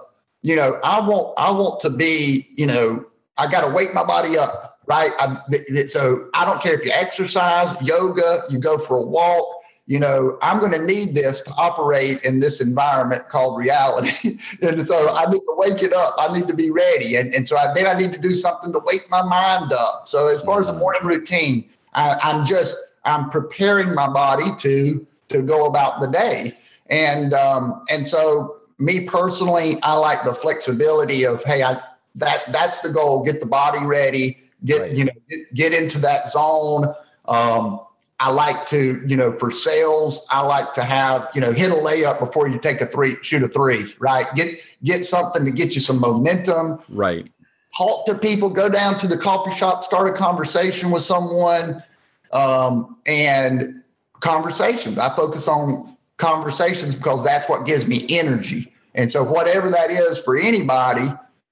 you 0.43 0.55
know, 0.55 0.79
I 0.85 1.01
want, 1.01 1.35
I 1.37 1.51
want 1.51 1.81
to 1.81 1.91
be, 1.91 2.47
you 2.57 2.67
know, 2.67 3.05
I 3.39 3.51
got 3.51 3.67
to 3.67 3.75
wake 3.75 3.95
my 3.95 4.05
body 4.05 4.39
up, 4.39 4.79
right? 4.87 5.11
I, 5.19 5.39
so 5.87 6.31
I 6.35 6.45
don't 6.45 6.63
care 6.63 6.75
if 6.75 6.85
you 6.85 6.93
exercise, 6.93 7.75
yoga, 7.83 8.43
you 8.49 8.61
go 8.61 8.79
for 8.79 8.99
a 8.99 9.03
walk. 9.03 9.56
You 9.87 10.01
know, 10.01 10.37
I'm 10.43 10.59
going 10.59 10.72
to 10.72 10.84
need 10.84 11.14
this 11.14 11.43
to 11.43 11.53
operate 11.57 12.24
in 12.24 12.41
this 12.41 12.61
environment 12.61 13.28
called 13.28 13.59
reality. 13.59 14.39
and 14.62 14.87
so 14.87 15.14
I 15.14 15.30
need 15.30 15.39
to 15.39 15.55
wake 15.57 15.82
it 15.82 15.93
up. 15.93 16.14
I 16.18 16.37
need 16.37 16.49
to 16.49 16.55
be 16.55 16.70
ready. 16.70 17.16
And, 17.16 17.32
and 17.32 17.49
so 17.49 17.57
I, 17.57 17.72
then 17.72 17.87
I 17.87 17.99
need 17.99 18.12
to 18.12 18.18
do 18.18 18.34
something 18.34 18.72
to 18.72 18.80
wake 18.84 19.09
my 19.11 19.22
mind 19.22 19.72
up. 19.72 20.09
So 20.09 20.26
as 20.26 20.43
far 20.43 20.61
as 20.61 20.66
the 20.66 20.72
mm-hmm. 20.72 20.80
morning 20.80 21.03
routine, 21.05 21.70
I, 21.95 22.18
I'm 22.22 22.45
just, 22.45 22.76
I'm 23.05 23.30
preparing 23.30 23.95
my 23.95 24.09
body 24.12 24.57
to, 24.59 25.07
to 25.28 25.43
go 25.43 25.66
about 25.66 26.01
the 26.01 26.09
day. 26.09 26.53
And, 26.91 27.32
um, 27.32 27.84
and 27.89 28.05
so 28.05 28.57
me 28.80 29.07
personally, 29.07 29.76
I 29.84 29.95
like 29.95 30.24
the 30.24 30.34
flexibility 30.34 31.24
of, 31.24 31.45
Hey, 31.45 31.62
I, 31.62 31.80
that 32.16 32.53
that's 32.53 32.80
the 32.80 32.89
goal. 32.89 33.24
Get 33.24 33.41
the 33.41 33.47
body 33.47 33.84
ready. 33.84 34.39
Get 34.64 34.80
right. 34.80 34.93
you 34.93 35.05
know 35.05 35.12
get, 35.28 35.55
get, 35.55 35.72
into 35.72 35.99
that 36.01 36.28
zone. 36.28 36.95
Um, 37.26 37.80
I 38.19 38.31
like 38.31 38.67
to 38.69 39.03
you 39.07 39.17
know 39.17 39.33
for 39.33 39.51
sales. 39.51 40.27
I 40.31 40.45
like 40.47 40.73
to 40.75 40.83
have 40.83 41.29
you 41.35 41.41
know 41.41 41.53
hit 41.53 41.71
a 41.71 41.75
layup 41.75 42.19
before 42.19 42.49
you 42.49 42.59
take 42.59 42.81
a 42.81 42.87
three, 42.87 43.17
shoot 43.23 43.43
a 43.43 43.49
three. 43.49 43.95
Right. 43.99 44.27
Get 44.35 44.55
get 44.85 45.05
something 45.05 45.45
to 45.45 45.51
get 45.51 45.75
you 45.75 45.81
some 45.81 46.01
momentum. 46.01 46.81
Right. 46.89 47.31
Talk 47.77 48.07
to 48.07 48.14
people. 48.14 48.49
Go 48.49 48.71
down 48.71 48.99
to 48.99 49.07
the 49.07 49.19
coffee 49.19 49.55
shop. 49.55 49.85
Start 49.85 50.09
a 50.09 50.17
conversation 50.17 50.91
with 50.91 51.03
someone. 51.03 51.83
Um, 52.33 52.97
and 53.07 53.83
conversations. 54.21 54.99
I 54.99 55.14
focus 55.14 55.49
on 55.49 55.97
conversations 56.17 56.95
because 56.95 57.25
that's 57.25 57.49
what 57.49 57.67
gives 57.67 57.87
me 57.87 58.05
energy. 58.09 58.73
And 58.95 59.11
so, 59.11 59.23
whatever 59.23 59.71
that 59.71 59.91
is 59.91 60.19
for 60.19 60.39
anybody, 60.39 61.09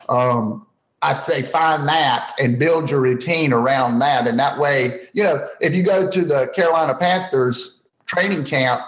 um, 0.09 0.67
I'd 1.05 1.23
say 1.23 1.43
find 1.43 1.87
that 1.87 2.33
and 2.39 2.59
build 2.59 2.91
your 2.91 3.03
routine 3.03 3.53
around 3.53 3.99
that. 3.99 4.27
And 4.27 4.39
that 4.39 4.59
way, 4.59 5.01
you 5.13 5.23
know, 5.23 5.47
if 5.61 5.75
you 5.75 5.83
go 5.83 6.11
to 6.11 6.25
the 6.25 6.51
Carolina 6.57 6.95
Panthers 6.95 7.83
training 8.07 8.45
camp, 8.45 8.81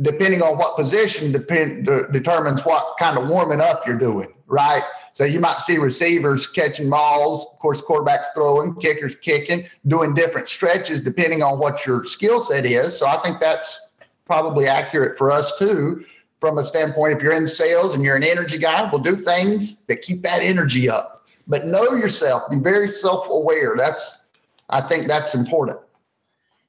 depending 0.00 0.42
on 0.42 0.58
what 0.58 0.76
position 0.76 1.30
depend, 1.30 1.86
de- 1.86 2.10
determines 2.10 2.64
what 2.64 2.96
kind 2.98 3.16
of 3.16 3.28
warming 3.28 3.60
up 3.60 3.86
you're 3.86 3.98
doing, 3.98 4.26
right? 4.48 4.82
So 5.12 5.24
you 5.24 5.38
might 5.38 5.60
see 5.60 5.78
receivers 5.78 6.48
catching 6.48 6.90
balls, 6.90 7.46
of 7.52 7.58
course, 7.60 7.80
quarterbacks 7.80 8.26
throwing, 8.34 8.74
kickers 8.76 9.14
kicking, 9.14 9.68
doing 9.86 10.14
different 10.14 10.48
stretches 10.48 11.00
depending 11.00 11.42
on 11.42 11.60
what 11.60 11.86
your 11.86 12.04
skill 12.04 12.40
set 12.40 12.66
is. 12.66 12.98
So 12.98 13.06
I 13.06 13.18
think 13.18 13.38
that's 13.38 13.94
probably 14.24 14.66
accurate 14.66 15.16
for 15.16 15.30
us 15.30 15.56
too 15.58 16.04
from 16.42 16.58
a 16.58 16.64
standpoint, 16.64 17.16
if 17.16 17.22
you're 17.22 17.32
in 17.32 17.46
sales 17.46 17.94
and 17.94 18.02
you're 18.02 18.16
an 18.16 18.24
energy 18.24 18.58
guy, 18.58 18.90
we'll 18.90 19.00
do 19.00 19.14
things 19.14 19.82
that 19.82 20.02
keep 20.02 20.22
that 20.22 20.42
energy 20.42 20.90
up. 20.90 21.21
But 21.46 21.66
know 21.66 21.94
yourself, 21.94 22.42
be 22.50 22.58
very 22.58 22.88
self 22.88 23.28
aware. 23.28 23.74
That's, 23.76 24.24
I 24.70 24.80
think 24.80 25.06
that's 25.06 25.34
important. 25.34 25.80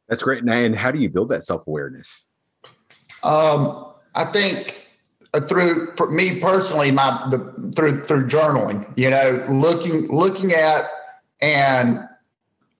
That's 0.07 0.23
great. 0.23 0.43
And 0.43 0.75
how 0.75 0.91
do 0.91 0.99
you 0.99 1.09
build 1.09 1.29
that 1.29 1.43
self 1.43 1.65
awareness? 1.67 2.25
Um, 3.23 3.85
I 4.15 4.25
think 4.25 4.87
uh, 5.33 5.41
through 5.41 5.93
for 5.95 6.11
me 6.11 6.39
personally, 6.39 6.91
my 6.91 7.27
the, 7.31 7.73
through 7.75 8.03
through 8.03 8.27
journaling. 8.27 8.85
You 8.97 9.09
know, 9.09 9.45
looking 9.49 10.07
looking 10.07 10.51
at 10.51 10.85
and 11.41 12.07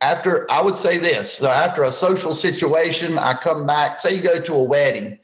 after 0.01 0.49
I 0.51 0.61
would 0.61 0.77
say 0.77 0.97
this. 0.97 1.33
So 1.35 1.49
after 1.49 1.83
a 1.83 1.91
social 1.91 2.33
situation, 2.33 3.17
I 3.17 3.33
come 3.33 3.65
back. 3.65 3.99
Say 3.99 4.15
you 4.15 4.21
go 4.21 4.39
to 4.39 4.53
a 4.53 4.63
wedding 4.63 5.17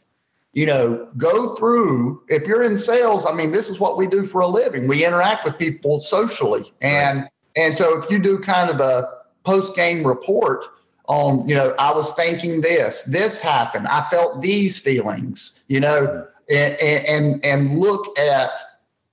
you 0.53 0.65
know, 0.65 1.07
go 1.17 1.55
through. 1.55 2.23
If 2.27 2.47
you're 2.47 2.63
in 2.63 2.77
sales, 2.77 3.25
I 3.25 3.33
mean, 3.33 3.51
this 3.51 3.69
is 3.69 3.79
what 3.79 3.97
we 3.97 4.07
do 4.07 4.23
for 4.23 4.41
a 4.41 4.47
living. 4.47 4.87
We 4.87 5.05
interact 5.05 5.45
with 5.45 5.57
people 5.57 6.01
socially, 6.01 6.71
and 6.81 7.21
right. 7.21 7.29
and 7.55 7.77
so 7.77 7.97
if 7.97 8.09
you 8.09 8.19
do 8.19 8.39
kind 8.39 8.69
of 8.69 8.79
a 8.79 9.03
post 9.45 9.75
game 9.75 10.05
report 10.05 10.65
on, 11.07 11.47
you 11.47 11.55
know, 11.55 11.73
I 11.79 11.93
was 11.93 12.13
thinking 12.13 12.61
this, 12.61 13.03
this 13.05 13.39
happened, 13.39 13.87
I 13.87 14.01
felt 14.01 14.41
these 14.41 14.77
feelings, 14.79 15.63
you 15.67 15.79
know, 15.79 16.07
mm-hmm. 16.49 16.55
and 16.55 17.05
and, 17.07 17.45
and 17.45 17.79
look 17.79 18.17
at 18.19 18.49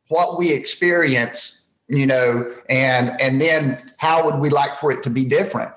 what 0.09 0.39
we 0.39 0.53
experience, 0.53 1.68
you 1.89 2.07
know, 2.07 2.55
and 2.68 3.18
and 3.20 3.41
then 3.41 3.78
how 3.99 4.24
would 4.24 4.41
we 4.41 4.51
like 4.51 4.76
for 4.76 4.91
it 4.91 5.03
to 5.03 5.11
be 5.11 5.24
different? 5.24 5.72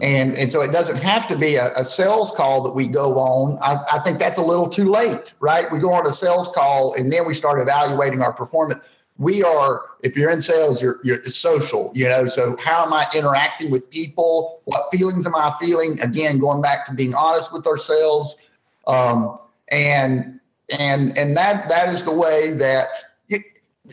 And, 0.00 0.36
and 0.36 0.52
so 0.52 0.60
it 0.60 0.70
doesn't 0.70 0.98
have 0.98 1.26
to 1.28 1.36
be 1.36 1.56
a, 1.56 1.66
a 1.76 1.84
sales 1.84 2.30
call 2.30 2.62
that 2.62 2.72
we 2.72 2.86
go 2.86 3.14
on. 3.14 3.58
I, 3.62 3.82
I, 3.94 3.98
think 4.00 4.18
that's 4.18 4.38
a 4.38 4.42
little 4.42 4.68
too 4.68 4.84
late, 4.84 5.34
right? 5.40 5.70
We 5.72 5.80
go 5.80 5.92
on 5.92 6.06
a 6.06 6.12
sales 6.12 6.48
call 6.54 6.94
and 6.94 7.10
then 7.10 7.26
we 7.26 7.34
start 7.34 7.60
evaluating 7.60 8.20
our 8.20 8.32
performance. 8.32 8.82
We 9.16 9.42
are, 9.42 9.82
if 10.02 10.16
you're 10.16 10.30
in 10.30 10.40
sales, 10.40 10.80
you're, 10.80 11.00
you're 11.02 11.22
social, 11.24 11.90
you 11.94 12.08
know. 12.08 12.28
So 12.28 12.56
how 12.62 12.84
am 12.84 12.92
I 12.92 13.06
interacting 13.14 13.70
with 13.70 13.90
people? 13.90 14.60
What 14.66 14.88
feelings 14.92 15.26
am 15.26 15.34
I 15.34 15.52
feeling? 15.58 15.98
Again, 16.00 16.38
going 16.38 16.62
back 16.62 16.86
to 16.86 16.94
being 16.94 17.14
honest 17.14 17.52
with 17.52 17.66
ourselves, 17.66 18.36
um, 18.86 19.38
and 19.72 20.38
and 20.78 21.18
and 21.18 21.36
that 21.36 21.68
that 21.68 21.88
is 21.88 22.04
the 22.04 22.14
way 22.14 22.50
that 22.50 22.86
it, 23.28 23.42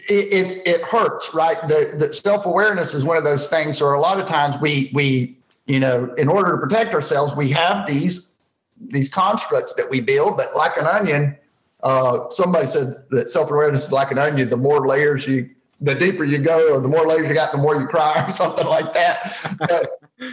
it, 0.10 0.68
it 0.68 0.82
hurts, 0.82 1.34
right? 1.34 1.60
The, 1.68 1.96
the 1.98 2.14
self 2.14 2.46
awareness 2.46 2.94
is 2.94 3.04
one 3.04 3.18
of 3.18 3.24
those 3.24 3.50
things. 3.50 3.82
Or 3.82 3.94
a 3.94 4.00
lot 4.00 4.20
of 4.20 4.28
times 4.28 4.60
we 4.62 4.92
we 4.94 5.36
you 5.68 5.80
know, 5.80 6.14
in 6.18 6.30
order 6.30 6.52
to 6.52 6.58
protect 6.58 6.94
ourselves, 6.94 7.36
we 7.36 7.50
have 7.52 7.88
these 7.88 8.38
these 8.80 9.10
constructs 9.10 9.74
that 9.74 9.90
we 9.90 10.02
build. 10.02 10.38
But 10.38 10.56
like 10.56 10.78
an 10.78 10.86
onion, 10.86 11.38
uh, 11.84 12.30
somebody 12.30 12.68
said 12.68 12.96
that 13.12 13.30
self 13.30 13.50
awareness 13.50 13.86
is 13.86 13.92
like 13.92 14.12
an 14.12 14.18
onion. 14.18 14.50
The 14.50 14.58
more 14.58 14.86
layers 14.88 15.28
you, 15.28 15.50
the 15.82 15.96
deeper 15.96 16.24
you 16.24 16.38
go, 16.38 16.76
or 16.76 16.82
the 16.82 16.88
more 16.88 17.06
layers 17.06 17.28
you 17.28 17.34
got, 17.34 17.52
the 17.52 17.58
more 17.58 17.76
you 17.76 17.88
cry, 17.88 18.24
or 18.28 18.32
something 18.32 18.68
like 18.68 18.94
that. 18.94 19.38
But 19.60 19.88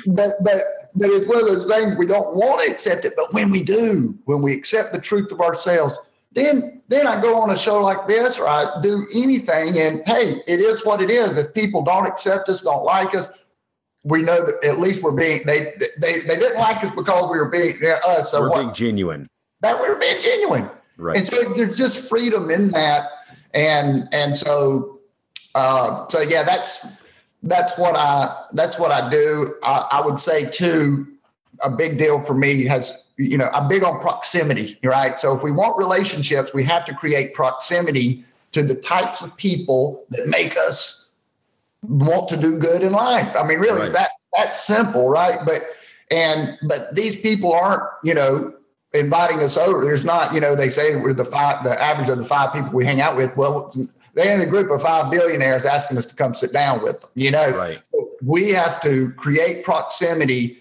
but 0.06 0.32
but 0.42 0.56
but 0.94 1.08
it's 1.08 1.26
one 1.26 1.38
of 1.38 1.46
those 1.46 1.68
things 1.68 1.96
we 1.96 2.06
don't 2.06 2.34
want 2.36 2.66
to 2.66 2.72
accept 2.72 3.04
it. 3.04 3.14
But 3.16 3.32
when 3.32 3.50
we 3.50 3.62
do, 3.62 4.16
when 4.26 4.42
we 4.42 4.52
accept 4.52 4.92
the 4.92 5.00
truth 5.00 5.32
of 5.32 5.40
ourselves, 5.40 5.98
then 6.32 6.82
then 6.88 7.06
I 7.06 7.20
go 7.22 7.40
on 7.40 7.48
a 7.50 7.56
show 7.56 7.80
like 7.80 8.06
this, 8.06 8.38
or 8.38 8.46
I 8.46 8.80
do 8.82 9.06
anything, 9.14 9.78
and 9.78 10.02
hey, 10.04 10.42
it 10.46 10.60
is 10.60 10.84
what 10.84 11.00
it 11.00 11.10
is. 11.10 11.38
If 11.38 11.54
people 11.54 11.82
don't 11.82 12.06
accept 12.06 12.50
us, 12.50 12.60
don't 12.60 12.84
like 12.84 13.14
us 13.14 13.30
we 14.04 14.22
know 14.22 14.36
that 14.44 14.64
at 14.64 14.80
least 14.80 15.02
we're 15.02 15.12
being 15.12 15.42
they 15.46 15.74
they 15.98 16.20
they 16.20 16.36
didn't 16.36 16.58
like 16.58 16.82
us 16.82 16.90
because 16.90 17.30
we 17.30 17.38
were 17.38 17.48
being 17.48 17.74
us. 18.08 18.30
So 18.30 18.40
we're 18.40 18.50
what, 18.50 18.60
being 18.60 18.74
genuine. 18.74 19.26
That 19.60 19.80
we 19.80 19.88
were 19.88 19.98
being 19.98 20.20
genuine. 20.20 20.70
Right. 20.96 21.16
And 21.16 21.26
so 21.26 21.42
there's 21.54 21.76
just 21.76 22.08
freedom 22.08 22.50
in 22.50 22.70
that. 22.72 23.08
And 23.54 24.08
and 24.12 24.36
so 24.36 25.00
uh 25.54 26.08
so 26.08 26.20
yeah, 26.20 26.42
that's 26.42 27.06
that's 27.42 27.78
what 27.78 27.94
I 27.96 28.44
that's 28.52 28.78
what 28.78 28.90
I 28.90 29.08
do. 29.08 29.54
I, 29.62 29.84
I 29.92 30.06
would 30.06 30.18
say 30.18 30.50
too, 30.50 31.06
a 31.64 31.70
big 31.70 31.98
deal 31.98 32.20
for 32.22 32.34
me 32.34 32.64
has 32.64 33.04
you 33.18 33.38
know, 33.38 33.48
I'm 33.52 33.68
big 33.68 33.84
on 33.84 34.00
proximity, 34.00 34.78
right? 34.82 35.18
So 35.18 35.36
if 35.36 35.42
we 35.44 35.52
want 35.52 35.78
relationships, 35.78 36.52
we 36.52 36.64
have 36.64 36.84
to 36.86 36.94
create 36.94 37.34
proximity 37.34 38.24
to 38.52 38.62
the 38.62 38.74
types 38.74 39.22
of 39.22 39.36
people 39.36 40.04
that 40.10 40.26
make 40.26 40.56
us 40.56 41.01
want 41.82 42.28
to 42.30 42.36
do 42.36 42.58
good 42.58 42.82
in 42.82 42.92
life. 42.92 43.36
I 43.36 43.46
mean, 43.46 43.58
really, 43.58 43.78
right. 43.78 43.86
it's 43.86 43.96
that 43.96 44.10
that 44.36 44.54
simple, 44.54 45.08
right? 45.08 45.38
But 45.44 45.62
and 46.10 46.58
but 46.68 46.94
these 46.94 47.20
people 47.20 47.52
aren't, 47.52 47.82
you 48.04 48.14
know, 48.14 48.54
inviting 48.94 49.40
us 49.40 49.56
over. 49.56 49.84
There's 49.84 50.04
not, 50.04 50.34
you 50.34 50.40
know, 50.40 50.54
they 50.54 50.68
say 50.68 50.96
we're 50.96 51.14
the 51.14 51.24
five, 51.24 51.64
the 51.64 51.80
average 51.82 52.08
of 52.08 52.18
the 52.18 52.24
five 52.24 52.52
people 52.52 52.70
we 52.72 52.84
hang 52.84 53.00
out 53.00 53.16
with. 53.16 53.36
Well, 53.36 53.72
they're 54.14 54.34
in 54.34 54.40
a 54.40 54.46
group 54.46 54.70
of 54.70 54.82
five 54.82 55.10
billionaires 55.10 55.64
asking 55.64 55.96
us 55.96 56.06
to 56.06 56.14
come 56.14 56.34
sit 56.34 56.52
down 56.52 56.82
with 56.82 57.00
them. 57.00 57.10
You 57.14 57.30
know, 57.30 57.50
right. 57.50 57.82
we 58.22 58.50
have 58.50 58.80
to 58.82 59.10
create 59.12 59.64
proximity 59.64 60.58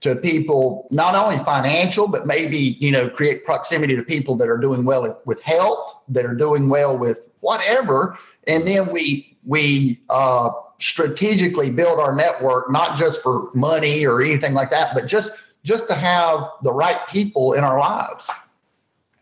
to 0.00 0.16
people, 0.16 0.86
not 0.90 1.14
only 1.14 1.38
financial, 1.44 2.08
but 2.08 2.26
maybe, 2.26 2.76
you 2.78 2.90
know, 2.90 3.08
create 3.08 3.44
proximity 3.44 3.96
to 3.96 4.02
people 4.02 4.36
that 4.36 4.48
are 4.48 4.58
doing 4.58 4.84
well 4.84 5.20
with 5.24 5.42
health, 5.42 6.02
that 6.08 6.26
are 6.26 6.34
doing 6.34 6.68
well 6.68 6.96
with 6.96 7.28
whatever. 7.40 8.18
And 8.46 8.66
then 8.66 8.92
we, 8.92 9.36
we, 9.44 9.98
uh, 10.10 10.50
strategically 10.84 11.70
build 11.70 11.98
our 11.98 12.14
network, 12.14 12.70
not 12.70 12.96
just 12.96 13.22
for 13.22 13.50
money 13.54 14.06
or 14.06 14.22
anything 14.22 14.54
like 14.54 14.70
that, 14.70 14.94
but 14.94 15.06
just 15.06 15.32
just 15.62 15.88
to 15.88 15.94
have 15.94 16.46
the 16.62 16.72
right 16.72 17.00
people 17.08 17.54
in 17.54 17.64
our 17.64 17.78
lives. 17.78 18.30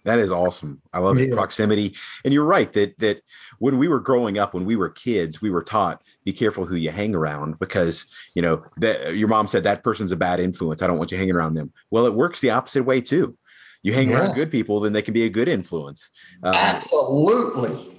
That 0.04 0.18
is 0.18 0.32
awesome. 0.32 0.82
I 0.92 0.98
love 0.98 1.16
yeah. 1.18 1.26
it. 1.26 1.32
Proximity. 1.32 1.94
And 2.24 2.34
you're 2.34 2.44
right 2.44 2.72
that 2.72 2.98
that 2.98 3.22
when 3.58 3.78
we 3.78 3.86
were 3.86 4.00
growing 4.00 4.38
up, 4.38 4.52
when 4.52 4.64
we 4.64 4.74
were 4.74 4.90
kids, 4.90 5.40
we 5.40 5.50
were 5.50 5.62
taught 5.62 6.02
be 6.24 6.32
careful 6.32 6.66
who 6.66 6.76
you 6.76 6.90
hang 6.90 7.14
around 7.14 7.58
because 7.58 8.06
you 8.34 8.42
know 8.42 8.64
that 8.78 9.14
your 9.14 9.28
mom 9.28 9.46
said 9.46 9.64
that 9.64 9.84
person's 9.84 10.12
a 10.12 10.16
bad 10.16 10.40
influence. 10.40 10.82
I 10.82 10.86
don't 10.88 10.98
want 10.98 11.12
you 11.12 11.18
hanging 11.18 11.34
around 11.34 11.54
them. 11.54 11.72
Well, 11.90 12.06
it 12.06 12.14
works 12.14 12.40
the 12.40 12.50
opposite 12.50 12.84
way 12.84 13.00
too. 13.00 13.36
You 13.84 13.92
hang 13.92 14.12
around 14.12 14.34
good 14.34 14.52
people, 14.52 14.78
then 14.78 14.92
they 14.92 15.02
can 15.02 15.14
be 15.14 15.24
a 15.24 15.28
good 15.28 15.48
influence. 15.48 16.12
Um, 16.44 16.54
Absolutely. 16.54 17.92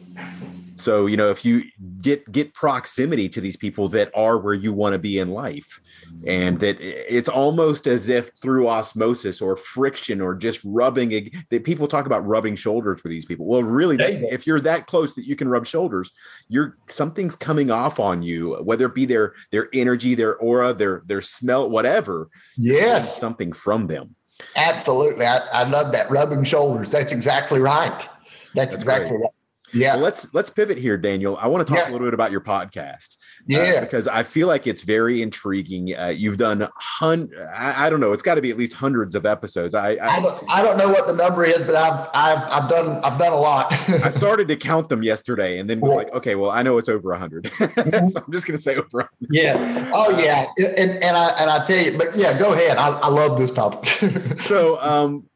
So, 0.75 1.05
you 1.05 1.17
know, 1.17 1.29
if 1.29 1.45
you 1.45 1.63
get 2.01 2.31
get 2.31 2.53
proximity 2.53 3.29
to 3.29 3.41
these 3.41 3.55
people 3.55 3.87
that 3.89 4.11
are 4.15 4.37
where 4.37 4.53
you 4.53 4.73
want 4.73 4.93
to 4.93 4.99
be 4.99 5.19
in 5.19 5.29
life, 5.29 5.79
and 6.25 6.59
that 6.59 6.77
it's 6.79 7.29
almost 7.29 7.85
as 7.87 8.09
if 8.09 8.33
through 8.33 8.67
osmosis 8.67 9.41
or 9.41 9.55
friction 9.55 10.19
or 10.21 10.35
just 10.35 10.61
rubbing 10.63 11.29
that 11.49 11.63
people 11.63 11.87
talk 11.87 12.05
about 12.05 12.25
rubbing 12.25 12.55
shoulders 12.55 13.03
with 13.03 13.11
these 13.11 13.25
people. 13.25 13.45
Well, 13.45 13.63
really, 13.63 13.97
that's, 13.97 14.19
if 14.21 14.47
you're 14.47 14.61
that 14.61 14.87
close 14.87 15.15
that 15.15 15.25
you 15.25 15.35
can 15.35 15.47
rub 15.47 15.65
shoulders, 15.65 16.11
you're 16.49 16.77
something's 16.87 17.35
coming 17.35 17.69
off 17.69 17.99
on 17.99 18.23
you, 18.23 18.55
whether 18.63 18.87
it 18.87 18.95
be 18.95 19.05
their 19.05 19.33
their 19.51 19.69
energy, 19.73 20.15
their 20.15 20.35
aura, 20.37 20.73
their 20.73 21.03
their 21.05 21.21
smell, 21.21 21.69
whatever. 21.69 22.29
Yes, 22.57 23.17
something 23.19 23.53
from 23.53 23.87
them. 23.87 24.15
Absolutely, 24.55 25.25
I, 25.25 25.39
I 25.53 25.63
love 25.65 25.91
that 25.91 26.09
rubbing 26.09 26.43
shoulders. 26.43 26.91
That's 26.91 27.11
exactly 27.11 27.59
right. 27.59 27.89
That's, 27.89 28.09
that's 28.53 28.75
exactly 28.75 29.09
great. 29.09 29.21
right. 29.21 29.29
Yeah. 29.73 29.95
Well, 29.95 30.03
let's 30.03 30.33
let's 30.33 30.49
pivot 30.49 30.77
here, 30.77 30.97
Daniel. 30.97 31.37
I 31.37 31.47
want 31.47 31.67
to 31.67 31.73
talk 31.73 31.83
yeah. 31.83 31.89
a 31.89 31.93
little 31.93 32.07
bit 32.07 32.13
about 32.13 32.31
your 32.31 32.41
podcast. 32.41 33.17
Uh, 33.41 33.43
yeah. 33.47 33.59
Uh, 33.77 33.81
because 33.81 34.07
I 34.07 34.23
feel 34.23 34.47
like 34.47 34.67
it's 34.67 34.83
very 34.83 35.21
intriguing. 35.21 35.95
Uh, 35.95 36.13
you've 36.15 36.37
done 36.37 36.67
hun 36.75 37.29
I, 37.53 37.87
I, 37.87 37.89
don't 37.89 37.99
know, 37.99 38.13
it's 38.13 38.23
got 38.23 38.35
to 38.35 38.41
be 38.41 38.51
at 38.51 38.57
least 38.57 38.73
hundreds 38.73 39.15
of 39.15 39.25
episodes. 39.25 39.75
I 39.75 39.95
I, 39.95 40.07
I, 40.07 40.21
don't, 40.21 40.43
I 40.49 40.61
don't 40.61 40.77
know 40.77 40.89
what 40.89 41.07
the 41.07 41.13
number 41.13 41.45
is, 41.45 41.59
but 41.59 41.75
I've 41.75 42.07
I've 42.13 42.63
I've 42.63 42.69
done 42.69 43.01
I've 43.03 43.17
done 43.17 43.33
a 43.33 43.37
lot. 43.37 43.73
I 43.89 44.09
started 44.11 44.47
to 44.47 44.55
count 44.55 44.89
them 44.89 45.03
yesterday 45.03 45.59
and 45.59 45.69
then 45.69 45.79
was 45.79 45.93
like, 45.93 46.13
okay, 46.13 46.35
well, 46.35 46.51
I 46.51 46.63
know 46.63 46.77
it's 46.77 46.89
over 46.89 47.09
100. 47.09 47.43
Mm-hmm. 47.73 48.07
so 48.07 48.21
I'm 48.25 48.31
just 48.31 48.45
going 48.45 48.57
to 48.57 48.61
say 48.61 48.75
over 48.75 48.87
100. 48.91 49.09
Yeah. 49.29 49.53
Oh 49.93 50.17
yeah. 50.19 50.45
And 50.77 50.91
and 50.91 51.17
I 51.17 51.29
and 51.39 51.49
I 51.49 51.63
tell 51.65 51.83
you, 51.83 51.97
but 51.97 52.15
yeah, 52.15 52.37
go 52.37 52.53
ahead. 52.53 52.77
I, 52.77 52.89
I 52.89 53.07
love 53.07 53.37
this 53.37 53.51
topic. 53.51 54.39
so, 54.39 54.79
um 54.81 55.27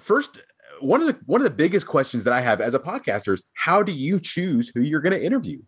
first 0.00 0.40
one 0.80 1.00
of 1.00 1.06
the 1.06 1.18
one 1.26 1.40
of 1.40 1.44
the 1.44 1.50
biggest 1.50 1.86
questions 1.86 2.24
that 2.24 2.32
I 2.32 2.40
have 2.40 2.60
as 2.60 2.74
a 2.74 2.78
podcaster 2.78 3.34
is 3.34 3.42
how 3.54 3.82
do 3.82 3.92
you 3.92 4.20
choose 4.20 4.70
who 4.74 4.80
you're 4.80 5.00
going 5.00 5.12
to 5.18 5.24
interview? 5.24 5.60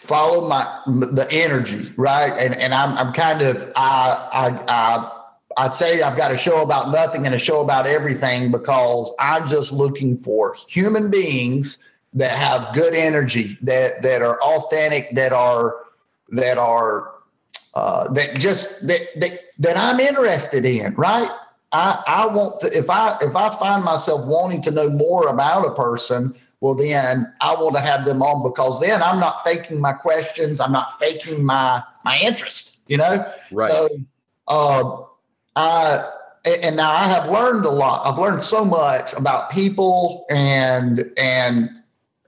Follow 0.00 0.48
my 0.48 0.64
the 0.86 1.28
energy, 1.30 1.92
right? 1.96 2.32
And 2.38 2.54
and 2.56 2.74
I'm 2.74 2.96
I'm 2.98 3.12
kind 3.12 3.42
of 3.42 3.72
I 3.76 4.28
I 4.32 4.64
I 4.68 5.18
I'd 5.58 5.74
say 5.74 6.02
I've 6.02 6.16
got 6.16 6.32
a 6.32 6.38
show 6.38 6.62
about 6.62 6.90
nothing 6.90 7.26
and 7.26 7.34
a 7.34 7.38
show 7.38 7.60
about 7.60 7.86
everything 7.86 8.50
because 8.50 9.14
I'm 9.20 9.46
just 9.48 9.72
looking 9.72 10.18
for 10.18 10.56
human 10.66 11.10
beings 11.10 11.78
that 12.14 12.32
have 12.32 12.74
good 12.74 12.94
energy, 12.94 13.56
that 13.62 14.02
that 14.02 14.22
are 14.22 14.40
authentic, 14.42 15.14
that 15.14 15.32
are 15.32 15.74
that 16.30 16.58
are 16.58 17.12
uh, 17.74 18.12
that 18.12 18.38
just 18.38 18.86
that, 18.86 19.00
that 19.16 19.38
that 19.58 19.76
I'm 19.76 20.00
interested 20.00 20.64
in, 20.64 20.94
right? 20.94 21.30
I, 21.72 22.02
I 22.06 22.26
want 22.26 22.60
to, 22.60 22.76
if 22.76 22.90
I 22.90 23.16
if 23.22 23.34
I 23.34 23.48
find 23.56 23.84
myself 23.84 24.26
wanting 24.26 24.62
to 24.62 24.70
know 24.70 24.90
more 24.90 25.28
about 25.28 25.66
a 25.66 25.74
person, 25.74 26.32
well 26.60 26.74
then 26.74 27.24
I 27.40 27.54
want 27.54 27.76
to 27.76 27.82
have 27.82 28.04
them 28.04 28.22
on 28.22 28.48
because 28.48 28.80
then 28.80 29.02
I'm 29.02 29.18
not 29.18 29.42
faking 29.42 29.80
my 29.80 29.92
questions, 29.92 30.60
I'm 30.60 30.72
not 30.72 30.98
faking 30.98 31.44
my 31.44 31.82
my 32.04 32.18
interest, 32.22 32.80
you 32.88 32.98
know? 32.98 33.24
Right. 33.50 33.70
So 33.70 33.88
uh, 34.48 35.02
I 35.56 36.04
and 36.44 36.76
now 36.76 36.90
I 36.90 37.04
have 37.04 37.30
learned 37.30 37.64
a 37.64 37.70
lot. 37.70 38.06
I've 38.06 38.18
learned 38.18 38.42
so 38.42 38.64
much 38.64 39.12
about 39.14 39.50
people 39.50 40.26
and 40.28 41.04
and 41.16 41.70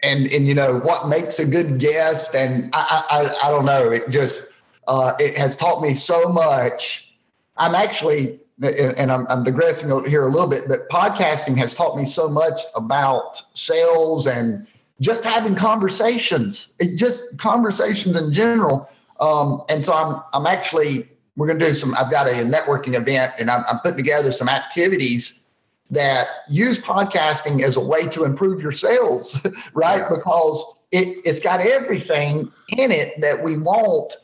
and 0.02 0.26
and 0.32 0.46
you 0.46 0.54
know 0.54 0.78
what 0.80 1.08
makes 1.08 1.38
a 1.38 1.46
good 1.46 1.78
guest 1.80 2.34
and 2.34 2.70
I 2.72 3.04
I, 3.10 3.48
I 3.48 3.50
don't 3.50 3.66
know. 3.66 3.90
It 3.90 4.08
just 4.08 4.52
uh, 4.88 5.12
it 5.18 5.36
has 5.36 5.56
taught 5.56 5.82
me 5.82 5.94
so 5.94 6.28
much. 6.28 7.14
I'm 7.56 7.74
actually 7.74 8.40
and 8.62 9.10
I'm, 9.10 9.26
I'm, 9.28 9.42
digressing 9.42 9.90
here 10.06 10.26
a 10.26 10.30
little 10.30 10.46
bit, 10.46 10.64
but 10.68 10.88
podcasting 10.90 11.56
has 11.56 11.74
taught 11.74 11.96
me 11.96 12.04
so 12.04 12.28
much 12.28 12.60
about 12.76 13.42
sales 13.54 14.26
and 14.26 14.66
just 15.00 15.24
having 15.24 15.56
conversations. 15.56 16.72
It 16.78 16.96
just 16.96 17.36
conversations 17.38 18.16
in 18.16 18.32
general. 18.32 18.88
Um, 19.18 19.62
and 19.68 19.84
so 19.84 19.92
I'm 19.92 20.20
I'm 20.32 20.46
actually 20.46 21.08
we're 21.36 21.46
going 21.46 21.58
to 21.58 21.66
do 21.66 21.72
some. 21.72 21.94
I've 21.98 22.10
got 22.10 22.26
a 22.26 22.44
networking 22.44 22.94
event, 22.94 23.32
and 23.38 23.50
I'm, 23.50 23.64
I'm 23.70 23.80
putting 23.80 23.96
together 23.96 24.30
some 24.30 24.48
activities 24.48 25.44
that 25.90 26.26
use 26.48 26.78
podcasting 26.78 27.62
as 27.62 27.76
a 27.76 27.80
way 27.80 28.08
to 28.08 28.24
improve 28.24 28.62
your 28.62 28.72
sales, 28.72 29.46
right? 29.74 30.08
Because 30.08 30.80
it, 30.92 31.18
it's 31.24 31.40
got 31.40 31.60
everything 31.60 32.50
in 32.76 32.90
it 32.90 33.20
that 33.20 33.42
we 33.42 33.58
want 33.58 34.16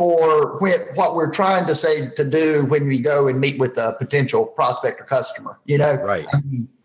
for 0.00 0.56
when, 0.60 0.78
what 0.94 1.14
we're 1.14 1.30
trying 1.30 1.66
to 1.66 1.74
say 1.74 2.08
to 2.16 2.24
do 2.24 2.64
when 2.68 2.88
we 2.88 2.98
go 2.98 3.28
and 3.28 3.38
meet 3.38 3.58
with 3.58 3.76
a 3.76 3.94
potential 3.98 4.46
prospect 4.46 4.98
or 4.98 5.04
customer. 5.04 5.58
You 5.66 5.76
know, 5.76 6.02
right? 6.02 6.26
I 6.32 6.40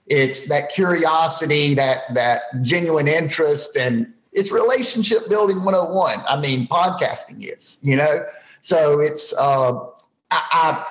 it's 0.08 0.50
that 0.50 0.70
curiosity, 0.70 1.76
that 1.76 2.00
that 2.14 2.42
genuine 2.62 3.08
interest, 3.08 3.78
and 3.78 4.14
it's 4.34 4.52
relationship 4.52 5.30
building 5.30 5.64
101. 5.64 6.20
I 6.28 6.42
mean, 6.42 6.68
podcasting 6.68 7.38
is, 7.40 7.80
you 7.82 7.96
know, 7.96 8.26
so 8.60 9.00
it's 9.00 9.34
uh, 9.40 9.80
I, 10.32 10.86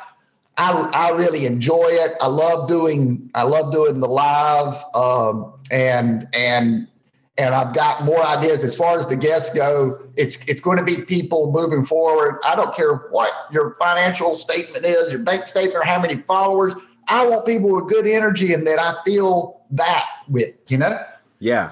I 0.56 0.90
I 0.94 1.10
really 1.18 1.44
enjoy 1.44 1.88
it. 1.90 2.12
I 2.22 2.28
love 2.28 2.70
doing 2.70 3.30
I 3.34 3.42
love 3.42 3.70
doing 3.70 4.00
the 4.00 4.08
live 4.08 4.82
um, 4.94 5.52
and 5.70 6.26
and 6.32 6.88
and 7.36 7.54
I've 7.54 7.74
got 7.74 8.04
more 8.04 8.24
ideas 8.24 8.62
as 8.62 8.76
far 8.76 8.98
as 8.98 9.08
the 9.08 9.16
guests 9.16 9.54
go. 9.54 9.98
It's 10.16 10.36
it's 10.48 10.60
going 10.60 10.78
to 10.78 10.84
be 10.84 11.02
people 11.02 11.50
moving 11.50 11.84
forward. 11.84 12.38
I 12.44 12.54
don't 12.54 12.74
care 12.74 13.08
what 13.10 13.30
your 13.50 13.74
financial 13.74 14.34
statement 14.34 14.84
is, 14.84 15.10
your 15.10 15.20
bank 15.20 15.46
statement, 15.46 15.76
or 15.76 15.84
how 15.84 16.00
many 16.00 16.16
followers. 16.16 16.76
I 17.08 17.26
want 17.28 17.44
people 17.44 17.74
with 17.74 17.90
good 17.90 18.06
energy 18.06 18.52
and 18.54 18.66
that 18.66 18.78
I 18.78 18.94
feel 19.04 19.62
that 19.72 20.04
with, 20.28 20.54
you 20.68 20.78
know. 20.78 20.98
Yeah, 21.40 21.70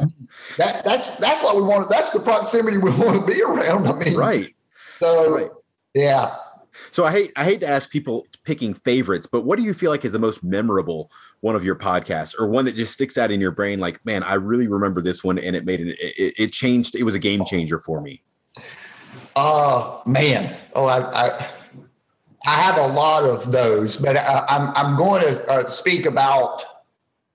that 0.58 0.84
that's 0.84 1.16
that's 1.18 1.42
what 1.42 1.56
we 1.56 1.62
want. 1.62 1.88
That's 1.88 2.10
the 2.10 2.20
proximity 2.20 2.78
we 2.78 2.90
want 2.90 3.26
to 3.26 3.32
be 3.32 3.40
around. 3.42 3.86
I 3.86 3.92
mean, 3.92 4.16
right. 4.16 4.54
So, 4.98 5.34
right. 5.34 5.50
yeah. 5.94 6.34
So 6.90 7.04
I 7.04 7.12
hate 7.12 7.32
I 7.36 7.44
hate 7.44 7.60
to 7.60 7.68
ask 7.68 7.90
people 7.90 8.26
picking 8.44 8.74
favorites, 8.74 9.26
but 9.26 9.44
what 9.44 9.58
do 9.58 9.64
you 9.64 9.72
feel 9.72 9.90
like 9.90 10.04
is 10.04 10.12
the 10.12 10.18
most 10.18 10.42
memorable 10.42 11.10
one 11.42 11.54
of 11.54 11.64
your 11.64 11.76
podcasts, 11.76 12.34
or 12.38 12.46
one 12.46 12.64
that 12.64 12.74
just 12.74 12.92
sticks 12.92 13.18
out 13.18 13.30
in 13.30 13.40
your 13.40 13.50
brain? 13.50 13.78
Like, 13.78 14.04
man, 14.06 14.22
I 14.22 14.34
really 14.34 14.66
remember 14.66 15.02
this 15.02 15.22
one, 15.22 15.38
and 15.38 15.54
it 15.54 15.66
made 15.66 15.80
it 15.80 15.98
it, 16.00 16.34
it 16.38 16.52
changed. 16.52 16.94
It 16.94 17.04
was 17.04 17.14
a 17.14 17.18
game 17.18 17.44
changer 17.44 17.78
for 17.78 18.00
me. 18.00 18.22
Uh 19.36 20.00
man, 20.06 20.56
oh 20.74 20.86
I, 20.86 21.10
I 21.12 21.50
I 22.44 22.60
have 22.60 22.78
a 22.78 22.88
lot 22.88 23.24
of 23.24 23.52
those, 23.52 23.96
but 23.96 24.16
I, 24.16 24.44
am 24.48 24.68
I'm, 24.68 24.72
I'm 24.76 24.96
going 24.96 25.22
to 25.22 25.44
uh, 25.50 25.62
speak 25.64 26.06
about 26.06 26.62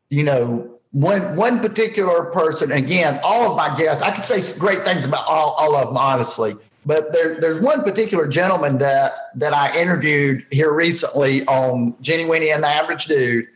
you 0.10 0.24
know 0.24 0.80
one 0.92 1.36
one 1.36 1.60
particular 1.60 2.32
person. 2.32 2.72
Again, 2.72 3.20
all 3.24 3.52
of 3.52 3.58
my 3.58 3.78
guests, 3.78 4.02
I 4.02 4.12
could 4.12 4.26
say 4.26 4.42
great 4.60 4.84
things 4.84 5.06
about 5.06 5.26
all, 5.28 5.56
all 5.58 5.76
of 5.76 5.88
them, 5.88 5.98
honestly. 5.98 6.54
But 6.86 7.12
there, 7.12 7.40
there's 7.40 7.60
one 7.60 7.84
particular 7.84 8.28
gentleman 8.28 8.78
that 8.78 9.12
that 9.36 9.54
I 9.54 9.78
interviewed 9.80 10.46
here 10.52 10.74
recently 10.74 11.46
on 11.46 11.96
Jenny 12.02 12.26
Winnie 12.26 12.50
and 12.52 12.64
the 12.64 12.68
Average 12.68 13.06
Dude, 13.06 13.48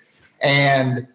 and 0.42 1.08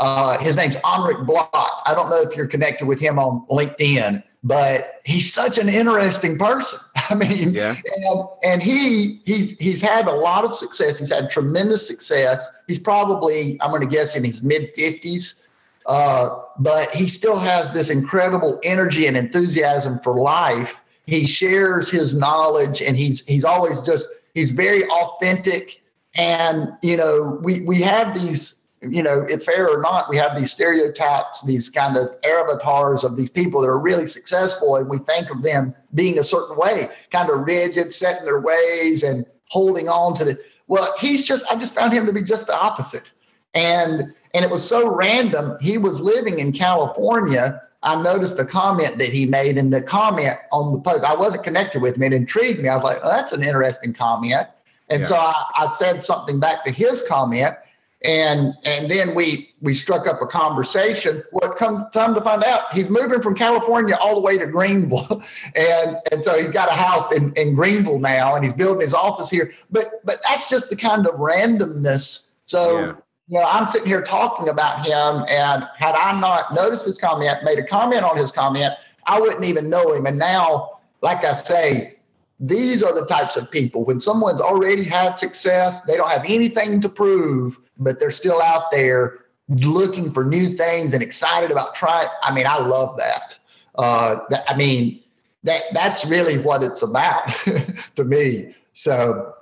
uh, 0.00 0.38
his 0.38 0.56
name's 0.56 0.76
Amrik 0.76 1.26
Block. 1.26 1.82
I 1.86 1.94
don't 1.94 2.08
know 2.08 2.22
if 2.22 2.36
you're 2.36 2.46
connected 2.46 2.86
with 2.86 3.00
him 3.00 3.18
on 3.18 3.46
LinkedIn, 3.48 4.22
but 4.42 5.00
he's 5.04 5.32
such 5.32 5.58
an 5.58 5.68
interesting 5.68 6.38
person. 6.38 6.80
I 7.10 7.14
mean, 7.14 7.52
yeah. 7.52 7.76
and, 8.06 8.28
and 8.44 8.62
he 8.62 9.20
he's 9.26 9.58
he's 9.58 9.82
had 9.82 10.06
a 10.06 10.12
lot 10.12 10.44
of 10.44 10.54
success. 10.54 10.98
He's 10.98 11.12
had 11.12 11.30
tremendous 11.30 11.86
success. 11.86 12.50
He's 12.66 12.78
probably 12.78 13.58
I'm 13.60 13.70
going 13.70 13.82
to 13.82 13.88
guess 13.88 14.16
in 14.16 14.24
his 14.24 14.42
mid 14.42 14.74
50s, 14.74 15.44
uh, 15.86 16.40
but 16.58 16.90
he 16.90 17.06
still 17.06 17.38
has 17.38 17.72
this 17.72 17.90
incredible 17.90 18.58
energy 18.64 19.06
and 19.06 19.16
enthusiasm 19.16 19.98
for 19.98 20.14
life. 20.14 20.82
He 21.06 21.26
shares 21.26 21.90
his 21.90 22.16
knowledge, 22.16 22.80
and 22.80 22.96
he's 22.96 23.26
he's 23.26 23.44
always 23.44 23.82
just 23.82 24.08
he's 24.34 24.50
very 24.50 24.84
authentic. 24.84 25.82
And 26.14 26.68
you 26.82 26.96
know, 26.96 27.38
we 27.42 27.66
we 27.66 27.82
have 27.82 28.14
these 28.14 28.59
you 28.82 29.02
know, 29.02 29.26
if 29.28 29.44
fair 29.44 29.68
or 29.68 29.80
not, 29.82 30.08
we 30.08 30.16
have 30.16 30.36
these 30.36 30.50
stereotypes, 30.50 31.42
these 31.44 31.68
kind 31.68 31.96
of 31.96 32.08
avatars 32.24 33.04
of 33.04 33.16
these 33.16 33.28
people 33.28 33.60
that 33.60 33.68
are 33.68 33.82
really 33.82 34.06
successful, 34.06 34.76
and 34.76 34.88
we 34.88 34.98
think 34.98 35.30
of 35.30 35.42
them 35.42 35.74
being 35.94 36.18
a 36.18 36.24
certain 36.24 36.56
way, 36.56 36.88
kind 37.10 37.30
of 37.30 37.40
rigid, 37.46 37.92
set 37.92 38.18
in 38.18 38.24
their 38.24 38.40
ways, 38.40 39.02
and 39.02 39.26
holding 39.48 39.88
on 39.88 40.16
to 40.16 40.24
the. 40.24 40.38
Well, 40.66 40.94
he's 40.98 41.26
just. 41.26 41.44
I 41.52 41.56
just 41.56 41.74
found 41.74 41.92
him 41.92 42.06
to 42.06 42.12
be 42.12 42.22
just 42.22 42.46
the 42.46 42.56
opposite, 42.56 43.12
and 43.54 44.14
and 44.34 44.44
it 44.44 44.50
was 44.50 44.66
so 44.66 44.94
random. 44.94 45.58
He 45.60 45.76
was 45.76 46.00
living 46.00 46.38
in 46.38 46.52
California. 46.52 47.60
I 47.82 48.00
noticed 48.00 48.36
the 48.36 48.46
comment 48.46 48.98
that 48.98 49.08
he 49.08 49.26
made, 49.26 49.58
and 49.58 49.72
the 49.72 49.82
comment 49.82 50.36
on 50.52 50.72
the 50.72 50.80
post. 50.80 51.04
I 51.04 51.14
wasn't 51.14 51.44
connected 51.44 51.82
with 51.82 51.96
him. 51.96 52.02
It 52.04 52.12
intrigued 52.14 52.60
me. 52.60 52.68
I 52.68 52.76
was 52.76 52.84
like, 52.84 52.98
oh, 53.02 53.10
"That's 53.10 53.32
an 53.32 53.42
interesting 53.42 53.92
comment," 53.92 54.46
and 54.88 55.00
yeah. 55.00 55.06
so 55.06 55.16
I, 55.16 55.34
I 55.58 55.66
said 55.66 56.02
something 56.02 56.40
back 56.40 56.64
to 56.64 56.72
his 56.72 57.06
comment 57.06 57.56
and 58.04 58.54
and 58.64 58.90
then 58.90 59.14
we 59.14 59.50
we 59.60 59.74
struck 59.74 60.06
up 60.06 60.22
a 60.22 60.26
conversation. 60.26 61.22
What 61.32 61.56
come 61.56 61.86
time 61.92 62.14
to 62.14 62.20
find 62.20 62.42
out, 62.44 62.72
he's 62.72 62.88
moving 62.88 63.20
from 63.20 63.34
California 63.34 63.96
all 64.00 64.14
the 64.14 64.22
way 64.22 64.38
to 64.38 64.46
Greenville, 64.46 65.22
and 65.56 65.96
and 66.10 66.24
so 66.24 66.34
he's 66.36 66.50
got 66.50 66.68
a 66.68 66.74
house 66.74 67.12
in 67.14 67.32
in 67.34 67.54
Greenville 67.54 67.98
now, 67.98 68.34
and 68.34 68.44
he's 68.44 68.54
building 68.54 68.80
his 68.80 68.94
office 68.94 69.28
here. 69.28 69.52
But 69.70 69.84
but 70.04 70.16
that's 70.28 70.48
just 70.48 70.70
the 70.70 70.76
kind 70.76 71.06
of 71.06 71.14
randomness. 71.14 72.32
So. 72.44 72.78
Yeah. 72.78 72.94
You 73.32 73.38
know, 73.38 73.48
I'm 73.48 73.68
sitting 73.68 73.86
here 73.86 74.02
talking 74.02 74.48
about 74.48 74.84
him, 74.84 75.24
and 75.30 75.64
had 75.78 75.94
I 75.94 76.18
not 76.20 76.52
noticed 76.52 76.84
his 76.84 76.98
comment, 76.98 77.30
made 77.44 77.60
a 77.60 77.62
comment 77.62 78.02
on 78.02 78.16
his 78.16 78.32
comment, 78.32 78.72
I 79.06 79.20
wouldn't 79.20 79.44
even 79.44 79.70
know 79.70 79.94
him. 79.94 80.04
And 80.06 80.18
now, 80.18 80.80
like 81.00 81.24
I 81.24 81.34
say, 81.34 81.96
these 82.40 82.82
are 82.82 82.98
the 82.98 83.06
types 83.06 83.36
of 83.36 83.50
people 83.50 83.84
when 83.84 84.00
someone's 84.00 84.40
already 84.40 84.82
had 84.82 85.18
success, 85.18 85.82
they 85.82 85.96
don't 85.96 86.10
have 86.10 86.24
anything 86.26 86.80
to 86.80 86.88
prove, 86.88 87.58
but 87.78 88.00
they're 88.00 88.10
still 88.10 88.40
out 88.40 88.70
there 88.72 89.26
looking 89.48 90.10
for 90.10 90.24
new 90.24 90.48
things 90.48 90.94
and 90.94 91.02
excited 91.02 91.50
about 91.50 91.74
trying. 91.74 92.08
I 92.22 92.34
mean, 92.34 92.46
I 92.46 92.58
love 92.58 92.96
that. 92.96 93.38
Uh, 93.74 94.20
that 94.30 94.44
I 94.48 94.56
mean, 94.56 95.00
that 95.44 95.60
that's 95.72 96.06
really 96.06 96.38
what 96.38 96.62
it's 96.62 96.82
about 96.82 97.28
to 97.96 98.04
me. 98.04 98.54
So 98.72 99.34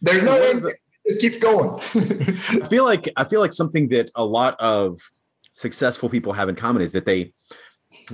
there's 0.00 0.22
no 0.22 0.34
end. 0.40 0.74
Just 1.06 1.20
keep 1.20 1.40
going. 1.40 1.80
I 2.62 2.66
feel 2.66 2.84
like 2.84 3.10
I 3.16 3.24
feel 3.24 3.40
like 3.40 3.52
something 3.52 3.88
that 3.88 4.10
a 4.14 4.24
lot 4.24 4.56
of 4.58 5.00
successful 5.52 6.08
people 6.08 6.32
have 6.32 6.48
in 6.48 6.54
common 6.54 6.82
is 6.82 6.92
that 6.92 7.04
they 7.04 7.32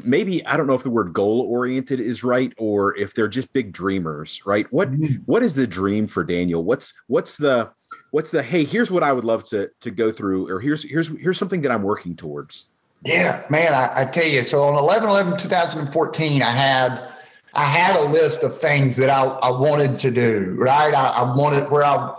maybe 0.02 0.44
I 0.46 0.56
don't 0.56 0.66
know 0.66 0.74
if 0.74 0.82
the 0.82 0.90
word 0.90 1.12
goal 1.12 1.42
oriented 1.42 2.00
is 2.00 2.24
right 2.24 2.52
or 2.56 2.96
if 2.96 3.14
they're 3.14 3.28
just 3.28 3.52
big 3.52 3.72
dreamers, 3.72 4.44
right? 4.46 4.70
What 4.72 4.90
mm-hmm. 4.90 5.22
what 5.26 5.42
is 5.42 5.54
the 5.54 5.66
dream 5.66 6.06
for 6.06 6.24
Daniel? 6.24 6.64
What's 6.64 6.94
what's 7.06 7.36
the 7.36 7.72
what's 8.10 8.30
the 8.30 8.42
hey, 8.42 8.64
here's 8.64 8.90
what 8.90 9.02
I 9.02 9.12
would 9.12 9.24
love 9.24 9.44
to 9.44 9.70
to 9.80 9.90
go 9.90 10.10
through 10.10 10.50
or 10.50 10.60
here's 10.60 10.82
here's 10.82 11.08
here's 11.18 11.38
something 11.38 11.62
that 11.62 11.72
I'm 11.72 11.82
working 11.82 12.16
towards. 12.16 12.68
Yeah, 13.04 13.42
man, 13.50 13.74
I, 13.74 14.02
I 14.02 14.04
tell 14.06 14.26
you. 14.26 14.42
So 14.42 14.62
on 14.62 14.78
11 14.78 15.08
11 15.08 15.36
2014, 15.36 16.42
I 16.42 16.50
had 16.50 17.08
I 17.54 17.64
had 17.64 17.96
a 17.96 18.02
list 18.08 18.42
of 18.42 18.56
things 18.56 18.96
that 18.96 19.10
I, 19.10 19.24
I 19.24 19.50
wanted 19.50 19.98
to 20.00 20.10
do, 20.10 20.56
right? 20.58 20.94
I, 20.94 21.08
I 21.08 21.36
wanted 21.36 21.70
where 21.70 21.84
I 21.84 22.14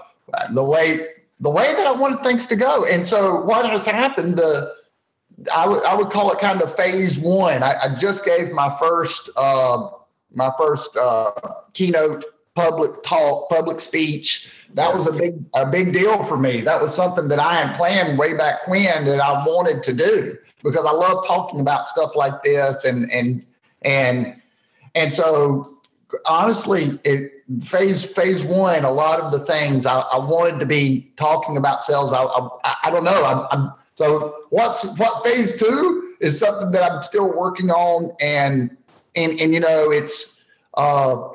the 0.52 0.64
way 0.64 1.08
the 1.40 1.50
way 1.50 1.66
that 1.66 1.86
I 1.86 1.94
wanted 1.94 2.22
things 2.22 2.48
to 2.48 2.56
go. 2.56 2.86
And 2.86 3.06
so 3.06 3.42
what 3.42 3.70
has 3.70 3.86
happened, 3.86 4.38
the 4.38 4.72
I 5.56 5.68
would 5.68 5.84
I 5.84 5.96
would 5.96 6.10
call 6.10 6.32
it 6.32 6.40
kind 6.40 6.62
of 6.62 6.76
phase 6.76 7.20
one. 7.20 7.64
I, 7.64 7.76
I 7.84 7.96
just 7.96 8.26
gave 8.26 8.52
my 8.52 8.74
first 8.80 9.30
uh, 9.38 9.90
my 10.32 10.50
first 10.58 10.96
uh, 10.98 11.32
keynote 11.74 12.26
public 12.56 13.04
talk, 13.04 13.50
public 13.50 13.80
speech. 13.80 14.52
That 14.74 14.94
was 14.94 15.08
a 15.08 15.14
big 15.14 15.44
a 15.56 15.70
big 15.70 15.94
deal 15.94 16.24
for 16.24 16.38
me. 16.38 16.62
That 16.62 16.82
was 16.82 16.96
something 16.96 17.28
that 17.30 17.40
I 17.40 17.56
had 17.56 17.76
planned 17.76 18.18
way 18.18 18.36
back 18.36 18.68
when 18.68 19.06
that 19.06 19.20
I 19.20 19.44
wanted 19.46 19.84
to 19.84 19.94
do 19.94 20.38
because 20.64 20.86
I 20.86 20.92
love 20.92 21.26
talking 21.28 21.60
about 21.60 21.86
stuff 21.86 22.16
like 22.16 22.42
this 22.44 22.86
and 22.86 23.10
and 23.12 23.46
and 23.84 24.42
and 24.96 25.14
so 25.14 25.66
honestly, 26.26 27.00
it 27.04 27.32
phase 27.64 28.04
phase 28.04 28.44
one, 28.44 28.84
a 28.86 28.92
lot 28.92 29.20
of 29.20 29.32
the 29.32 29.40
things 29.40 29.86
I, 29.86 30.00
I 30.00 30.18
wanted 30.18 30.60
to 30.60 30.66
be 30.66 31.12
talking 31.18 31.58
about 31.58 31.82
sales. 31.82 32.14
I 32.14 32.24
I, 32.24 32.76
I 32.86 32.92
don't 32.92 33.04
know. 33.04 33.24
I'm, 33.24 33.48
I'm 33.52 33.74
so 33.96 34.36
what's 34.50 34.98
what 35.00 35.24
phase 35.24 35.58
two 35.58 36.16
is 36.20 36.40
something 36.40 36.72
that 36.72 36.92
I'm 36.92 37.02
still 37.02 37.36
working 37.36 37.72
on, 37.72 38.12
and 38.22 38.76
and 39.16 39.40
and 39.40 39.54
you 39.54 39.60
know 39.60 39.90
it's 39.90 40.44
uh, 40.76 41.30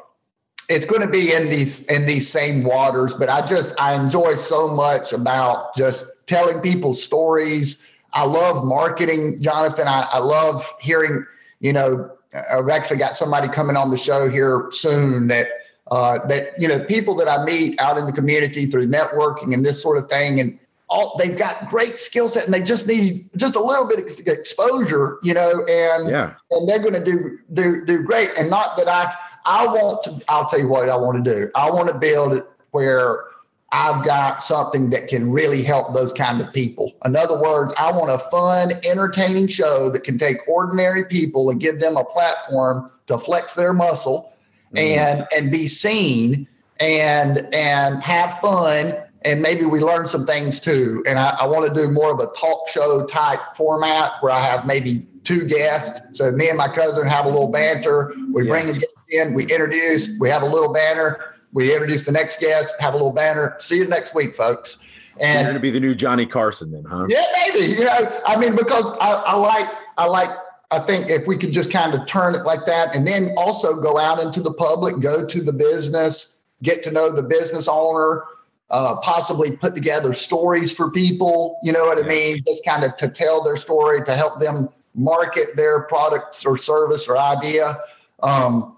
it's 0.68 0.84
going 0.84 1.00
to 1.00 1.08
be 1.08 1.32
in 1.32 1.48
these 1.48 1.90
in 1.90 2.06
these 2.06 2.28
same 2.28 2.62
waters. 2.62 3.14
But 3.14 3.30
I 3.30 3.44
just 3.46 3.78
I 3.80 4.00
enjoy 4.00 4.34
so 4.34 4.74
much 4.74 5.12
about 5.12 5.74
just 5.74 6.26
telling 6.26 6.60
people 6.60 6.92
stories. 6.92 7.86
I 8.12 8.26
love 8.26 8.64
marketing, 8.64 9.38
Jonathan. 9.40 9.86
I, 9.88 10.06
I 10.12 10.18
love 10.18 10.68
hearing. 10.80 11.24
You 11.60 11.72
know, 11.72 12.10
I've 12.52 12.68
actually 12.68 12.98
got 12.98 13.14
somebody 13.14 13.48
coming 13.48 13.76
on 13.76 13.90
the 13.90 13.98
show 13.98 14.28
here 14.28 14.68
soon 14.70 15.28
that 15.28 15.48
uh, 15.90 16.26
that 16.26 16.52
you 16.58 16.68
know 16.68 16.78
people 16.84 17.14
that 17.16 17.28
I 17.28 17.42
meet 17.42 17.80
out 17.80 17.96
in 17.96 18.04
the 18.04 18.12
community 18.12 18.66
through 18.66 18.88
networking 18.88 19.54
and 19.54 19.64
this 19.64 19.82
sort 19.82 19.96
of 19.96 20.06
thing, 20.08 20.40
and 20.40 20.58
all 20.90 21.16
they've 21.16 21.38
got 21.38 21.68
great 21.68 21.98
skill 21.98 22.28
set 22.28 22.44
and 22.44 22.52
they 22.52 22.62
just 22.62 22.86
need 22.86 23.30
just 23.36 23.54
a 23.54 23.62
little 23.62 23.88
bit 23.88 24.00
of 24.00 24.26
exposure, 24.26 25.18
you 25.22 25.32
know, 25.32 25.64
and 25.68 26.10
yeah. 26.10 26.34
and 26.50 26.68
they're 26.68 26.80
going 26.80 26.94
to 26.94 27.04
do 27.04 27.38
do 27.52 27.84
do 27.84 28.02
great. 28.02 28.30
And 28.36 28.50
not 28.50 28.76
that 28.76 28.88
I 28.88 29.14
I 29.46 29.66
want 29.66 30.04
to. 30.04 30.24
I'll 30.28 30.46
tell 30.46 30.58
you 30.58 30.68
what 30.68 30.88
I 30.88 30.96
want 30.96 31.24
to 31.24 31.30
do. 31.30 31.50
I 31.54 31.70
want 31.70 31.88
to 31.88 31.94
build 31.98 32.34
it 32.34 32.44
where 32.72 33.24
I've 33.72 34.04
got 34.04 34.42
something 34.42 34.90
that 34.90 35.06
can 35.06 35.30
really 35.30 35.62
help 35.62 35.94
those 35.94 36.12
kind 36.12 36.40
of 36.40 36.52
people. 36.52 36.92
In 37.04 37.14
other 37.14 37.40
words, 37.40 37.72
I 37.78 37.92
want 37.92 38.10
a 38.10 38.18
fun, 38.18 38.72
entertaining 38.84 39.46
show 39.46 39.90
that 39.90 40.02
can 40.02 40.18
take 40.18 40.36
ordinary 40.48 41.04
people 41.04 41.50
and 41.50 41.60
give 41.60 41.78
them 41.78 41.96
a 41.96 42.04
platform 42.04 42.90
to 43.06 43.16
flex 43.16 43.54
their 43.54 43.72
muscle 43.72 44.34
mm-hmm. 44.74 44.98
and 44.98 45.26
and 45.36 45.52
be 45.52 45.68
seen 45.68 46.48
and 46.80 47.48
and 47.54 48.02
have 48.02 48.38
fun 48.38 48.94
and 49.24 49.42
maybe 49.42 49.64
we 49.64 49.80
learn 49.80 50.06
some 50.06 50.24
things 50.24 50.60
too. 50.60 51.02
And 51.06 51.18
I, 51.18 51.36
I 51.40 51.46
want 51.46 51.72
to 51.72 51.74
do 51.74 51.90
more 51.90 52.12
of 52.12 52.18
a 52.20 52.26
talk 52.38 52.68
show 52.68 53.06
type 53.06 53.40
format 53.56 54.12
where 54.20 54.32
I 54.32 54.40
have 54.40 54.66
maybe 54.66 55.06
two 55.24 55.46
guests. 55.46 56.18
So 56.18 56.30
me 56.32 56.48
and 56.48 56.56
my 56.56 56.68
cousin 56.68 57.06
have 57.06 57.26
a 57.26 57.28
little 57.28 57.50
banter. 57.50 58.14
We 58.32 58.44
yeah. 58.44 58.52
bring 58.52 58.68
a 58.70 58.72
guest 58.72 58.86
in, 59.10 59.34
we 59.34 59.42
introduce, 59.44 60.18
we 60.18 60.30
have 60.30 60.42
a 60.42 60.46
little 60.46 60.72
banner, 60.72 61.34
we 61.52 61.72
introduce 61.72 62.06
the 62.06 62.12
next 62.12 62.40
guest, 62.40 62.72
have 62.80 62.94
a 62.94 62.96
little 62.96 63.12
banner. 63.12 63.56
See 63.58 63.78
you 63.78 63.86
next 63.86 64.14
week, 64.14 64.34
folks. 64.34 64.86
And 65.18 65.34
you're 65.34 65.52
going 65.52 65.54
to 65.54 65.60
be 65.60 65.70
the 65.70 65.80
new 65.80 65.94
Johnny 65.94 66.24
Carson 66.24 66.70
then, 66.70 66.84
huh? 66.84 67.06
Yeah, 67.08 67.24
maybe. 67.44 67.72
You 67.72 67.84
know, 67.84 68.20
I 68.26 68.38
mean, 68.38 68.56
because 68.56 68.90
I, 69.00 69.22
I 69.26 69.36
like, 69.36 69.68
I 69.98 70.06
like 70.06 70.30
I 70.72 70.78
think 70.78 71.10
if 71.10 71.26
we 71.26 71.36
could 71.36 71.52
just 71.52 71.72
kind 71.72 71.94
of 71.94 72.06
turn 72.06 72.34
it 72.34 72.44
like 72.44 72.64
that 72.66 72.94
and 72.94 73.06
then 73.06 73.30
also 73.36 73.80
go 73.80 73.98
out 73.98 74.22
into 74.22 74.40
the 74.40 74.52
public, 74.54 75.00
go 75.00 75.26
to 75.26 75.42
the 75.42 75.52
business, 75.52 76.44
get 76.62 76.82
to 76.84 76.92
know 76.92 77.10
the 77.10 77.24
business 77.24 77.68
owner, 77.68 78.22
uh, 78.70 78.96
possibly 79.02 79.56
put 79.56 79.74
together 79.74 80.12
stories 80.12 80.72
for 80.72 80.90
people, 80.90 81.58
you 81.62 81.72
know 81.72 81.84
what 81.84 82.02
I 82.02 82.06
mean? 82.06 82.42
Just 82.46 82.64
kind 82.64 82.84
of 82.84 82.96
to 82.96 83.08
tell 83.08 83.42
their 83.42 83.56
story, 83.56 84.04
to 84.04 84.14
help 84.14 84.40
them 84.40 84.68
market 84.94 85.48
their 85.56 85.84
products 85.84 86.44
or 86.44 86.56
service 86.56 87.08
or 87.08 87.16
idea. 87.16 87.76
Um, 88.22 88.76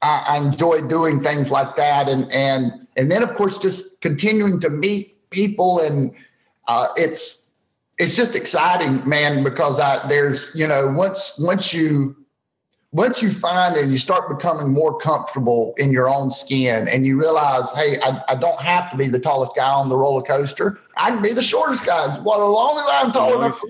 I, 0.00 0.24
I 0.28 0.36
enjoy 0.38 0.86
doing 0.88 1.20
things 1.22 1.50
like 1.50 1.76
that. 1.76 2.08
And, 2.08 2.30
and, 2.32 2.86
and 2.96 3.10
then 3.10 3.22
of 3.22 3.34
course, 3.34 3.58
just 3.58 4.00
continuing 4.00 4.60
to 4.60 4.70
meet 4.70 5.30
people 5.30 5.80
and 5.80 6.14
uh, 6.68 6.88
it's, 6.96 7.56
it's 7.98 8.16
just 8.16 8.36
exciting, 8.36 9.06
man, 9.08 9.44
because 9.44 9.80
I, 9.80 10.06
there's, 10.08 10.52
you 10.54 10.66
know, 10.66 10.92
once, 10.96 11.36
once 11.38 11.74
you, 11.74 12.16
once 12.92 13.22
you 13.22 13.30
find 13.30 13.74
and 13.76 13.90
you 13.90 13.96
start 13.96 14.28
becoming 14.28 14.72
more 14.72 14.98
comfortable 14.98 15.74
in 15.78 15.90
your 15.90 16.08
own 16.08 16.30
skin 16.30 16.86
and 16.88 17.06
you 17.06 17.18
realize, 17.18 17.72
hey, 17.74 17.96
I, 18.04 18.22
I 18.28 18.34
don't 18.34 18.60
have 18.60 18.90
to 18.90 18.98
be 18.98 19.08
the 19.08 19.18
tallest 19.18 19.56
guy 19.56 19.72
on 19.72 19.88
the 19.88 19.96
roller 19.96 20.22
coaster. 20.22 20.78
I 20.98 21.10
can 21.10 21.22
be 21.22 21.32
the 21.32 21.42
shortest 21.42 21.86
guy. 21.86 22.06
Well, 22.22 22.42
as 22.42 22.54
long 22.54 22.78
as 22.78 23.06
I'm 23.06 23.12
tall 23.12 23.42
enough, 23.42 23.60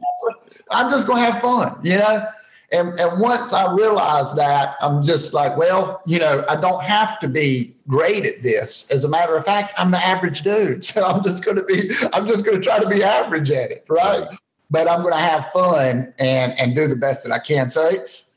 I'm 0.72 0.90
just 0.90 1.06
going 1.06 1.24
to 1.24 1.30
have 1.30 1.40
fun, 1.40 1.78
you 1.84 1.98
know? 1.98 2.26
And, 2.72 2.98
and 2.98 3.20
once 3.20 3.52
I 3.52 3.72
realized 3.72 4.34
that, 4.36 4.74
I'm 4.80 5.04
just 5.04 5.34
like, 5.34 5.56
well, 5.56 6.02
you 6.04 6.18
know, 6.18 6.44
I 6.48 6.60
don't 6.60 6.82
have 6.82 7.20
to 7.20 7.28
be 7.28 7.76
great 7.86 8.24
at 8.24 8.42
this. 8.42 8.90
As 8.90 9.04
a 9.04 9.08
matter 9.08 9.36
of 9.36 9.44
fact, 9.44 9.74
I'm 9.78 9.92
the 9.92 9.98
average 9.98 10.42
dude. 10.42 10.84
So 10.92 11.04
I'm 11.04 11.22
just 11.22 11.44
going 11.44 11.58
to 11.58 11.64
be, 11.64 11.92
I'm 12.12 12.26
just 12.26 12.44
going 12.44 12.60
to 12.60 12.62
try 12.62 12.80
to 12.80 12.88
be 12.88 13.04
average 13.04 13.52
at 13.52 13.70
it. 13.70 13.84
Right. 13.88 14.26
But 14.70 14.90
I'm 14.90 15.02
going 15.02 15.14
to 15.14 15.20
have 15.20 15.46
fun 15.52 16.12
and, 16.18 16.58
and 16.58 16.74
do 16.74 16.88
the 16.88 16.96
best 16.96 17.24
that 17.24 17.32
I 17.32 17.38
can. 17.38 17.70
So 17.70 17.86
it's, 17.86 18.31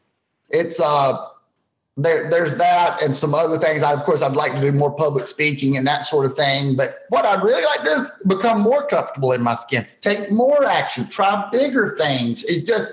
it's 0.50 0.80
uh 0.80 1.28
there 1.98 2.30
there's 2.30 2.56
that 2.58 3.02
and 3.02 3.16
some 3.16 3.34
other 3.34 3.58
things. 3.58 3.84
I 3.84 3.94
of 3.94 4.04
course 4.04 4.22
I'd 4.22 4.36
like 4.36 4.54
to 4.54 4.62
do 4.62 4.72
more 4.72 4.96
public 4.96 5.28
speaking 5.28 5.78
and 5.78 5.88
that 5.88 6.04
sort 6.04 6.26
of 6.26 6.34
thing. 6.34 6.76
But 6.76 6.90
what 7.10 7.26
I'd 7.26 7.44
really 7.44 7.64
like 7.64 7.80
to 7.80 7.86
do 7.86 8.02
is 8.02 8.38
become 8.38 8.62
more 8.62 8.86
comfortable 8.88 9.32
in 9.32 9.42
my 9.42 9.56
skin, 9.56 9.88
take 10.02 10.32
more 10.32 10.66
action, 10.66 11.08
try 11.08 11.48
bigger 11.52 11.96
things. 11.98 12.44
It's 12.46 12.68
just, 12.68 12.92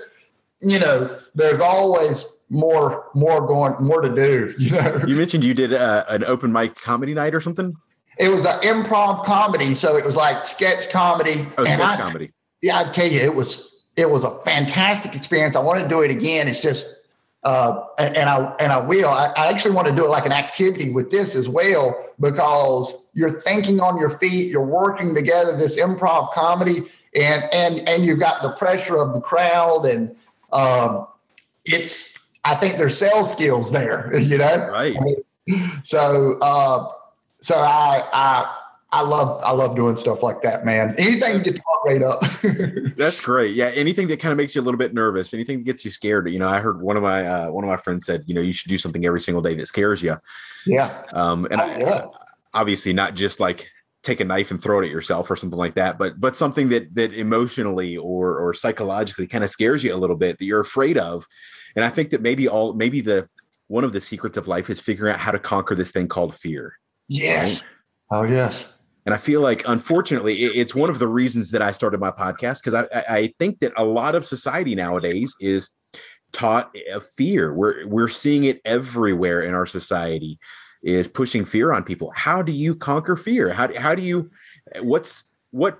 you 0.61 0.79
know, 0.79 1.17
there's 1.35 1.59
always 1.59 2.25
more 2.49 3.09
more 3.13 3.45
going 3.45 3.75
more 3.81 4.01
to 4.01 4.13
do. 4.13 4.53
You 4.59 4.71
know. 4.71 5.03
You 5.05 5.15
mentioned 5.15 5.43
you 5.43 5.53
did 5.53 5.73
uh, 5.73 6.05
an 6.07 6.23
open 6.23 6.53
mic 6.53 6.75
comedy 6.75 7.13
night 7.13 7.35
or 7.35 7.41
something. 7.41 7.75
It 8.19 8.29
was 8.29 8.45
an 8.45 8.59
improv 8.61 9.25
comedy, 9.25 9.73
so 9.73 9.97
it 9.97 10.05
was 10.05 10.15
like 10.15 10.45
sketch 10.45 10.91
comedy. 10.91 11.47
Oh, 11.57 11.65
sketch 11.65 11.79
I, 11.79 11.97
comedy. 11.97 12.31
Yeah, 12.61 12.77
I 12.77 12.91
tell 12.91 13.07
you, 13.07 13.19
it 13.19 13.35
was 13.35 13.83
it 13.97 14.09
was 14.09 14.23
a 14.23 14.31
fantastic 14.41 15.15
experience. 15.15 15.55
I 15.55 15.59
want 15.61 15.81
to 15.81 15.89
do 15.89 16.01
it 16.01 16.11
again. 16.11 16.47
It's 16.47 16.61
just 16.61 17.02
uh, 17.43 17.83
and, 17.97 18.15
and, 18.15 18.29
I 18.29 18.55
and 18.59 18.71
I 18.71 18.79
will. 18.79 19.09
I, 19.09 19.33
I, 19.35 19.49
actually 19.49 19.75
want 19.75 19.87
to 19.87 19.95
do 19.95 20.05
it 20.05 20.09
like 20.09 20.25
an 20.25 20.31
activity 20.31 20.91
with 20.91 21.11
this 21.11 21.35
as 21.35 21.49
well 21.49 21.93
because 22.19 23.05
you're 23.13 23.37
thinking 23.41 23.81
on 23.81 23.99
your 23.99 24.11
feet, 24.17 24.49
you're 24.49 24.65
working 24.65 25.13
together 25.13 25.57
this 25.57 25.81
improv 25.81 26.31
comedy, 26.31 26.89
and 27.19 27.43
and 27.51 27.87
and 27.87 28.05
you've 28.05 28.19
got 28.19 28.41
the 28.41 28.53
pressure 28.53 28.97
of 28.97 29.13
the 29.13 29.19
crowd, 29.19 29.85
and 29.85 30.15
um, 30.51 31.07
it's. 31.65 32.31
I 32.45 32.55
think 32.55 32.77
there's 32.77 32.97
sales 32.97 33.31
skills 33.31 33.71
there, 33.71 34.17
you 34.17 34.37
know. 34.37 34.69
Right. 34.69 34.95
So 35.83 36.37
uh, 36.41 36.87
so 37.41 37.55
I 37.57 38.03
I 38.13 38.57
I 38.93 39.01
love 39.01 39.41
I 39.43 39.51
love 39.53 39.75
doing 39.75 39.97
stuff 39.97 40.21
like 40.21 40.43
that, 40.43 40.65
man. 40.65 40.93
Anything 40.99 41.39
to 41.39 41.43
get 41.43 41.55
the 41.55 41.61
heart 41.67 41.81
rate 41.83 42.03
up. 42.03 42.93
That's 42.95 43.19
great. 43.19 43.55
Yeah, 43.55 43.71
anything 43.73 44.07
that 44.09 44.19
kind 44.19 44.31
of 44.31 44.37
makes 44.37 44.53
you 44.53 44.61
a 44.61 44.63
little 44.63 44.77
bit 44.77 44.93
nervous, 44.93 45.33
anything 45.33 45.57
that 45.57 45.63
gets 45.65 45.83
you 45.83 45.89
scared. 45.89 46.29
You 46.29 46.37
know, 46.37 46.47
I 46.47 46.59
heard 46.59 46.79
one 46.79 46.95
of 46.95 47.01
my 47.01 47.25
uh, 47.25 47.51
one 47.51 47.63
of 47.63 47.69
my 47.69 47.77
friends 47.77 48.05
said, 48.05 48.23
you 48.27 48.35
know, 48.35 48.41
you 48.41 48.53
should 48.53 48.69
do 48.69 48.77
something 48.77 49.03
every 49.03 49.19
single 49.19 49.41
day 49.41 49.55
that 49.55 49.65
scares 49.65 50.03
you. 50.03 50.17
Yeah. 50.67 51.05
Um, 51.11 51.45
and 51.49 51.59
oh, 51.59 51.65
I, 51.65 51.79
yeah. 51.79 52.05
obviously 52.53 52.93
not 52.93 53.15
just 53.15 53.39
like 53.39 53.71
take 54.03 54.19
a 54.19 54.25
knife 54.25 54.51
and 54.51 54.61
throw 54.61 54.79
it 54.79 54.85
at 54.85 54.91
yourself 54.91 55.31
or 55.31 55.35
something 55.35 55.57
like 55.57 55.73
that, 55.73 55.97
but 55.97 56.21
but 56.21 56.35
something 56.35 56.69
that 56.69 56.93
that 56.93 57.13
emotionally 57.13 57.97
or 57.97 58.37
or 58.37 58.53
psychologically 58.53 59.25
kind 59.25 59.43
of 59.43 59.49
scares 59.49 59.83
you 59.83 59.91
a 59.91 59.97
little 59.97 60.17
bit 60.17 60.37
that 60.37 60.45
you're 60.45 60.61
afraid 60.61 60.99
of. 60.99 61.25
And 61.75 61.83
I 61.83 61.89
think 61.89 62.11
that 62.11 62.21
maybe 62.21 62.47
all 62.47 62.73
maybe 62.73 63.01
the 63.01 63.27
one 63.69 63.83
of 63.83 63.91
the 63.91 64.01
secrets 64.01 64.37
of 64.37 64.47
life 64.47 64.69
is 64.69 64.79
figuring 64.79 65.13
out 65.13 65.19
how 65.19 65.31
to 65.31 65.39
conquer 65.39 65.73
this 65.73 65.91
thing 65.91 66.07
called 66.07 66.35
fear. 66.35 66.73
Yes. 67.09 67.63
Right? 67.63 67.69
Oh 68.11 68.23
yes. 68.25 68.72
And 69.05 69.13
I 69.13 69.17
feel 69.17 69.41
like, 69.41 69.67
unfortunately, 69.67 70.35
it's 70.35 70.73
one 70.73 70.89
of 70.89 70.99
the 70.99 71.07
reasons 71.07 71.51
that 71.51 71.61
I 71.61 71.71
started 71.71 71.99
my 71.99 72.11
podcast 72.11 72.63
because 72.63 72.73
I, 72.73 73.03
I 73.09 73.33
think 73.37 73.59
that 73.59 73.73
a 73.75 73.83
lot 73.83 74.15
of 74.15 74.23
society 74.23 74.75
nowadays 74.75 75.35
is 75.41 75.71
taught 76.31 76.75
a 76.91 76.99
fear. 76.99 77.53
We're 77.53 77.85
we're 77.85 78.07
seeing 78.07 78.43
it 78.43 78.61
everywhere 78.65 79.41
in 79.41 79.53
our 79.53 79.65
society 79.65 80.39
is 80.81 81.07
pushing 81.07 81.45
fear 81.45 81.71
on 81.71 81.83
people. 81.83 82.11
How 82.15 82.41
do 82.41 82.51
you 82.51 82.75
conquer 82.75 83.15
fear? 83.15 83.53
How 83.53 83.67
do, 83.67 83.79
how 83.79 83.95
do 83.95 84.01
you 84.01 84.29
what's 84.81 85.25
what 85.51 85.79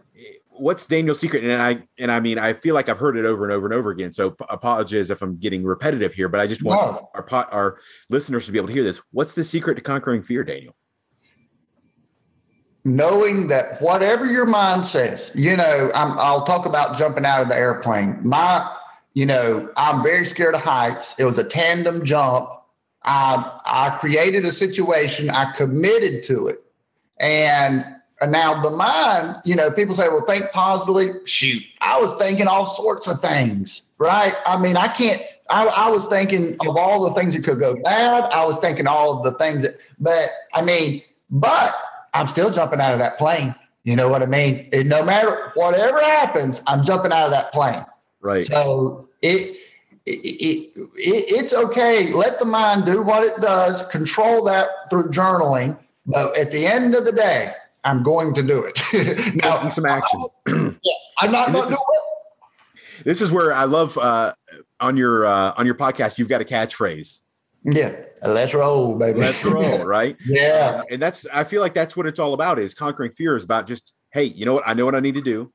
what's 0.50 0.86
Daniel's 0.86 1.20
secret? 1.20 1.44
And 1.44 1.62
I 1.62 1.88
and 2.00 2.12
I 2.12 2.20
mean 2.20 2.40
I 2.40 2.54
feel 2.54 2.76
like 2.76 2.88
I've 2.88 3.00
heard 3.00 3.18
it 3.18 3.26
over 3.26 3.44
and 3.44 3.54
over 3.54 3.66
and 3.66 3.74
over 3.74 3.90
again. 3.90 4.14
So 4.14 4.36
apologize 4.50 5.10
if 5.10 5.22
I'm 5.22 5.38
getting 5.38 5.64
repetitive 5.64 6.14
here, 6.14 6.30
but 6.30 6.40
I 6.40 6.48
just 6.48 6.64
want 6.64 6.96
no. 6.96 7.10
our 7.14 7.24
pot 7.24 7.50
our 7.52 7.80
listeners 8.10 8.46
to 8.46 8.52
be 8.52 8.58
able 8.58 8.68
to 8.68 8.74
hear 8.74 8.84
this. 8.84 9.02
What's 9.12 9.34
the 9.34 9.44
secret 9.44 9.76
to 9.76 9.82
conquering 9.82 10.24
fear, 10.24 10.44
Daniel? 10.44 10.76
Knowing 12.86 13.48
that 13.48 13.82
whatever 13.82 14.26
your 14.26 14.46
mind 14.46 14.86
says, 14.86 15.32
you 15.36 15.56
know, 15.56 15.92
i 15.96 16.32
will 16.34 16.44
talk 16.44 16.66
about 16.66 16.98
jumping 16.98 17.26
out 17.26 17.42
of 17.42 17.50
the 17.50 17.56
airplane. 17.56 18.18
My, 18.24 18.70
you 19.14 19.26
know, 19.26 19.70
I'm 19.78 20.04
very 20.04 20.26
scared 20.26 20.56
of 20.56 20.62
heights. 20.62 21.18
It 21.20 21.26
was 21.26 21.38
a 21.38 21.48
tandem 21.48 22.04
jump. 22.04 22.50
I, 23.06 23.60
I 23.66 23.98
created 24.00 24.46
a 24.46 24.52
situation. 24.52 25.30
I 25.30 25.52
committed 25.54 26.24
to 26.26 26.48
it. 26.48 26.58
And 27.20 27.86
now 28.28 28.62
the 28.62 28.70
mind, 28.70 29.42
you 29.46 29.56
know, 29.56 29.72
people 29.72 29.96
say, 29.96 30.08
well, 30.10 30.26
think 30.26 30.52
positively. 30.52 31.10
Shoot, 31.26 31.64
I 31.82 32.00
was 32.00 32.16
thinking 32.16 32.48
all 32.48 32.66
sorts 32.66 33.08
of 33.08 33.20
things, 33.20 33.94
right? 33.98 34.34
I 34.46 34.58
mean, 34.58 34.78
I 34.78 34.88
can't, 34.88 35.22
I, 35.50 35.70
I, 35.76 35.90
was 35.90 36.08
thinking 36.08 36.56
of 36.68 36.78
all 36.78 37.04
the 37.04 37.20
things 37.20 37.36
that 37.36 37.44
could 37.44 37.60
go 37.60 37.82
bad. 37.84 38.24
I 38.32 38.46
was 38.46 38.60
thinking 38.60 38.88
all 38.88 39.18
of 39.18 39.24
the 39.24 39.34
things 39.34 39.64
that, 39.64 39.76
but 40.00 40.30
I 40.54 40.62
mean, 40.62 41.02
but 41.30 41.74
I'm 42.14 42.28
still 42.28 42.52
jumping 42.52 42.80
out 42.80 42.94
of 42.94 43.00
that 43.00 43.18
plane. 43.18 43.56
You 43.84 43.96
know 43.96 44.08
what 44.08 44.22
I 44.22 44.28
mean? 44.28 44.70
No 44.72 45.04
matter 45.04 45.52
whatever 45.56 46.00
happens, 46.00 46.64
I'm 46.68 46.84
jumping 46.84 47.12
out 47.12 47.26
of 47.26 47.32
that 47.32 47.52
plane. 47.52 47.86
Right. 48.22 48.44
So 48.44 49.10
it, 49.22 49.58
it, 50.06 50.10
it, 50.12 50.78
it, 50.96 51.26
it's 51.28 51.54
okay. 51.54 52.14
Let 52.14 52.40
the 52.40 52.46
mind 52.46 52.86
do 52.86 53.02
what 53.02 53.24
it 53.24 53.42
does. 53.42 53.86
Control 53.88 54.44
that 54.46 54.68
through 54.90 55.10
journaling. 55.10 55.78
But 56.06 56.38
at 56.38 56.52
the 56.52 56.66
end 56.66 56.96
of 56.96 57.06
the 57.06 57.12
day, 57.12 57.52
I'm 57.84 58.04
going 58.04 58.34
to 58.36 58.44
do 58.44 58.64
it. 58.64 58.80
now, 59.44 59.58
Taking 59.58 59.70
some 59.70 59.86
action. 59.86 60.22
yeah, 60.48 60.94
I'm 61.20 61.32
not 61.32 61.52
going 61.52 61.64
to 61.70 61.70
do 61.70 61.76
it. 61.76 63.04
This 63.04 63.22
is 63.22 63.32
where 63.32 63.54
I 63.54 63.66
love 63.66 63.98
uh, 63.98 64.34
on 64.80 64.96
your 64.96 65.26
uh, 65.26 65.54
on 65.58 65.66
your 65.66 65.76
podcast. 65.76 66.18
You've 66.18 66.30
got 66.30 66.42
a 66.42 66.46
catchphrase. 66.46 67.22
Yeah, 67.64 67.94
let's 68.28 68.54
roll, 68.54 68.98
baby. 68.98 69.20
Let's 69.20 69.44
roll, 69.46 69.86
right? 69.86 70.18
yeah. 70.26 70.82
And 70.92 71.02
that's 71.02 71.26
I 71.28 71.44
feel 71.44 71.62
like 71.62 71.74
that's 71.74 71.96
what 71.96 72.06
it's 72.06 72.20
all 72.20 72.34
about 72.34 72.60
is 72.60 72.74
conquering 72.74 73.12
fear 73.12 73.36
is 73.36 73.44
about 73.44 73.68
just, 73.68 73.94
hey, 74.12 74.26
you 74.26 74.46
know 74.46 74.54
what? 74.56 74.64
I 74.66 74.74
know 74.74 74.86
what 74.86 74.96
I 74.96 75.00
need 75.00 75.16
to 75.16 75.22
do. 75.22 75.52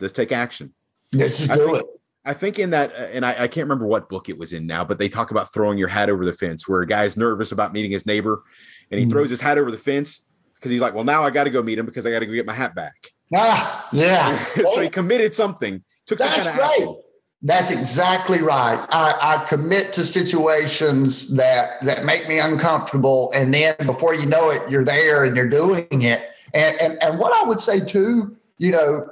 Let's 0.00 0.12
take 0.12 0.32
action. 0.32 0.72
Let's 1.12 1.38
just 1.38 1.52
do 1.52 1.66
think, 1.66 1.78
it. 1.78 1.86
I 2.24 2.34
think 2.34 2.58
in 2.58 2.70
that, 2.70 2.94
and 2.94 3.24
I, 3.24 3.30
I, 3.30 3.48
can't 3.48 3.64
remember 3.64 3.86
what 3.86 4.08
book 4.08 4.28
it 4.28 4.38
was 4.38 4.52
in 4.52 4.66
now, 4.66 4.84
but 4.84 4.98
they 4.98 5.08
talk 5.08 5.30
about 5.30 5.52
throwing 5.52 5.78
your 5.78 5.88
hat 5.88 6.10
over 6.10 6.26
the 6.26 6.34
fence 6.34 6.68
where 6.68 6.82
a 6.82 6.86
guy's 6.86 7.16
nervous 7.16 7.52
about 7.52 7.72
meeting 7.72 7.90
his 7.90 8.04
neighbor 8.04 8.42
and 8.90 9.00
he 9.00 9.06
mm. 9.06 9.10
throws 9.10 9.30
his 9.30 9.40
hat 9.40 9.56
over 9.56 9.70
the 9.70 9.78
fence 9.78 10.26
because 10.54 10.70
he's 10.70 10.80
like, 10.80 10.94
well, 10.94 11.04
now 11.04 11.22
I 11.22 11.30
got 11.30 11.44
to 11.44 11.50
go 11.50 11.62
meet 11.62 11.78
him 11.78 11.86
because 11.86 12.04
I 12.04 12.10
got 12.10 12.20
to 12.20 12.26
go 12.26 12.32
get 12.32 12.46
my 12.46 12.52
hat 12.52 12.74
back. 12.74 12.94
Ah, 13.34 13.88
yeah. 13.92 14.38
so 14.44 14.80
he 14.80 14.88
committed 14.88 15.34
something, 15.34 15.82
took 16.06 16.18
That's 16.18 16.34
some 16.34 16.44
kind 16.44 16.58
of 16.58 16.62
right. 16.62 16.76
action. 16.80 16.96
That's 17.42 17.70
exactly 17.70 18.40
right. 18.40 18.84
I, 18.90 19.14
I, 19.40 19.44
commit 19.44 19.92
to 19.92 20.04
situations 20.04 21.36
that 21.36 21.80
that 21.82 22.04
make 22.04 22.28
me 22.28 22.40
uncomfortable, 22.40 23.30
and 23.32 23.54
then 23.54 23.76
before 23.86 24.12
you 24.12 24.26
know 24.26 24.50
it, 24.50 24.68
you're 24.68 24.84
there 24.84 25.24
and 25.24 25.36
you're 25.36 25.48
doing 25.48 26.02
it. 26.02 26.30
And 26.52 26.76
and 26.80 27.00
and 27.00 27.18
what 27.20 27.32
I 27.40 27.46
would 27.46 27.60
say 27.60 27.78
too, 27.78 28.36
you 28.56 28.72
know, 28.72 29.08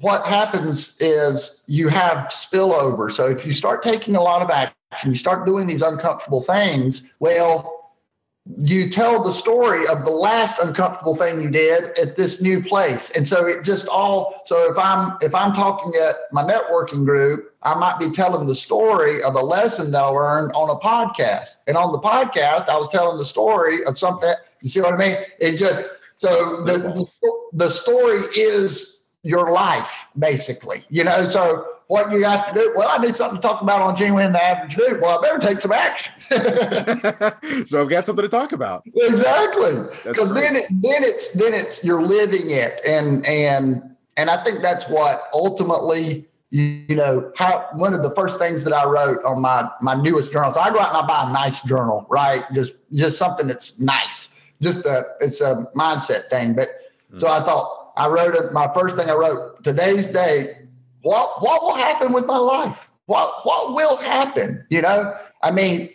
what 0.00 0.26
happens 0.26 1.00
is 1.00 1.64
you 1.68 1.86
have 1.86 2.26
spillover. 2.28 3.12
So 3.12 3.30
if 3.30 3.46
you 3.46 3.52
start 3.52 3.84
taking 3.84 4.16
a 4.16 4.22
lot 4.22 4.42
of 4.42 4.50
action, 4.50 5.10
you 5.10 5.16
start 5.16 5.46
doing 5.46 5.68
these 5.68 5.82
uncomfortable 5.82 6.42
things. 6.42 7.08
Well, 7.20 7.78
you 8.56 8.90
tell 8.90 9.22
the 9.22 9.32
story 9.32 9.86
of 9.86 10.04
the 10.04 10.10
last 10.10 10.58
uncomfortable 10.58 11.14
thing 11.14 11.40
you 11.42 11.50
did 11.50 11.96
at 11.98 12.16
this 12.16 12.40
new 12.40 12.62
place 12.62 13.14
and 13.14 13.28
so 13.28 13.46
it 13.46 13.62
just 13.62 13.86
all 13.88 14.40
so 14.46 14.70
if 14.70 14.78
i'm 14.78 15.18
if 15.20 15.34
i'm 15.34 15.52
talking 15.52 15.92
at 16.02 16.14
my 16.32 16.42
networking 16.42 17.04
group 17.04 17.47
i 17.62 17.78
might 17.78 17.98
be 17.98 18.10
telling 18.10 18.46
the 18.46 18.54
story 18.54 19.22
of 19.22 19.34
a 19.34 19.40
lesson 19.40 19.90
that 19.90 20.02
i 20.02 20.06
learned 20.06 20.52
on 20.52 20.70
a 20.70 20.78
podcast 20.80 21.58
and 21.66 21.76
on 21.76 21.92
the 21.92 21.98
podcast 21.98 22.68
i 22.68 22.76
was 22.76 22.88
telling 22.90 23.18
the 23.18 23.24
story 23.24 23.84
of 23.84 23.98
something 23.98 24.32
you 24.62 24.68
see 24.68 24.80
what 24.80 24.94
i 24.94 24.96
mean 24.96 25.16
it 25.40 25.56
just 25.56 25.84
so 26.16 26.62
the 26.62 26.72
the, 26.72 27.40
the 27.52 27.70
story 27.70 28.20
is 28.36 29.04
your 29.22 29.52
life 29.52 30.08
basically 30.18 30.78
you 30.88 31.04
know 31.04 31.22
so 31.24 31.66
what 31.88 32.12
you 32.12 32.22
have 32.22 32.48
to 32.48 32.54
do. 32.54 32.72
Well, 32.76 32.88
I 32.90 33.04
need 33.04 33.16
something 33.16 33.40
to 33.40 33.42
talk 33.42 33.62
about 33.62 33.80
on 33.80 33.96
Genuine 33.96 34.32
the 34.32 34.42
Average 34.42 34.76
Dude. 34.76 35.00
Well, 35.00 35.18
I 35.18 35.22
better 35.22 35.38
take 35.38 35.60
some 35.60 35.72
action. 35.72 36.12
so 37.66 37.82
I've 37.82 37.88
got 37.88 38.06
something 38.06 38.22
to 38.22 38.28
talk 38.28 38.52
about. 38.52 38.84
Exactly. 38.94 39.72
Because 40.04 40.34
then 40.34 40.54
it, 40.54 40.66
then 40.70 41.02
it's 41.02 41.32
then 41.32 41.54
it's 41.54 41.82
you're 41.84 42.02
living 42.02 42.50
it. 42.50 42.80
And 42.86 43.26
and 43.26 43.96
and 44.16 44.30
I 44.30 44.42
think 44.44 44.60
that's 44.62 44.88
what 44.88 45.22
ultimately 45.32 46.27
you, 46.50 46.96
know 46.96 47.32
how 47.36 47.68
one 47.74 47.94
of 47.94 48.02
the 48.02 48.14
first 48.14 48.38
things 48.38 48.64
that 48.64 48.72
I 48.72 48.84
wrote 48.84 49.24
on 49.24 49.42
my 49.42 49.68
my 49.80 49.94
newest 49.94 50.32
journal. 50.32 50.52
So 50.52 50.60
I 50.60 50.70
go 50.70 50.80
out 50.80 50.94
and 50.94 50.98
I 50.98 51.06
buy 51.06 51.28
a 51.28 51.32
nice 51.32 51.62
journal, 51.62 52.06
right? 52.10 52.42
Just 52.52 52.74
just 52.92 53.18
something 53.18 53.46
that's 53.46 53.80
nice. 53.80 54.38
Just 54.62 54.86
a 54.86 55.02
it's 55.20 55.40
a 55.40 55.66
mindset 55.74 56.30
thing. 56.30 56.54
But 56.54 56.68
mm-hmm. 56.68 57.18
so 57.18 57.28
I 57.28 57.40
thought 57.40 57.92
I 57.96 58.08
wrote 58.08 58.34
it. 58.34 58.52
My 58.52 58.70
first 58.74 58.96
thing 58.96 59.10
I 59.10 59.14
wrote 59.14 59.62
today's 59.62 60.10
date 60.10 60.54
what 61.02 61.42
what 61.42 61.62
will 61.62 61.76
happen 61.76 62.12
with 62.12 62.26
my 62.26 62.38
life? 62.38 62.90
What 63.06 63.32
what 63.44 63.74
will 63.74 63.96
happen? 63.96 64.64
You 64.68 64.82
know, 64.82 65.14
I 65.42 65.50
mean, 65.50 65.90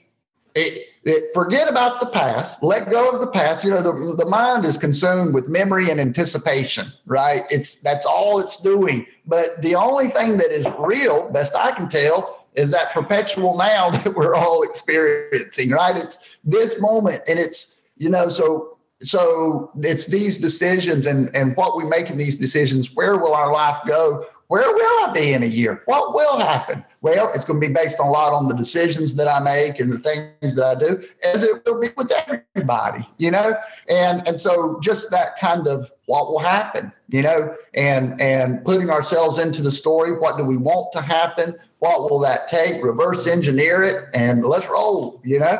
it, 0.56 0.88
it, 1.04 1.34
forget 1.34 1.70
about 1.70 1.99
the 1.99 2.08
past. 2.08 2.64
Let 2.64 2.89
go 2.89 3.12
of 3.12 3.22
the 3.22 3.28
past. 3.28 3.64
You 3.64 3.72
know, 3.72 3.82
the 3.82 4.16
the 4.18 4.26
mind 4.30 4.66
is 4.66 4.78
consumed 4.78 5.34
with 5.34 5.49
memory 5.49 5.89
and 5.89 5.99
anticipation. 5.99 6.86
Right? 7.06 7.43
It's 7.49 7.82
that's 7.82 8.06
all 8.06 8.39
it's 8.39 8.62
doing. 8.62 9.06
But 9.26 9.61
the 9.61 9.76
only 9.76 10.09
thing 10.09 10.38
that 10.38 10.51
is 10.51 10.67
real, 10.78 11.32
best 11.32 11.55
I 11.55 11.71
can 11.71 11.88
tell, 11.88 12.45
is 12.55 12.71
that 12.71 12.91
perpetual 12.91 13.57
now 13.57 13.89
that 14.03 14.13
we're 14.15 14.36
all 14.36 14.63
experiencing. 14.63 15.71
Right? 15.71 15.97
It's 15.97 16.17
this 16.43 16.82
moment, 16.82 17.21
and 17.28 17.39
it's 17.39 17.86
you 17.97 18.09
know 18.09 18.28
so 18.30 18.78
so 19.01 19.71
it's 19.78 20.07
these 20.07 20.39
decisions 20.39 21.05
and 21.05 21.30
and 21.36 21.55
what 21.57 21.76
we 21.78 21.86
make 21.86 22.09
in 22.09 22.17
these 22.17 22.38
decisions 22.38 22.93
where 22.93 23.17
will 23.17 23.34
our 23.34 23.51
life 23.51 23.78
go 23.86 24.26
where 24.53 24.71
will 24.71 25.09
I 25.09 25.11
be 25.13 25.34
in 25.34 25.41
a 25.41 25.47
year? 25.47 25.82
What 25.86 26.13
will 26.13 26.39
happen? 26.39 26.86
Well, 27.04 27.30
it's 27.36 27.43
going 27.43 27.60
to 27.60 27.68
be 27.68 27.74
based 27.74 27.99
a 27.99 28.04
lot 28.04 28.32
on 28.32 28.47
the 28.47 28.56
decisions 28.56 29.14
that 29.16 29.28
I 29.28 29.41
make 29.41 29.78
and 29.78 29.91
the 29.91 29.97
things 29.97 30.56
that 30.56 30.64
I 30.64 30.74
do, 30.74 31.04
as 31.34 31.43
it 31.43 31.62
will 31.66 31.82
be 31.82 31.89
with 31.97 32.10
everybody, 32.28 33.06
you 33.18 33.30
know. 33.30 33.56
And 33.89 34.26
and 34.26 34.39
so 34.39 34.80
just 34.82 35.12
that 35.12 35.38
kind 35.38 35.68
of 35.68 35.91
what 36.06 36.28
will 36.28 36.39
happen, 36.39 36.93
you 37.10 37.22
know, 37.22 37.56
and 37.74 38.20
and 38.22 38.64
putting 38.64 38.89
ourselves 38.89 39.38
into 39.38 39.62
the 39.62 39.70
story. 39.70 40.18
What 40.18 40.38
do 40.38 40.45
we 40.45 40.56
want 40.56 40.93
to 40.93 41.01
happen? 41.01 41.56
What 41.80 42.10
will 42.10 42.20
that 42.20 42.47
take? 42.47 42.82
Reverse 42.82 43.28
engineer 43.28 43.84
it, 43.84 44.06
and 44.14 44.41
let's 44.45 44.70
roll, 44.70 45.20
you 45.26 45.39
know. 45.39 45.58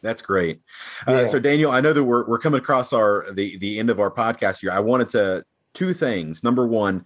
That's 0.00 0.22
great. 0.22 0.62
Uh, 1.06 1.26
so 1.26 1.38
Daniel, 1.38 1.70
I 1.72 1.82
know 1.82 1.92
that 1.92 2.04
we're 2.04 2.26
we're 2.26 2.38
coming 2.38 2.58
across 2.58 2.94
our 2.94 3.26
the 3.30 3.58
the 3.58 3.78
end 3.78 3.90
of 3.90 4.00
our 4.00 4.10
podcast 4.10 4.60
here. 4.60 4.72
I 4.72 4.80
wanted 4.80 5.10
to 5.10 5.44
two 5.74 5.92
things. 5.92 6.42
Number 6.42 6.66
one 6.66 7.04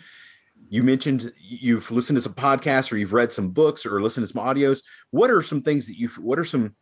you 0.70 0.84
mentioned 0.84 1.32
you've 1.36 1.90
listened 1.90 2.16
to 2.16 2.22
some 2.22 2.32
podcasts 2.32 2.92
or 2.92 2.96
you've 2.96 3.12
read 3.12 3.32
some 3.32 3.50
books 3.50 3.84
or 3.84 4.00
listened 4.00 4.26
to 4.26 4.32
some 4.32 4.42
audios. 4.42 4.82
What 5.10 5.28
are 5.28 5.42
some 5.42 5.62
things 5.62 5.86
that 5.86 5.98
you've, 5.98 6.16
what 6.16 6.38
are 6.38 6.44
some 6.44 6.76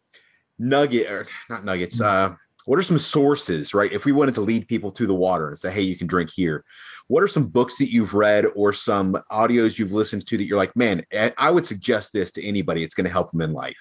nugget 0.59 1.11
or 1.11 1.27
not 1.49 1.65
nuggets? 1.65 1.99
Uh, 1.99 2.35
what 2.67 2.79
are 2.79 2.83
some 2.83 2.99
sources, 2.99 3.73
right? 3.73 3.91
If 3.91 4.05
we 4.05 4.13
wanted 4.13 4.35
to 4.35 4.43
lead 4.43 4.69
people 4.69 4.91
to 4.91 5.07
the 5.07 5.15
water 5.15 5.49
and 5.49 5.59
say, 5.59 5.73
hey, 5.73 5.81
you 5.81 5.97
can 5.97 6.07
drink 6.07 6.31
here, 6.31 6.67
what 7.07 7.23
are 7.23 7.29
some 7.29 7.47
books 7.47 7.79
that 7.79 7.91
you've 7.91 8.13
read 8.13 8.45
or 8.55 8.75
some 8.75 9.17
audios 9.33 9.79
you've 9.79 9.95
listened 9.95 10.27
to 10.27 10.37
that 10.37 10.45
you're 10.45 10.59
like, 10.59 10.77
man, 10.77 11.07
I 11.39 11.51
would 11.51 11.65
suggest 11.65 12.13
this 12.13 12.31
to 12.33 12.45
anybody. 12.47 12.85
It's 12.85 12.93
going 12.93 13.07
to 13.07 13.11
help 13.11 13.31
them 13.31 13.41
in 13.41 13.55
life. 13.55 13.81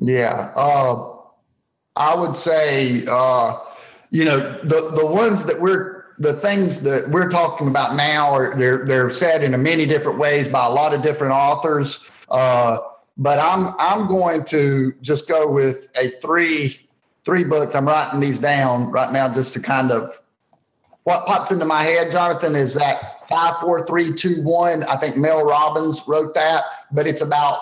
Yeah. 0.00 0.50
Uh, 0.56 1.18
I 1.94 2.16
would 2.16 2.34
say, 2.34 3.04
uh, 3.08 3.56
you 4.10 4.24
know, 4.24 4.58
the, 4.64 4.90
the 4.96 5.06
ones 5.06 5.44
that 5.44 5.60
we're 5.60 5.93
the 6.18 6.34
things 6.34 6.82
that 6.82 7.08
we're 7.08 7.28
talking 7.28 7.68
about 7.68 7.96
now 7.96 8.32
are 8.32 8.54
they're 8.56 8.84
they're 8.84 9.10
said 9.10 9.42
in 9.42 9.60
many 9.62 9.86
different 9.86 10.18
ways 10.18 10.48
by 10.48 10.64
a 10.66 10.70
lot 10.70 10.94
of 10.94 11.02
different 11.02 11.32
authors. 11.32 12.08
Uh, 12.28 12.78
but 13.16 13.38
I'm 13.38 13.74
I'm 13.78 14.06
going 14.06 14.44
to 14.46 14.92
just 15.02 15.28
go 15.28 15.50
with 15.50 15.88
a 15.96 16.08
three 16.20 16.80
three 17.24 17.44
books. 17.44 17.74
I'm 17.74 17.86
writing 17.86 18.20
these 18.20 18.38
down 18.38 18.90
right 18.90 19.12
now 19.12 19.32
just 19.32 19.54
to 19.54 19.60
kind 19.60 19.90
of 19.90 20.20
what 21.04 21.26
pops 21.26 21.50
into 21.50 21.66
my 21.66 21.82
head, 21.82 22.10
Jonathan, 22.10 22.54
is 22.54 22.74
that 22.74 23.28
five, 23.28 23.56
four, 23.60 23.84
three, 23.86 24.12
two, 24.14 24.42
one. 24.42 24.84
I 24.84 24.96
think 24.96 25.16
Mel 25.16 25.44
Robbins 25.44 26.02
wrote 26.06 26.34
that, 26.34 26.62
but 26.92 27.06
it's 27.06 27.20
about 27.20 27.58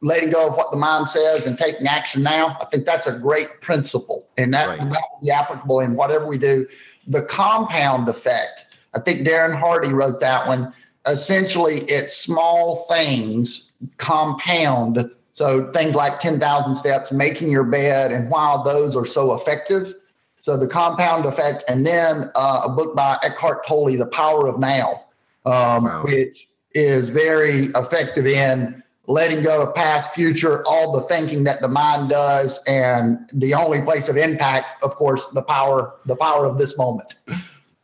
letting 0.00 0.30
go 0.30 0.48
of 0.48 0.54
what 0.54 0.70
the 0.70 0.76
mind 0.76 1.08
says 1.08 1.46
and 1.46 1.58
taking 1.58 1.86
action 1.86 2.22
now. 2.22 2.56
I 2.60 2.66
think 2.66 2.86
that's 2.86 3.06
a 3.06 3.18
great 3.18 3.48
principle, 3.62 4.28
and 4.36 4.52
that, 4.54 4.68
right. 4.68 4.78
that 4.78 5.02
will 5.12 5.20
be 5.22 5.30
applicable 5.30 5.80
in 5.80 5.94
whatever 5.96 6.26
we 6.26 6.38
do 6.38 6.66
the 7.06 7.22
compound 7.22 8.08
effect. 8.08 8.78
I 8.94 9.00
think 9.00 9.26
Darren 9.26 9.58
Hardy 9.58 9.92
wrote 9.92 10.20
that 10.20 10.46
one. 10.46 10.72
Essentially, 11.06 11.78
it's 11.88 12.16
small 12.16 12.76
things 12.88 13.76
compound. 13.98 15.10
So 15.32 15.70
things 15.72 15.94
like 15.94 16.20
10,000 16.20 16.74
steps, 16.74 17.12
making 17.12 17.50
your 17.50 17.64
bed, 17.64 18.12
and 18.12 18.30
why 18.30 18.62
those 18.64 18.94
are 18.96 19.04
so 19.04 19.34
effective. 19.34 19.92
So 20.40 20.56
the 20.56 20.68
compound 20.68 21.24
effect, 21.24 21.64
and 21.68 21.86
then 21.86 22.30
uh, 22.34 22.62
a 22.66 22.68
book 22.68 22.94
by 22.94 23.16
Eckhart 23.24 23.66
Tolle, 23.66 23.96
The 23.96 24.06
Power 24.06 24.46
of 24.46 24.60
Now, 24.60 25.04
um, 25.46 25.84
wow. 25.84 26.02
which 26.04 26.48
is 26.74 27.08
very 27.08 27.66
effective 27.74 28.26
in 28.26 28.82
letting 29.06 29.42
go 29.42 29.62
of 29.62 29.74
past, 29.74 30.14
future, 30.14 30.64
all 30.66 30.92
the 30.92 31.02
thinking 31.02 31.44
that 31.44 31.60
the 31.60 31.68
mind 31.68 32.10
does, 32.10 32.62
and 32.66 33.18
the 33.32 33.54
only 33.54 33.82
place 33.82 34.08
of 34.08 34.16
impact, 34.16 34.82
of 34.82 34.94
course, 34.96 35.26
the 35.28 35.42
power, 35.42 35.96
the 36.06 36.16
power 36.16 36.46
of 36.46 36.58
this 36.58 36.78
moment. 36.78 37.16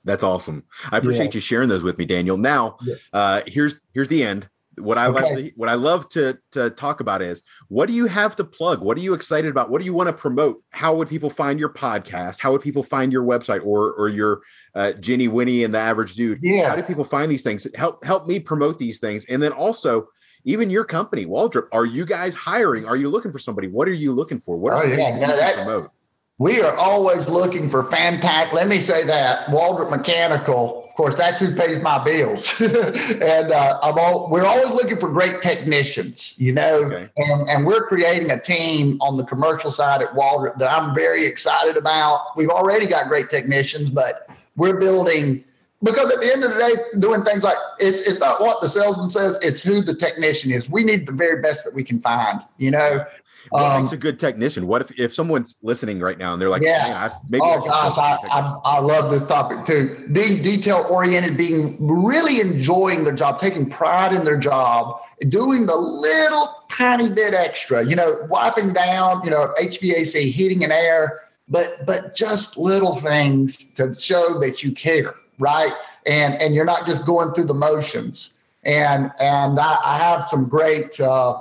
That's 0.04 0.22
awesome. 0.22 0.64
I 0.90 0.98
appreciate 0.98 1.26
yeah. 1.26 1.34
you 1.34 1.40
sharing 1.40 1.68
those 1.68 1.82
with 1.82 1.98
me, 1.98 2.06
Daniel. 2.06 2.36
Now, 2.36 2.76
yeah. 2.82 2.94
uh, 3.12 3.40
here's 3.46 3.80
here's 3.92 4.08
the 4.08 4.22
end. 4.22 4.48
What 4.78 4.96
I 4.96 5.08
okay. 5.08 5.52
what 5.56 5.68
I 5.68 5.74
love 5.74 6.08
to 6.10 6.38
to 6.52 6.70
talk 6.70 7.00
about 7.00 7.20
is 7.20 7.42
what 7.68 7.86
do 7.86 7.92
you 7.92 8.06
have 8.06 8.34
to 8.36 8.44
plug? 8.44 8.82
What 8.82 8.96
are 8.96 9.00
you 9.00 9.12
excited 9.12 9.50
about? 9.50 9.68
What 9.68 9.80
do 9.80 9.84
you 9.84 9.92
want 9.92 10.08
to 10.08 10.14
promote? 10.14 10.62
How 10.72 10.94
would 10.94 11.08
people 11.08 11.28
find 11.28 11.60
your 11.60 11.68
podcast? 11.68 12.40
How 12.40 12.50
would 12.52 12.62
people 12.62 12.82
find 12.82 13.12
your 13.12 13.24
website 13.24 13.64
or 13.64 13.92
or 13.92 14.08
your 14.08 14.40
uh, 14.74 14.92
Jenny 14.92 15.28
Winnie 15.28 15.64
and 15.64 15.74
the 15.74 15.78
Average 15.78 16.14
Dude? 16.14 16.38
Yeah. 16.40 16.70
How 16.70 16.76
do 16.76 16.82
people 16.82 17.04
find 17.04 17.30
these 17.30 17.42
things? 17.42 17.66
Help 17.74 18.02
help 18.02 18.26
me 18.26 18.40
promote 18.40 18.78
these 18.78 19.00
things, 19.00 19.26
and 19.26 19.42
then 19.42 19.52
also 19.52 20.08
even 20.44 20.70
your 20.70 20.84
company, 20.84 21.26
Waldrop, 21.26 21.68
are 21.72 21.86
you 21.86 22.06
guys 22.06 22.34
hiring? 22.34 22.86
Are 22.86 22.96
you 22.96 23.08
looking 23.08 23.32
for 23.32 23.38
somebody? 23.38 23.68
What 23.68 23.88
are 23.88 23.94
you 23.94 24.12
looking 24.12 24.38
for? 24.38 24.56
What 24.56 24.72
are 24.72 24.84
oh, 24.84 24.88
yeah. 24.88 25.18
that, 25.18 25.54
promote? 25.56 25.90
We 26.38 26.62
are 26.62 26.74
always 26.76 27.28
looking 27.28 27.68
for 27.68 27.84
fantastic. 27.84 28.54
Let 28.54 28.66
me 28.66 28.80
say 28.80 29.04
that 29.04 29.46
Waldrop 29.48 29.90
Mechanical, 29.90 30.84
of 30.88 30.94
course, 30.94 31.18
that's 31.18 31.38
who 31.38 31.54
pays 31.54 31.80
my 31.82 32.02
bills, 32.02 32.58
and 32.62 33.52
uh, 33.52 33.78
I'm 33.82 33.98
all, 33.98 34.30
we're 34.30 34.46
always 34.46 34.70
looking 34.70 34.96
for 34.96 35.10
great 35.10 35.42
technicians, 35.42 36.40
you 36.40 36.52
know, 36.54 36.84
okay. 36.84 37.10
and, 37.18 37.48
and 37.50 37.66
we're 37.66 37.86
creating 37.86 38.30
a 38.30 38.40
team 38.40 38.98
on 39.02 39.18
the 39.18 39.24
commercial 39.24 39.70
side 39.70 40.00
at 40.00 40.14
Waldrop 40.14 40.56
that 40.58 40.72
I'm 40.72 40.94
very 40.94 41.26
excited 41.26 41.76
about. 41.76 42.28
We've 42.36 42.48
already 42.48 42.86
got 42.86 43.08
great 43.08 43.28
technicians, 43.28 43.90
but 43.90 44.26
we're 44.56 44.80
building 44.80 45.44
because 45.82 46.12
at 46.12 46.20
the 46.20 46.30
end 46.32 46.44
of 46.44 46.50
the 46.52 46.58
day, 46.58 47.00
doing 47.00 47.22
things 47.22 47.42
like 47.42 47.56
it's 47.78 48.06
it's 48.06 48.20
not 48.20 48.40
what 48.40 48.60
the 48.60 48.68
salesman 48.68 49.10
says; 49.10 49.38
it's 49.42 49.62
who 49.62 49.80
the 49.80 49.94
technician 49.94 50.50
is. 50.50 50.68
We 50.68 50.84
need 50.84 51.06
the 51.06 51.12
very 51.12 51.40
best 51.40 51.64
that 51.64 51.74
we 51.74 51.84
can 51.84 52.00
find. 52.00 52.40
You 52.58 52.72
know, 52.72 53.04
what 53.48 53.62
um, 53.62 53.82
makes 53.82 53.92
a 53.92 53.96
good 53.96 54.18
technician? 54.18 54.66
What 54.66 54.82
if 54.82 54.98
if 54.98 55.14
someone's 55.14 55.56
listening 55.62 56.00
right 56.00 56.18
now 56.18 56.34
and 56.34 56.42
they're 56.42 56.50
like, 56.50 56.62
yeah, 56.62 57.10
I, 57.10 57.18
maybe 57.28 57.42
oh 57.42 57.62
I 57.62 57.66
gosh, 57.66 57.98
I, 57.98 58.18
I, 58.30 58.60
I 58.64 58.78
love 58.80 59.10
this 59.10 59.26
topic 59.26 59.64
too. 59.64 60.08
Being 60.12 60.42
detail 60.42 60.84
oriented, 60.90 61.36
being 61.36 61.76
really 61.80 62.40
enjoying 62.40 63.04
their 63.04 63.14
job, 63.14 63.40
taking 63.40 63.68
pride 63.70 64.12
in 64.12 64.24
their 64.24 64.38
job, 64.38 65.00
doing 65.30 65.64
the 65.64 65.76
little 65.76 66.54
tiny 66.70 67.08
bit 67.08 67.32
extra. 67.32 67.84
You 67.86 67.96
know, 67.96 68.26
wiping 68.28 68.74
down, 68.74 69.22
you 69.24 69.30
know, 69.30 69.48
HVAC, 69.60 70.30
heating 70.30 70.62
and 70.62 70.72
air, 70.72 71.22
but 71.48 71.66
but 71.86 72.14
just 72.14 72.58
little 72.58 72.96
things 72.96 73.72
to 73.74 73.94
show 73.98 74.38
that 74.40 74.62
you 74.62 74.72
care 74.72 75.14
right? 75.40 75.72
And 76.06 76.40
and 76.40 76.54
you're 76.54 76.64
not 76.64 76.86
just 76.86 77.06
going 77.06 77.32
through 77.32 77.46
the 77.46 77.54
motions. 77.54 78.38
And 78.64 79.10
and 79.18 79.58
I, 79.58 79.76
I 79.84 79.98
have 79.98 80.24
some 80.24 80.48
great 80.48 81.00
uh, 81.00 81.40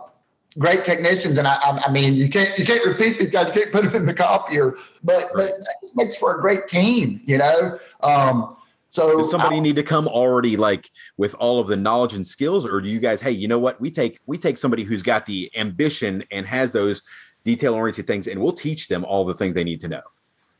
great 0.58 0.84
technicians, 0.84 1.38
and 1.38 1.48
I, 1.48 1.58
I 1.86 1.92
mean 1.92 2.16
you 2.16 2.30
can't 2.30 2.58
you 2.58 2.66
can't 2.66 2.86
repeat 2.86 3.20
these 3.20 3.30
guys, 3.30 3.48
you 3.48 3.54
can't 3.54 3.72
put 3.72 3.84
them 3.84 3.96
in 3.96 4.06
the 4.06 4.14
copier, 4.14 4.76
but 5.04 5.24
right. 5.34 5.50
but 5.50 5.50
it 5.84 5.90
makes 5.96 6.18
for 6.18 6.38
a 6.38 6.42
great 6.42 6.68
team, 6.68 7.22
you 7.26 7.38
know. 7.38 7.78
Um, 8.02 8.56
so 8.90 9.20
Does 9.20 9.32
somebody 9.32 9.58
I, 9.58 9.60
need 9.60 9.76
to 9.76 9.84
come 9.84 10.08
already 10.08 10.58
like 10.58 10.90
with 11.18 11.36
all 11.36 11.60
of 11.60 11.68
the 11.68 11.78
knowledge 11.78 12.16
and 12.16 12.26
skills, 12.26 12.66
or 12.66 12.82
do 12.82 12.90
you 12.90 13.00
guys, 13.00 13.22
hey, 13.22 13.32
you 13.32 13.48
know 13.48 13.60
what? 13.60 13.80
We 13.80 13.92
take 13.92 14.20
we 14.26 14.38
take 14.38 14.58
somebody 14.58 14.84
who's 14.84 15.04
got 15.04 15.26
the 15.26 15.52
ambition 15.56 16.24
and 16.32 16.46
has 16.48 16.72
those 16.72 17.04
detail 17.44 17.76
oriented 17.76 18.08
things, 18.08 18.28
and 18.28 18.42
we'll 18.42 18.54
teach 18.54 18.88
them 18.88 19.06
all 19.06 19.26
the 19.26 19.36
things 19.36 19.56
they 19.56 19.64
need 19.64 19.82
to 19.82 19.88
know. 19.88 20.02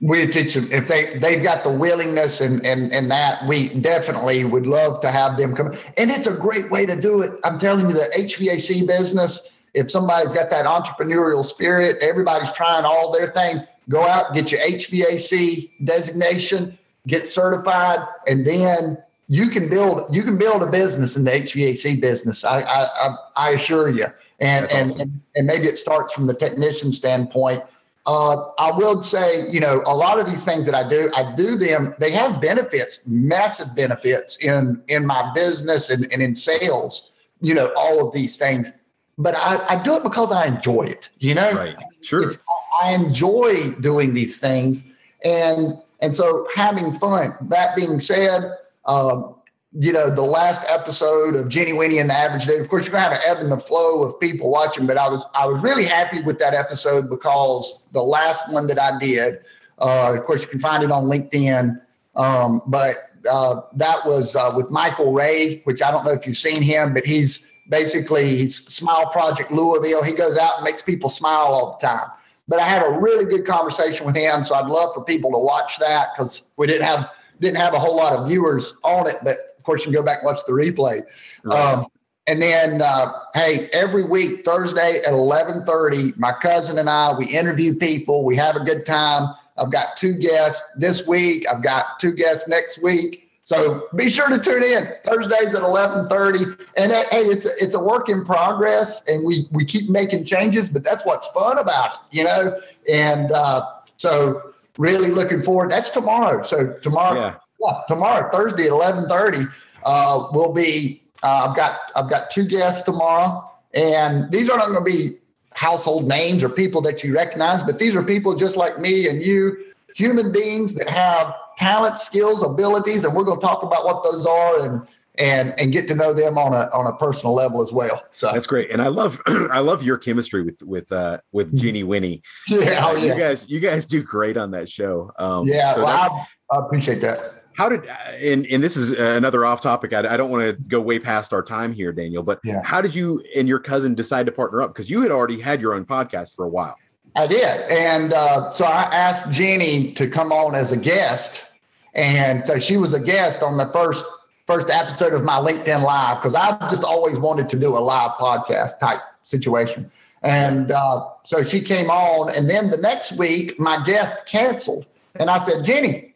We 0.02 0.26
teach 0.28 0.54
them 0.54 0.68
if 0.72 0.88
they 0.88 1.18
they've 1.18 1.44
got 1.44 1.64
the 1.64 1.72
willingness 1.72 2.40
and 2.40 2.66
and 2.66 2.94
and 2.94 3.12
that 3.12 3.46
we 3.48 3.68
definitely 3.80 4.46
would 4.46 4.66
love 4.66 5.02
to 5.02 5.12
have 5.12 5.38
them 5.38 5.54
come. 5.54 5.68
And 5.98 6.10
it's 6.10 6.28
a 6.28 6.36
great 6.36 6.72
way 6.72 6.86
to 6.86 7.00
do 7.00 7.22
it. 7.22 7.32
I'm 7.44 7.60
telling 7.60 7.88
you 7.88 7.94
the 7.94 8.10
hvac 8.18 8.88
business 8.88 9.58
if 9.74 9.92
somebody's 9.92 10.34
got 10.34 10.50
that 10.50 10.66
entrepreneurial 10.66 11.44
spirit 11.46 11.98
everybody's 12.02 12.52
trying 12.54 12.86
all 12.86 13.12
their 13.12 13.28
things 13.28 13.62
go 13.88 14.04
out 14.04 14.34
get 14.34 14.52
your 14.52 14.62
hvac 14.62 15.70
designation 15.84 16.78
get 17.08 17.28
certified 17.28 18.00
and 18.28 18.48
then 18.48 18.98
you 19.28 19.48
can 19.48 19.70
build 19.70 20.14
you 20.16 20.24
can 20.24 20.38
build 20.38 20.64
a 20.64 20.72
business 20.72 21.16
in 21.16 21.24
the 21.24 21.32
hvac 21.32 22.02
business 22.02 22.44
i 22.44 22.62
i, 22.62 23.16
I 23.38 23.50
assure 23.52 23.90
you. 23.90 24.06
And, 24.42 24.72
and, 24.72 24.90
awesome. 24.90 25.02
and 25.02 25.22
and 25.36 25.48
maybe 25.48 25.68
it 25.68 25.78
starts 25.78 26.14
from 26.14 26.26
the 26.28 26.34
technician 26.34 26.94
standpoint 26.94 27.62
uh, 28.10 28.50
I 28.58 28.72
will 28.72 29.04
say, 29.04 29.48
you 29.52 29.60
know, 29.60 29.84
a 29.86 29.96
lot 29.96 30.20
of 30.20 30.26
these 30.26 30.44
things 30.44 30.66
that 30.66 30.74
I 30.74 30.90
do, 30.90 31.12
I 31.16 31.32
do 31.36 31.56
them. 31.56 31.94
They 32.00 32.10
have 32.12 32.42
benefits, 32.42 33.06
massive 33.08 33.76
benefits 33.76 34.44
in 34.44 34.82
in 34.88 35.06
my 35.06 35.32
business 35.36 35.92
and, 35.92 36.12
and 36.12 36.20
in 36.20 36.34
sales. 36.34 37.12
You 37.40 37.54
know, 37.54 37.72
all 37.78 38.08
of 38.08 38.12
these 38.12 38.40
things, 38.40 38.72
but 39.20 39.36
I, 39.38 39.64
I 39.70 39.84
do 39.84 39.96
it 39.96 40.02
because 40.02 40.32
I 40.32 40.48
enjoy 40.48 40.88
it. 40.88 41.12
You 41.20 41.36
know, 41.36 41.52
right? 41.52 41.76
Sure. 42.02 42.24
It's, 42.26 42.42
I 42.84 42.96
enjoy 42.96 43.74
doing 43.74 44.16
these 44.16 44.40
things, 44.40 44.92
and 45.24 45.76
and 46.02 46.16
so 46.16 46.48
having 46.56 46.92
fun. 46.92 47.36
That 47.50 47.76
being 47.76 48.00
said, 48.00 48.42
um, 48.88 49.36
you 49.74 49.94
know, 49.94 50.10
the 50.10 50.24
last 50.24 50.66
episode 50.70 51.36
of 51.36 51.48
Jenny 51.50 51.74
Winnie 51.74 52.00
and 52.00 52.10
the 52.10 52.16
Average 52.16 52.48
Dude. 52.48 52.62
Of 52.62 52.70
course, 52.70 52.86
you're 52.86 52.94
gonna 52.94 53.04
have 53.04 53.14
an 53.14 53.20
ebb 53.28 53.38
and 53.38 53.52
the 53.52 53.60
flow 53.60 54.04
of 54.04 54.20
people 54.20 54.52
watching, 54.52 54.88
but 54.88 54.98
I 54.98 55.08
was 55.08 55.26
I 55.36 55.46
was 55.46 55.62
really 55.62 55.86
happy 55.86 56.22
with 56.22 56.40
that 56.40 56.54
episode 56.54 57.10
because 57.10 57.88
the 57.94 58.02
last 58.02 58.52
one 58.52 58.66
that 58.68 58.80
I 58.80 58.98
did, 59.00 59.40
uh, 59.78 60.16
of 60.18 60.24
course, 60.26 60.42
you 60.42 60.50
can 60.50 60.60
find 60.60 60.84
it 60.84 60.92
on 60.92 61.04
LinkedIn. 61.04 61.80
Um, 62.16 62.62
but 62.66 62.96
uh, 63.30 63.62
that 63.76 64.06
was 64.06 64.36
uh, 64.36 64.52
with 64.56 64.72
Michael 64.72 65.14
Ray, 65.14 65.62
which 65.66 65.84
I 65.84 65.92
don't 65.92 66.04
know 66.04 66.12
if 66.14 66.26
you've 66.26 66.38
seen 66.38 66.64
him, 66.64 66.94
but 66.94 67.06
he's 67.06 67.56
basically 67.70 68.36
he's 68.36 68.66
Smile 68.66 69.12
Project 69.12 69.52
Louisville. 69.52 70.04
He 70.04 70.14
goes 70.14 70.38
out 70.40 70.54
and 70.58 70.64
makes 70.64 70.82
people 70.82 71.10
smile 71.10 71.48
all 71.48 71.78
the 71.80 71.88
time. 71.88 72.08
But 72.48 72.60
I 72.60 72.64
had 72.64 72.82
a 72.82 73.00
really 73.00 73.26
good 73.26 73.46
conversation 73.46 74.08
with 74.08 74.16
him, 74.16 74.44
so 74.44 74.56
I'd 74.56 74.66
love 74.66 74.96
for 74.96 75.04
people 75.04 75.32
to 75.32 75.38
watch 75.38 75.78
that 75.78 76.08
because 76.16 76.48
we 76.58 76.66
didn't 76.66 76.88
have 76.88 77.12
didn't 77.40 77.58
have 77.58 77.76
a 77.76 77.80
whole 77.80 77.96
lot 77.96 78.14
of 78.14 78.28
viewers 78.28 78.78
on 78.84 79.08
it, 79.08 79.18
but 79.24 79.38
course, 79.64 79.82
you 79.82 79.92
can 79.92 79.94
go 79.94 80.04
back 80.04 80.20
and 80.20 80.26
watch 80.26 80.42
the 80.46 80.54
replay. 80.54 81.04
Right. 81.44 81.74
Um, 81.74 81.88
and 82.30 82.42
then, 82.42 82.82
uh, 82.84 83.12
hey, 83.34 83.70
every 83.74 84.04
week 84.04 84.42
Thursday 84.46 85.02
at 85.06 85.14
eleven 85.14 85.64
thirty, 85.66 86.14
my 86.18 86.32
cousin 86.32 86.78
and 86.78 86.88
I 86.88 87.14
we 87.18 87.26
interview 87.26 87.74
people. 87.74 88.24
We 88.24 88.36
have 88.36 88.56
a 88.56 88.60
good 88.60 88.86
time. 88.86 89.34
I've 89.58 89.72
got 89.72 89.98
two 89.98 90.14
guests 90.14 90.64
this 90.78 91.08
week. 91.08 91.46
I've 91.52 91.64
got 91.64 92.00
two 92.00 92.14
guests 92.14 92.48
next 92.48 92.84
week. 92.84 93.32
So 93.44 93.88
be 93.96 94.12
sure 94.12 94.30
to 94.30 94.38
tune 94.38 94.62
in 94.62 94.86
Thursdays 95.04 95.56
at 95.56 95.64
eleven 95.64 96.06
thirty. 96.08 96.44
And 96.78 96.92
uh, 96.92 97.02
hey, 97.10 97.22
it's 97.22 97.48
a, 97.48 97.66
it's 97.66 97.74
a 97.74 97.84
work 97.84 98.10
in 98.10 98.24
progress, 98.24 99.08
and 99.08 99.26
we 99.26 99.48
we 99.52 99.66
keep 99.66 99.90
making 99.90 100.26
changes, 100.26 100.70
but 100.70 100.84
that's 100.84 101.04
what's 101.08 101.28
fun 101.30 101.58
about 101.58 101.94
it, 101.94 102.00
you 102.12 102.24
know. 102.26 102.60
And 102.88 103.32
uh, 103.32 103.66
so 103.98 104.54
really 104.78 105.10
looking 105.10 105.42
forward. 105.42 105.72
That's 105.72 105.90
tomorrow. 105.90 106.44
So 106.44 106.74
tomorrow. 106.84 107.20
Yeah 107.20 107.36
yeah, 107.62 107.82
tomorrow, 107.88 108.30
Thursday 108.32 108.66
at 108.66 108.70
eleven 108.70 109.08
thirty, 109.08 109.44
uh, 109.84 110.28
will 110.32 110.54
be. 110.54 111.02
Uh, 111.22 111.48
I've 111.50 111.56
got 111.56 111.80
I've 111.96 112.10
got 112.10 112.32
two 112.32 112.46
guests 112.46 112.84
tomorrow, 112.84 113.44
and 113.74 114.32
these 114.32 114.50
are 114.50 114.58
not 114.58 114.68
going 114.68 114.84
to 114.84 114.92
be 114.92 115.18
household 115.54 116.08
names 116.08 116.44
or 116.44 116.50
people 116.50 116.82
that 116.82 117.04
you 117.04 117.14
recognize, 117.14 117.64
but 117.64 117.80
these 117.80 117.96
are 117.96 118.04
people 118.04 118.36
just 118.36 118.56
like 118.56 118.80
me 118.80 119.10
and 119.10 119.22
you, 119.22 119.58
human 119.94 120.32
beings 120.32 120.76
that 120.76 120.88
have 120.88 121.34
talent, 121.58 121.98
skills, 121.98 122.44
abilities, 122.44 123.04
and 123.04 123.14
we're 123.16 123.26
going 123.26 123.40
to 123.40 123.46
talk 123.46 123.64
about 123.64 123.84
what 123.84 124.04
those 124.04 124.26
are 124.26 124.66
and 124.66 124.88
and 125.18 125.54
and 125.60 125.74
get 125.74 125.86
to 125.90 125.96
know 125.96 126.14
them 126.14 126.38
on 126.38 126.54
a 126.54 126.70
on 126.74 126.88
a 126.88 126.96
personal 126.96 127.36
level 127.36 127.62
as 127.62 127.74
well. 127.74 128.02
So 128.12 128.32
that's 128.32 128.48
great, 128.48 128.72
and 128.72 128.82
I 128.82 128.88
love 128.88 129.22
I 129.28 129.60
love 129.60 129.84
your 129.84 129.98
chemistry 129.98 130.44
with 130.44 130.64
with 130.64 130.92
uh 130.94 131.20
with 131.34 131.56
Jeannie 131.58 131.82
mm-hmm. 131.82 131.90
Winnie. 131.90 132.22
Yeah, 132.48 132.80
oh, 132.84 132.96
yeah, 132.96 133.14
you 133.14 133.20
guys 133.20 133.50
you 133.50 133.60
guys 133.60 133.86
do 133.86 134.02
great 134.02 134.38
on 134.38 134.52
that 134.52 134.70
show. 134.70 135.12
Um, 135.20 135.46
yeah, 135.46 135.76
so 135.76 135.84
well, 135.84 136.28
I, 136.52 136.56
I 136.56 136.66
appreciate 136.66 137.02
that 137.02 137.18
how 137.60 137.68
did 137.68 137.86
and 138.24 138.48
and 138.48 138.64
this 138.64 138.78
is 138.78 138.94
another 138.94 139.44
off 139.44 139.60
topic. 139.60 139.92
I, 139.92 140.14
I 140.14 140.16
don't 140.16 140.30
want 140.30 140.44
to 140.44 140.54
go 140.70 140.80
way 140.80 140.98
past 140.98 141.34
our 141.34 141.44
time 141.44 141.74
here 141.74 141.92
daniel 141.92 142.24
but 142.24 142.40
yeah. 142.42 142.62
how 142.64 142.82
did 142.82 142.96
you 142.96 143.22
and 143.36 143.50
your 143.50 143.60
cousin 143.60 143.96
decide 143.96 144.26
to 144.28 144.32
partner 144.32 144.62
up? 144.62 144.74
Because 144.74 144.90
you 144.90 145.02
had 145.02 145.12
already 145.12 145.42
had 145.42 145.60
your 145.60 145.74
own 145.74 145.84
podcast 145.84 146.38
for 146.38 146.46
a 146.46 146.48
while. 146.48 146.78
I 147.18 147.28
did 147.28 147.62
and 147.70 148.14
uh, 148.14 148.54
so 148.54 148.64
i 148.64 148.88
asked 148.94 149.34
jeannie 149.34 149.92
to 149.96 150.08
come 150.08 150.32
on 150.32 150.56
as 150.56 150.72
a 150.72 150.78
guest 150.78 151.60
and 151.96 152.46
so 152.46 152.60
she 152.60 152.78
was 152.78 152.94
a 152.94 153.00
guest 153.00 153.44
on 153.44 153.58
the 153.58 153.66
first 153.74 154.06
first 154.48 154.70
episode 154.70 155.12
of 155.12 155.26
my 155.26 155.34
linkedin 155.34 155.84
live 155.84 156.18
because 156.18 156.36
i've 156.36 156.62
just 156.70 156.86
always 156.86 157.20
wanted 157.20 157.50
to 157.50 157.60
do 157.60 157.76
a 157.76 157.82
live 157.92 158.12
podcast 158.12 158.80
type 158.80 159.02
situation. 159.24 159.92
And 160.24 160.72
uh, 160.72 161.08
so 161.24 161.44
she 161.44 161.60
came 161.60 161.90
on 161.90 162.34
and 162.38 162.50
then 162.50 162.70
the 162.72 162.78
next 162.78 163.18
week 163.18 163.60
my 163.60 163.84
guest 163.86 164.26
canceled. 164.28 164.86
And 165.16 165.30
i 165.30 165.40
said 165.40 165.66
jenny 165.66 166.09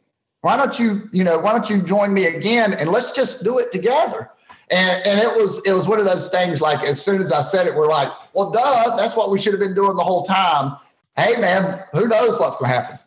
why 0.44 0.58
don't 0.58 0.78
you, 0.78 1.08
you 1.14 1.24
know, 1.24 1.40
why 1.40 1.54
don't 1.54 1.70
you 1.70 1.82
join 1.82 2.14
me 2.14 2.26
again 2.26 2.74
and 2.74 2.90
let's 2.90 3.14
just 3.14 3.46
do 3.46 3.60
it 3.60 3.72
together? 3.72 4.30
And, 4.70 5.08
and 5.08 5.20
it 5.20 5.42
was 5.42 5.66
it 5.66 5.72
was 5.72 5.88
one 5.88 6.00
of 6.00 6.06
those 6.06 6.30
things 6.30 6.62
like 6.62 6.84
as 6.84 7.02
soon 7.02 7.22
as 7.22 7.32
I 7.32 7.42
said 7.42 7.66
it, 7.66 7.74
we're 7.74 7.88
like, 7.88 8.10
well, 8.34 8.52
duh, 8.52 8.98
that's 8.98 9.16
what 9.16 9.32
we 9.32 9.40
should 9.40 9.54
have 9.54 9.62
been 9.62 9.74
doing 9.74 9.96
the 9.96 10.04
whole 10.04 10.26
time. 10.26 10.76
Hey 11.16 11.40
man, 11.40 11.84
who 11.94 12.10
knows 12.10 12.38
what's 12.40 12.58
gonna 12.58 12.74
happen? 12.74 13.00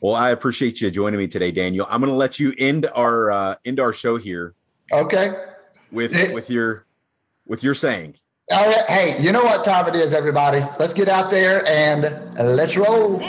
Well, 0.00 0.14
I 0.14 0.30
appreciate 0.30 0.80
you 0.80 0.90
joining 0.90 1.18
me 1.18 1.28
today, 1.28 1.50
Daniel. 1.50 1.86
I'm 1.90 2.00
gonna 2.00 2.14
let 2.14 2.40
you 2.40 2.54
end 2.56 2.88
our 2.94 3.30
uh 3.30 3.54
end 3.66 3.80
our 3.80 3.92
show 3.92 4.16
here. 4.16 4.54
Okay. 4.90 5.34
With 5.92 6.12
with 6.32 6.48
your 6.48 6.86
with 7.46 7.62
your 7.62 7.74
saying. 7.74 8.14
All 8.50 8.66
right. 8.66 8.84
Hey, 8.88 9.16
you 9.20 9.30
know 9.30 9.42
what 9.44 9.62
time 9.62 9.88
it 9.88 9.94
is, 9.94 10.14
everybody. 10.14 10.60
Let's 10.78 10.94
get 10.94 11.10
out 11.10 11.30
there 11.30 11.66
and 11.66 12.02
let's 12.38 12.78
roll. 12.78 13.20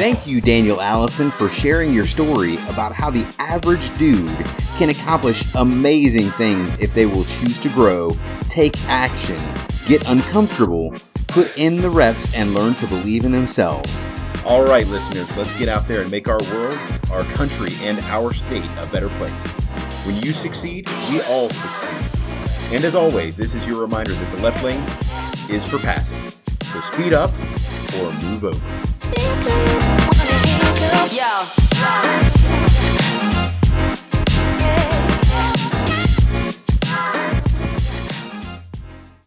Thank 0.00 0.26
you, 0.26 0.40
Daniel 0.40 0.80
Allison, 0.80 1.30
for 1.30 1.50
sharing 1.50 1.92
your 1.92 2.06
story 2.06 2.54
about 2.70 2.94
how 2.94 3.10
the 3.10 3.30
average 3.38 3.94
dude 3.98 4.34
can 4.78 4.88
accomplish 4.88 5.44
amazing 5.56 6.30
things 6.30 6.74
if 6.80 6.94
they 6.94 7.04
will 7.04 7.24
choose 7.24 7.58
to 7.58 7.68
grow, 7.68 8.12
take 8.48 8.82
action, 8.86 9.36
get 9.84 10.02
uncomfortable, 10.08 10.94
put 11.28 11.54
in 11.58 11.82
the 11.82 11.90
reps, 11.90 12.34
and 12.34 12.54
learn 12.54 12.72
to 12.76 12.86
believe 12.86 13.26
in 13.26 13.30
themselves. 13.30 13.94
All 14.46 14.64
right, 14.64 14.86
listeners, 14.86 15.36
let's 15.36 15.52
get 15.58 15.68
out 15.68 15.86
there 15.86 16.00
and 16.00 16.10
make 16.10 16.28
our 16.28 16.42
world, 16.44 16.78
our 17.12 17.24
country, 17.34 17.72
and 17.82 17.98
our 18.04 18.32
state 18.32 18.64
a 18.78 18.86
better 18.86 19.10
place. 19.18 19.52
When 20.06 20.16
you 20.16 20.32
succeed, 20.32 20.88
we 21.10 21.20
all 21.24 21.50
succeed. 21.50 22.10
And 22.72 22.84
as 22.84 22.94
always, 22.94 23.36
this 23.36 23.54
is 23.54 23.68
your 23.68 23.82
reminder 23.82 24.12
that 24.12 24.34
the 24.34 24.42
left 24.42 24.64
lane 24.64 24.82
is 25.54 25.68
for 25.68 25.76
passing. 25.78 26.30
So 26.72 26.80
speed 26.80 27.12
up 27.12 27.30
or 28.00 28.10
move 28.22 28.44
over. 28.44 28.99
Yo. 31.10 32.29